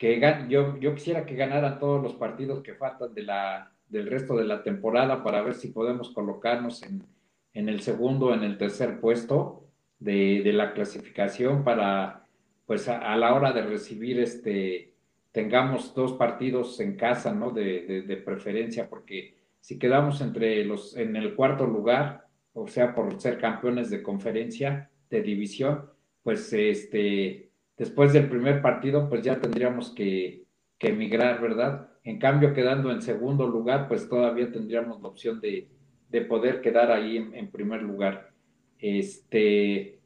Que 0.00 0.18
yo, 0.48 0.78
yo 0.78 0.94
quisiera 0.94 1.26
que 1.26 1.34
ganaran 1.36 1.78
todos 1.78 2.02
los 2.02 2.14
partidos 2.14 2.62
que 2.62 2.72
faltan 2.72 3.12
de 3.12 3.22
la, 3.22 3.70
del 3.86 4.06
resto 4.06 4.34
de 4.34 4.46
la 4.46 4.62
temporada 4.62 5.22
para 5.22 5.42
ver 5.42 5.54
si 5.54 5.68
podemos 5.68 6.08
colocarnos 6.10 6.82
en, 6.82 7.04
en 7.52 7.68
el 7.68 7.82
segundo, 7.82 8.32
en 8.32 8.42
el 8.42 8.56
tercer 8.56 8.98
puesto 8.98 9.66
de, 9.98 10.40
de 10.42 10.52
la 10.54 10.72
clasificación 10.72 11.64
para, 11.64 12.24
pues 12.64 12.88
a, 12.88 13.14
la 13.16 13.34
hora 13.34 13.52
de 13.52 13.60
recibir 13.60 14.20
este, 14.20 14.94
tengamos 15.32 15.94
dos 15.94 16.14
partidos 16.14 16.80
en 16.80 16.96
casa, 16.96 17.34
¿no? 17.34 17.50
De, 17.50 17.82
de, 17.82 18.02
de 18.02 18.16
preferencia, 18.16 18.88
porque 18.88 19.34
si 19.60 19.78
quedamos 19.78 20.22
entre 20.22 20.64
los, 20.64 20.96
en 20.96 21.14
el 21.14 21.34
cuarto 21.34 21.66
lugar, 21.66 22.26
o 22.54 22.66
sea, 22.66 22.94
por 22.94 23.20
ser 23.20 23.38
campeones 23.38 23.90
de 23.90 24.02
conferencia, 24.02 24.90
de 25.10 25.20
división, 25.20 25.90
pues 26.22 26.50
este, 26.54 27.49
después 27.80 28.12
del 28.12 28.28
primer 28.28 28.60
partido, 28.60 29.08
pues 29.08 29.22
ya 29.22 29.40
tendríamos 29.40 29.94
que, 29.94 30.44
emigrar, 30.80 31.40
¿verdad? 31.40 31.88
En 32.04 32.18
cambio, 32.18 32.52
quedando 32.52 32.90
en 32.90 33.00
segundo 33.00 33.46
lugar, 33.46 33.88
pues 33.88 34.06
todavía 34.06 34.52
tendríamos 34.52 35.00
la 35.00 35.08
opción 35.08 35.40
de, 35.40 35.68
de 36.10 36.20
poder 36.20 36.60
quedar 36.60 36.90
ahí 36.90 37.16
en, 37.16 37.34
en, 37.34 37.50
primer 37.50 37.82
lugar. 37.82 38.32
Este, 38.78 39.98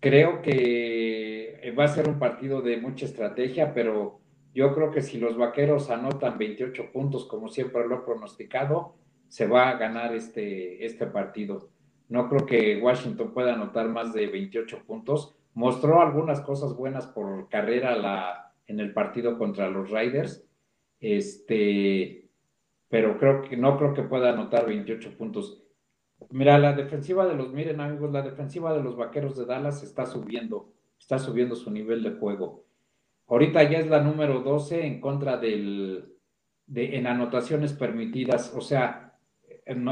creo 0.00 0.42
que 0.42 1.72
va 1.78 1.84
a 1.84 1.88
ser 1.88 2.08
un 2.08 2.18
partido 2.18 2.60
de 2.60 2.76
mucha 2.76 3.06
estrategia, 3.06 3.72
pero 3.72 4.20
yo 4.52 4.74
creo 4.74 4.90
que 4.90 5.02
si 5.02 5.18
los 5.18 5.36
vaqueros 5.36 5.90
anotan 5.90 6.38
28 6.38 6.90
puntos, 6.92 7.26
como 7.26 7.48
siempre 7.48 7.86
lo 7.86 7.96
he 7.96 8.04
pronosticado, 8.04 8.96
se 9.28 9.46
va 9.46 9.70
a 9.70 9.76
ganar 9.76 10.14
este, 10.14 10.84
este 10.84 11.06
partido. 11.06 11.70
No 12.08 12.28
creo 12.28 12.46
que 12.46 12.80
Washington 12.82 13.32
pueda 13.32 13.54
anotar 13.54 13.88
más 13.88 14.12
de 14.12 14.26
28 14.26 14.84
puntos. 14.84 15.36
Mostró 15.54 16.00
algunas 16.00 16.40
cosas 16.40 16.76
buenas 16.76 17.06
por 17.06 17.48
carrera 17.48 17.96
la, 17.96 18.52
en 18.66 18.80
el 18.80 18.92
partido 18.92 19.36
contra 19.38 19.68
los 19.68 19.90
Raiders, 19.90 20.44
este, 21.00 22.28
pero 22.88 23.18
creo 23.18 23.42
que 23.42 23.56
no 23.56 23.76
creo 23.76 23.94
que 23.94 24.02
pueda 24.02 24.30
anotar 24.30 24.66
28 24.66 25.16
puntos. 25.16 25.62
Mira, 26.30 26.58
la 26.58 26.74
defensiva 26.74 27.26
de 27.26 27.34
los, 27.34 27.52
miren 27.52 27.80
amigos, 27.80 28.12
la 28.12 28.22
defensiva 28.22 28.74
de 28.74 28.82
los 28.82 28.96
Vaqueros 28.96 29.36
de 29.36 29.46
Dallas 29.46 29.82
está 29.82 30.06
subiendo, 30.06 30.72
está 30.98 31.18
subiendo 31.18 31.56
su 31.56 31.70
nivel 31.70 32.02
de 32.02 32.12
juego 32.12 32.64
Ahorita 33.30 33.62
ya 33.62 33.78
es 33.78 33.86
la 33.86 34.02
número 34.02 34.40
12 34.40 34.84
en 34.84 35.00
contra 35.00 35.36
del, 35.36 36.16
de, 36.66 36.96
en 36.96 37.06
anotaciones 37.06 37.72
permitidas. 37.72 38.52
O 38.56 38.60
sea, 38.60 39.16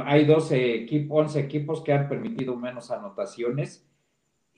hay 0.05 0.25
12 0.25 0.75
equipos, 0.75 1.21
11 1.27 1.39
equipos 1.39 1.81
que 1.83 1.93
han 1.93 2.09
permitido 2.09 2.57
menos 2.57 2.91
anotaciones. 2.91 3.88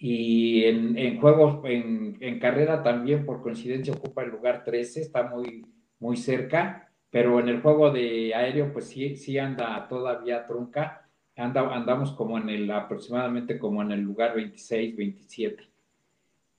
Y 0.03 0.65
en, 0.65 0.97
en 0.97 1.21
juegos, 1.21 1.61
en, 1.65 2.17
en, 2.21 2.39
carrera 2.39 2.83
también, 2.83 3.27
por 3.27 3.43
coincidencia, 3.43 3.93
ocupa 3.93 4.23
el 4.23 4.31
lugar 4.31 4.65
13, 4.65 5.03
está 5.03 5.25
muy, 5.25 5.67
muy 5.99 6.17
cerca. 6.17 6.91
Pero 7.11 7.39
en 7.39 7.51
el 7.51 7.61
juego 7.61 7.91
de 7.91 8.35
aéreo, 8.35 8.73
pues 8.73 8.87
sí, 8.87 9.15
sí 9.17 9.39
anda 9.39 9.87
todavía 9.89 10.47
trunca. 10.47 11.07
Anda, 11.37 11.75
andamos 11.75 12.13
como 12.13 12.39
en 12.39 12.49
el, 12.49 12.71
aproximadamente 12.71 13.59
como 13.59 13.83
en 13.83 13.93
el 13.93 14.01
lugar 14.01 14.35
26, 14.35 14.97
27. 14.97 15.71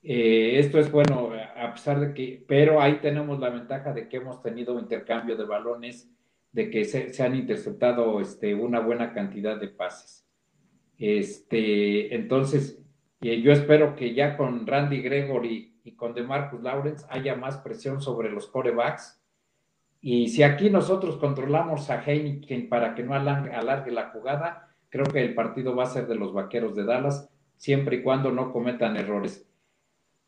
Eh, 0.04 0.60
esto 0.60 0.78
es 0.78 0.92
bueno, 0.92 1.32
a 1.56 1.74
pesar 1.74 2.00
de 2.00 2.14
que, 2.14 2.44
pero 2.48 2.80
ahí 2.80 3.00
tenemos 3.02 3.40
la 3.40 3.50
ventaja 3.50 3.92
de 3.92 4.08
que 4.08 4.18
hemos 4.18 4.44
tenido 4.44 4.80
intercambio 4.80 5.36
de 5.36 5.46
balones, 5.46 6.12
de 6.52 6.70
que 6.70 6.86
se, 6.86 7.12
se 7.12 7.24
han 7.24 7.36
interceptado 7.36 8.22
este, 8.22 8.54
una 8.54 8.82
buena 8.82 9.14
cantidad 9.14 9.60
de 9.60 9.70
pases. 9.70 10.28
Este, 11.00 12.14
entonces, 12.14 12.81
eh, 13.22 13.42
yo 13.42 13.52
espero 13.52 13.96
que 13.96 14.14
ya 14.14 14.36
con 14.36 14.66
Randy 14.66 15.02
Gregory 15.02 15.80
y 15.84 15.92
con 15.94 16.14
DeMarcus 16.14 16.62
Lawrence 16.62 17.06
haya 17.10 17.36
más 17.36 17.58
presión 17.58 18.02
sobre 18.02 18.30
los 18.30 18.48
corebacks. 18.48 19.22
Y 20.02 20.30
si 20.30 20.44
aquí 20.44 20.70
nosotros 20.70 21.18
controlamos 21.18 21.90
a 21.90 22.04
Heineken 22.04 22.70
para 22.70 22.96
que 22.96 23.04
no 23.04 23.14
alargue, 23.14 23.54
alargue 23.54 23.92
la 23.92 24.10
jugada, 24.10 24.70
creo 24.90 25.06
que 25.06 25.22
el 25.22 25.36
partido 25.36 25.76
va 25.76 25.84
a 25.84 25.88
ser 25.88 26.08
de 26.08 26.16
los 26.16 26.34
vaqueros 26.34 26.76
de 26.76 26.84
Dallas, 26.84 27.30
siempre 27.58 27.98
y 27.98 28.04
cuando 28.04 28.32
no 28.32 28.52
cometan 28.52 28.98
errores. 28.98 29.48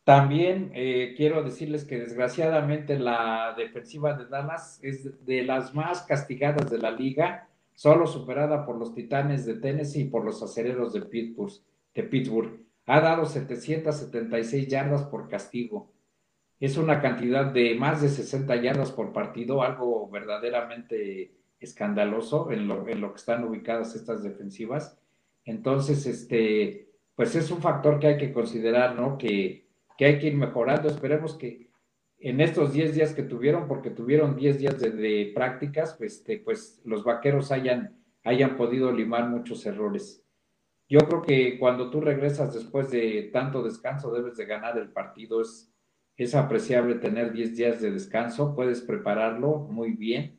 También 0.03 0.71
eh, 0.75 1.13
quiero 1.15 1.43
decirles 1.43 1.85
que 1.85 1.97
desgraciadamente 1.97 2.99
la 2.99 3.55
defensiva 3.57 4.13
de 4.13 4.25
Dallas 4.25 4.79
es 4.83 5.25
de 5.25 5.43
las 5.43 5.73
más 5.73 6.03
castigadas 6.03 6.69
de 6.69 6.77
la 6.77 6.91
liga, 6.91 7.47
solo 7.73 8.05
superada 8.05 8.65
por 8.65 8.77
los 8.77 8.93
Titanes 8.93 9.45
de 9.45 9.55
Tennessee 9.55 10.01
y 10.01 10.09
por 10.09 10.25
los 10.25 10.43
Acereros 10.43 10.93
de 10.93 11.01
Pittsburgh. 11.01 11.53
De 11.95 12.03
Pittsburgh. 12.03 12.59
Ha 12.85 12.99
dado 12.99 13.25
776 13.25 14.67
yardas 14.67 15.03
por 15.03 15.29
castigo. 15.29 15.91
Es 16.59 16.77
una 16.77 17.01
cantidad 17.01 17.45
de 17.45 17.75
más 17.75 18.01
de 18.01 18.09
60 18.09 18.55
yardas 18.57 18.91
por 18.91 19.13
partido, 19.13 19.63
algo 19.63 20.09
verdaderamente 20.09 21.35
escandaloso 21.59 22.51
en 22.51 22.67
lo, 22.67 22.87
en 22.87 23.01
lo 23.01 23.11
que 23.11 23.17
están 23.17 23.43
ubicadas 23.43 23.95
estas 23.95 24.23
defensivas. 24.23 24.97
Entonces, 25.45 26.05
este, 26.05 26.89
pues 27.15 27.35
es 27.35 27.51
un 27.51 27.61
factor 27.61 27.99
que 27.99 28.07
hay 28.07 28.17
que 28.17 28.33
considerar, 28.33 28.95
¿no? 28.95 29.17
Que 29.17 29.63
que 29.97 30.05
hay 30.05 30.19
que 30.19 30.27
ir 30.27 30.35
mejorando. 30.35 30.87
Esperemos 30.87 31.35
que 31.35 31.69
en 32.19 32.41
estos 32.41 32.73
10 32.73 32.95
días 32.95 33.13
que 33.13 33.23
tuvieron, 33.23 33.67
porque 33.67 33.89
tuvieron 33.89 34.35
10 34.35 34.59
días 34.59 34.79
de, 34.79 35.31
prácticas, 35.35 35.95
pues, 35.97 36.17
este, 36.17 36.39
pues 36.39 36.81
los 36.85 37.03
vaqueros 37.03 37.51
hayan, 37.51 37.97
hayan 38.23 38.55
podido 38.55 38.91
limar 38.91 39.29
muchos 39.29 39.65
errores. 39.65 40.22
Yo 40.93 40.99
creo 41.07 41.23
que 41.23 41.57
cuando 41.57 41.89
tú 41.89 42.01
regresas 42.01 42.53
después 42.53 42.91
de 42.91 43.31
tanto 43.33 43.63
descanso, 43.63 44.13
debes 44.13 44.37
de 44.37 44.45
ganar 44.45 44.77
el 44.77 44.91
partido. 44.91 45.41
Es, 45.41 45.73
es 46.15 46.35
apreciable 46.35 46.93
tener 46.93 47.33
10 47.33 47.57
días 47.57 47.81
de 47.81 47.89
descanso, 47.89 48.53
puedes 48.53 48.81
prepararlo 48.81 49.57
muy 49.57 49.93
bien. 49.93 50.37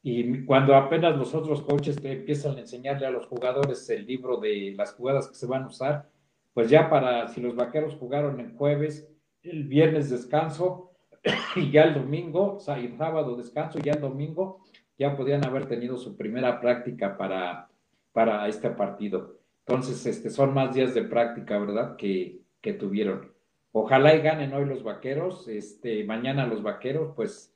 Y 0.00 0.44
cuando 0.44 0.76
apenas 0.76 1.16
los 1.16 1.34
otros 1.34 1.62
coaches 1.62 2.00
te 2.00 2.12
empiezan 2.12 2.56
a 2.56 2.60
enseñarle 2.60 3.08
a 3.08 3.10
los 3.10 3.26
jugadores 3.26 3.90
el 3.90 4.06
libro 4.06 4.36
de 4.36 4.74
las 4.76 4.94
jugadas 4.94 5.26
que 5.26 5.34
se 5.34 5.48
van 5.48 5.64
a 5.64 5.66
usar, 5.66 6.08
pues 6.54 6.70
ya 6.70 6.88
para, 6.88 7.26
si 7.26 7.40
los 7.40 7.56
vaqueros 7.56 7.96
jugaron 7.96 8.38
el 8.38 8.52
jueves, 8.52 9.10
el 9.42 9.64
viernes 9.64 10.08
descanso 10.08 10.92
y 11.56 11.72
ya 11.72 11.82
el 11.82 11.94
domingo, 11.94 12.54
o 12.54 12.60
sea, 12.60 12.78
el 12.78 12.96
sábado 12.96 13.34
descanso 13.34 13.80
y 13.80 13.82
ya 13.82 13.94
el 13.94 14.00
domingo, 14.00 14.60
ya 14.96 15.16
podían 15.16 15.44
haber 15.44 15.66
tenido 15.66 15.96
su 15.96 16.16
primera 16.16 16.60
práctica 16.60 17.16
para, 17.16 17.68
para 18.12 18.46
este 18.46 18.70
partido. 18.70 19.37
Entonces, 19.68 20.06
este, 20.06 20.30
son 20.30 20.54
más 20.54 20.74
días 20.74 20.94
de 20.94 21.02
práctica, 21.02 21.58
¿verdad? 21.58 21.96
Que, 21.96 22.40
que 22.62 22.72
tuvieron. 22.72 23.34
Ojalá 23.70 24.14
y 24.14 24.22
ganen 24.22 24.54
hoy 24.54 24.64
los 24.64 24.82
vaqueros, 24.82 25.46
este, 25.46 26.04
mañana 26.04 26.46
los 26.46 26.62
vaqueros, 26.62 27.12
pues, 27.14 27.54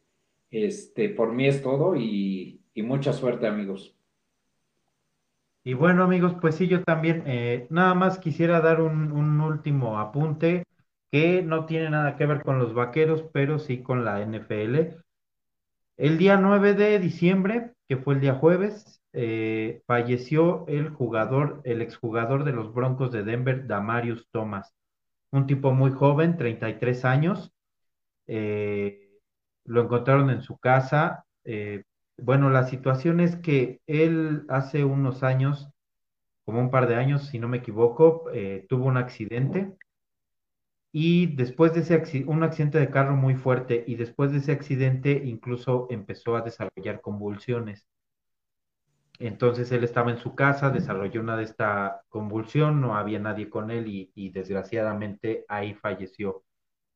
este, 0.50 1.08
por 1.08 1.32
mí 1.32 1.46
es 1.46 1.62
todo 1.62 1.96
y, 1.96 2.60
y 2.74 2.82
mucha 2.82 3.14
suerte, 3.14 3.46
amigos. 3.46 3.96
Y 5.64 5.72
bueno, 5.72 6.02
amigos, 6.04 6.34
pues 6.38 6.56
sí, 6.56 6.68
yo 6.68 6.84
también 6.84 7.22
eh, 7.24 7.66
nada 7.70 7.94
más 7.94 8.18
quisiera 8.18 8.60
dar 8.60 8.82
un, 8.82 9.10
un, 9.10 9.40
último 9.40 9.98
apunte 9.98 10.64
que 11.10 11.40
no 11.40 11.64
tiene 11.64 11.88
nada 11.88 12.16
que 12.16 12.26
ver 12.26 12.42
con 12.42 12.58
los 12.58 12.74
vaqueros, 12.74 13.24
pero 13.32 13.58
sí 13.58 13.82
con 13.82 14.04
la 14.04 14.20
NFL. 14.20 14.98
El 15.96 16.18
día 16.18 16.36
9 16.36 16.74
de 16.74 16.98
diciembre, 16.98 17.72
que 17.88 17.96
fue 17.96 18.14
el 18.14 18.20
día 18.20 18.34
jueves, 18.34 19.01
eh, 19.12 19.82
falleció 19.86 20.66
el 20.68 20.90
jugador, 20.90 21.60
el 21.64 21.82
exjugador 21.82 22.44
de 22.44 22.52
los 22.52 22.72
Broncos 22.72 23.12
de 23.12 23.24
Denver, 23.24 23.66
Damarius 23.66 24.28
Thomas, 24.30 24.74
un 25.30 25.46
tipo 25.46 25.72
muy 25.72 25.90
joven, 25.92 26.36
33 26.36 27.04
años. 27.04 27.52
Eh, 28.26 29.10
lo 29.64 29.82
encontraron 29.82 30.30
en 30.30 30.42
su 30.42 30.58
casa, 30.58 31.24
eh, 31.44 31.84
bueno, 32.18 32.50
la 32.50 32.66
situación 32.66 33.20
es 33.20 33.36
que 33.36 33.80
él 33.86 34.44
hace 34.48 34.84
unos 34.84 35.22
años, 35.22 35.68
como 36.44 36.60
un 36.60 36.70
par 36.70 36.88
de 36.88 36.96
años, 36.96 37.26
si 37.28 37.38
no 37.38 37.48
me 37.48 37.58
equivoco, 37.58 38.24
tuvo 38.68 38.86
un 38.86 38.96
accidente 38.96 39.76
y 40.92 41.34
después 41.34 41.72
de 41.74 41.80
ese 41.80 41.94
accidente, 41.94 42.30
un 42.30 42.42
accidente 42.42 42.78
de 42.78 42.90
carro 42.90 43.16
muy 43.16 43.34
fuerte 43.34 43.82
y 43.86 43.96
después 43.96 44.30
de 44.30 44.38
ese 44.38 44.52
accidente 44.52 45.22
incluso 45.24 45.86
empezó 45.90 46.36
a 46.36 46.42
desarrollar 46.42 47.00
convulsiones. 47.00 47.86
Entonces 49.18 49.70
él 49.72 49.84
estaba 49.84 50.10
en 50.10 50.18
su 50.18 50.34
casa, 50.34 50.70
desarrolló 50.70 51.20
una 51.20 51.36
de 51.36 51.44
esta 51.44 52.02
convulsión, 52.08 52.80
no 52.80 52.96
había 52.96 53.18
nadie 53.20 53.48
con 53.50 53.70
él 53.70 53.86
y, 53.88 54.30
desgraciadamente 54.30 55.44
ahí 55.48 55.74
falleció. 55.74 56.44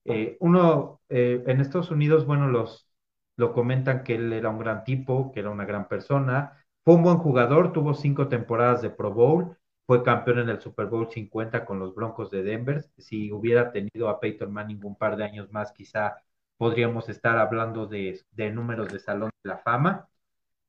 Eh, 0.04 0.36
uno, 0.40 1.00
eh, 1.08 1.42
en 1.46 1.60
Estados 1.60 1.90
Unidos, 1.90 2.26
bueno, 2.26 2.48
los, 2.48 2.88
lo 3.36 3.52
comentan 3.52 4.02
que 4.04 4.16
él 4.16 4.32
era 4.32 4.50
un 4.50 4.58
gran 4.58 4.84
tipo, 4.84 5.32
que 5.32 5.40
era 5.40 5.50
una 5.50 5.64
gran 5.64 5.88
persona, 5.88 6.64
fue 6.84 6.94
un 6.94 7.02
buen 7.02 7.18
jugador, 7.18 7.72
tuvo 7.72 7.94
cinco 7.94 8.28
temporadas 8.28 8.82
de 8.82 8.90
Pro 8.90 9.12
Bowl, 9.12 9.56
fue 9.86 10.02
campeón 10.02 10.40
en 10.40 10.48
el 10.50 10.60
Super 10.60 10.86
Bowl 10.86 11.10
50 11.10 11.64
con 11.64 11.78
los 11.78 11.94
Broncos 11.94 12.30
de 12.30 12.42
Denver. 12.42 12.84
Si 12.98 13.32
hubiera 13.32 13.72
tenido 13.72 14.08
a 14.08 14.20
Peyton 14.20 14.52
Manning 14.52 14.84
un 14.84 14.96
par 14.96 15.16
de 15.16 15.24
años 15.24 15.52
más, 15.52 15.72
quizá 15.72 16.22
podríamos 16.56 17.08
estar 17.08 17.38
hablando 17.38 17.86
de 17.86 18.24
números 18.52 18.88
de 18.92 18.98
Salón 18.98 19.30
de 19.42 19.48
la 19.50 19.58
Fama. 19.58 20.08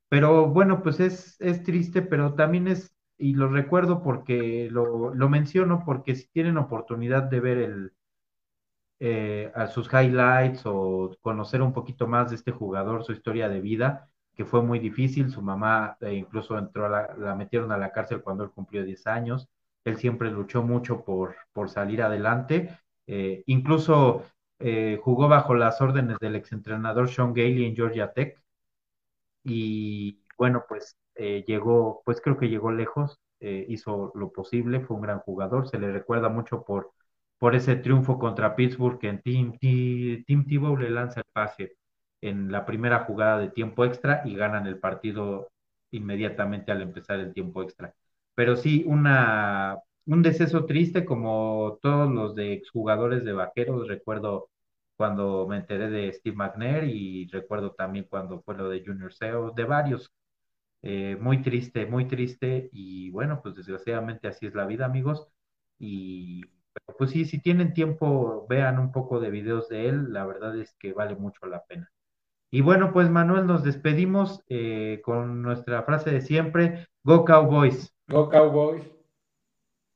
Pero 0.10 0.48
bueno, 0.48 0.82
pues 0.84 1.00
es, 1.00 1.40
es 1.42 1.64
triste, 1.64 2.02
pero 2.02 2.34
también 2.36 2.68
es, 2.68 2.96
y 3.18 3.34
lo 3.36 3.50
recuerdo 3.50 4.02
porque 4.04 4.70
lo, 4.72 5.14
lo 5.14 5.30
menciono, 5.30 5.84
porque 5.86 6.16
si 6.16 6.28
tienen 6.30 6.58
oportunidad 6.58 7.24
de 7.24 7.40
ver 7.40 7.58
el, 7.58 7.92
eh, 9.00 9.52
a 9.56 9.68
sus 9.68 9.88
highlights 9.94 10.62
o 10.66 11.16
conocer 11.22 11.62
un 11.62 11.74
poquito 11.74 12.08
más 12.08 12.30
de 12.30 12.36
este 12.36 12.52
jugador, 12.52 13.04
su 13.04 13.12
historia 13.12 13.50
de 13.50 13.62
vida, 13.62 14.10
que 14.36 14.46
fue 14.46 14.62
muy 14.62 14.80
difícil. 14.80 15.30
Su 15.32 15.42
mamá 15.42 15.98
eh, 16.02 16.14
incluso 16.14 16.58
entró 16.58 16.86
a 16.86 16.90
la, 16.90 17.16
la 17.18 17.36
metieron 17.36 17.72
a 17.72 17.78
la 17.78 17.92
cárcel 17.92 18.22
cuando 18.22 18.44
él 18.44 18.52
cumplió 18.52 18.84
10 18.84 19.06
años. 19.08 19.48
Él 19.84 19.98
siempre 19.98 20.32
luchó 20.32 20.64
mucho 20.64 21.04
por, 21.04 21.36
por 21.54 21.70
salir 21.70 22.02
adelante. 22.02 22.70
Eh, 23.08 23.44
incluso 23.48 24.24
eh, 24.60 25.00
jugó 25.02 25.28
bajo 25.28 25.56
las 25.56 25.82
órdenes 25.82 26.18
del 26.20 26.36
exentrenador 26.36 27.10
Sean 27.10 27.34
Gailey 27.34 27.66
en 27.66 27.76
Georgia 27.76 28.14
Tech. 28.14 28.40
Y 29.48 30.22
bueno, 30.38 30.66
pues 30.68 30.98
eh, 31.16 31.44
llegó, 31.48 32.02
pues 32.06 32.22
creo 32.22 32.38
que 32.38 32.50
llegó 32.50 32.72
lejos, 32.72 33.20
eh, 33.40 33.66
hizo 33.70 34.12
lo 34.16 34.32
posible, 34.32 34.82
fue 34.82 34.96
un 34.98 35.04
gran 35.04 35.20
jugador. 35.20 35.68
Se 35.70 35.80
le 35.80 35.92
recuerda 35.92 36.30
mucho 36.30 36.64
por 36.64 36.92
por 37.40 37.56
ese 37.56 37.76
triunfo 37.76 38.18
contra 38.20 38.56
Pittsburgh 38.56 39.00
que 39.00 39.10
en 39.10 39.22
Tim, 39.22 39.54
Tim, 39.60 40.24
Tim 40.26 40.46
Tebow 40.48 40.76
le 40.78 40.90
lanza 40.90 41.20
el 41.22 41.26
pase 41.34 41.78
en 42.22 42.52
la 42.52 42.66
primera 42.66 43.02
jugada 43.06 43.38
de 43.40 43.50
tiempo 43.52 43.86
extra 43.86 44.22
y 44.26 44.36
ganan 44.36 44.66
el 44.68 44.80
partido 44.80 45.48
inmediatamente 45.92 46.72
al 46.72 46.82
empezar 46.82 47.20
el 47.20 47.34
tiempo 47.34 47.62
extra. 47.64 47.94
Pero 48.36 48.56
sí, 48.56 48.84
una, 48.88 49.78
un 50.06 50.22
deceso 50.24 50.66
triste 50.66 51.06
como 51.06 51.78
todos 51.82 52.10
los 52.12 52.36
de 52.36 52.54
exjugadores 52.54 53.24
de 53.24 53.34
Vaqueros. 53.34 53.88
Recuerdo 53.88 54.50
cuando 54.98 55.48
me 55.48 55.58
enteré 55.58 55.90
de 55.90 56.12
Steve 56.12 56.36
McNair 56.36 56.84
y 56.86 57.28
recuerdo 57.28 57.72
también 57.72 58.08
cuando 58.10 58.42
fue 58.42 58.56
lo 58.58 58.70
de 58.70 58.84
Junior 58.86 59.14
Seo, 59.14 59.52
de 59.52 59.64
varios. 59.64 60.12
Eh, 60.84 61.18
muy 61.20 61.42
triste, 61.42 61.86
muy 61.86 62.08
triste 62.08 62.70
y 62.72 63.10
bueno, 63.12 63.42
pues 63.42 63.56
desgraciadamente 63.56 64.28
así 64.28 64.48
es 64.48 64.56
la 64.56 64.66
vida, 64.66 64.86
amigos. 64.86 65.28
Y 65.80 66.44
pues 66.98 67.12
sí, 67.12 67.26
si 67.26 67.40
tienen 67.40 67.74
tiempo, 67.74 68.46
vean 68.50 68.80
un 68.80 68.92
poco 68.92 69.20
de 69.20 69.30
videos 69.30 69.70
de 69.70 69.90
él, 69.90 70.14
la 70.14 70.26
verdad 70.26 70.58
es 70.60 70.76
que 70.80 70.94
vale 70.94 71.16
mucho 71.16 71.46
la 71.46 71.64
pena. 71.66 71.92
Y 72.50 72.62
bueno, 72.62 72.94
pues 72.94 73.10
Manuel, 73.10 73.46
nos 73.46 73.64
despedimos 73.64 74.42
eh, 74.48 75.02
con 75.04 75.42
nuestra 75.42 75.84
frase 75.84 76.12
de 76.12 76.22
siempre, 76.22 76.88
Go 77.04 77.26
Cowboys. 77.26 77.94
Go 78.08 78.30
Cowboys. 78.30 78.97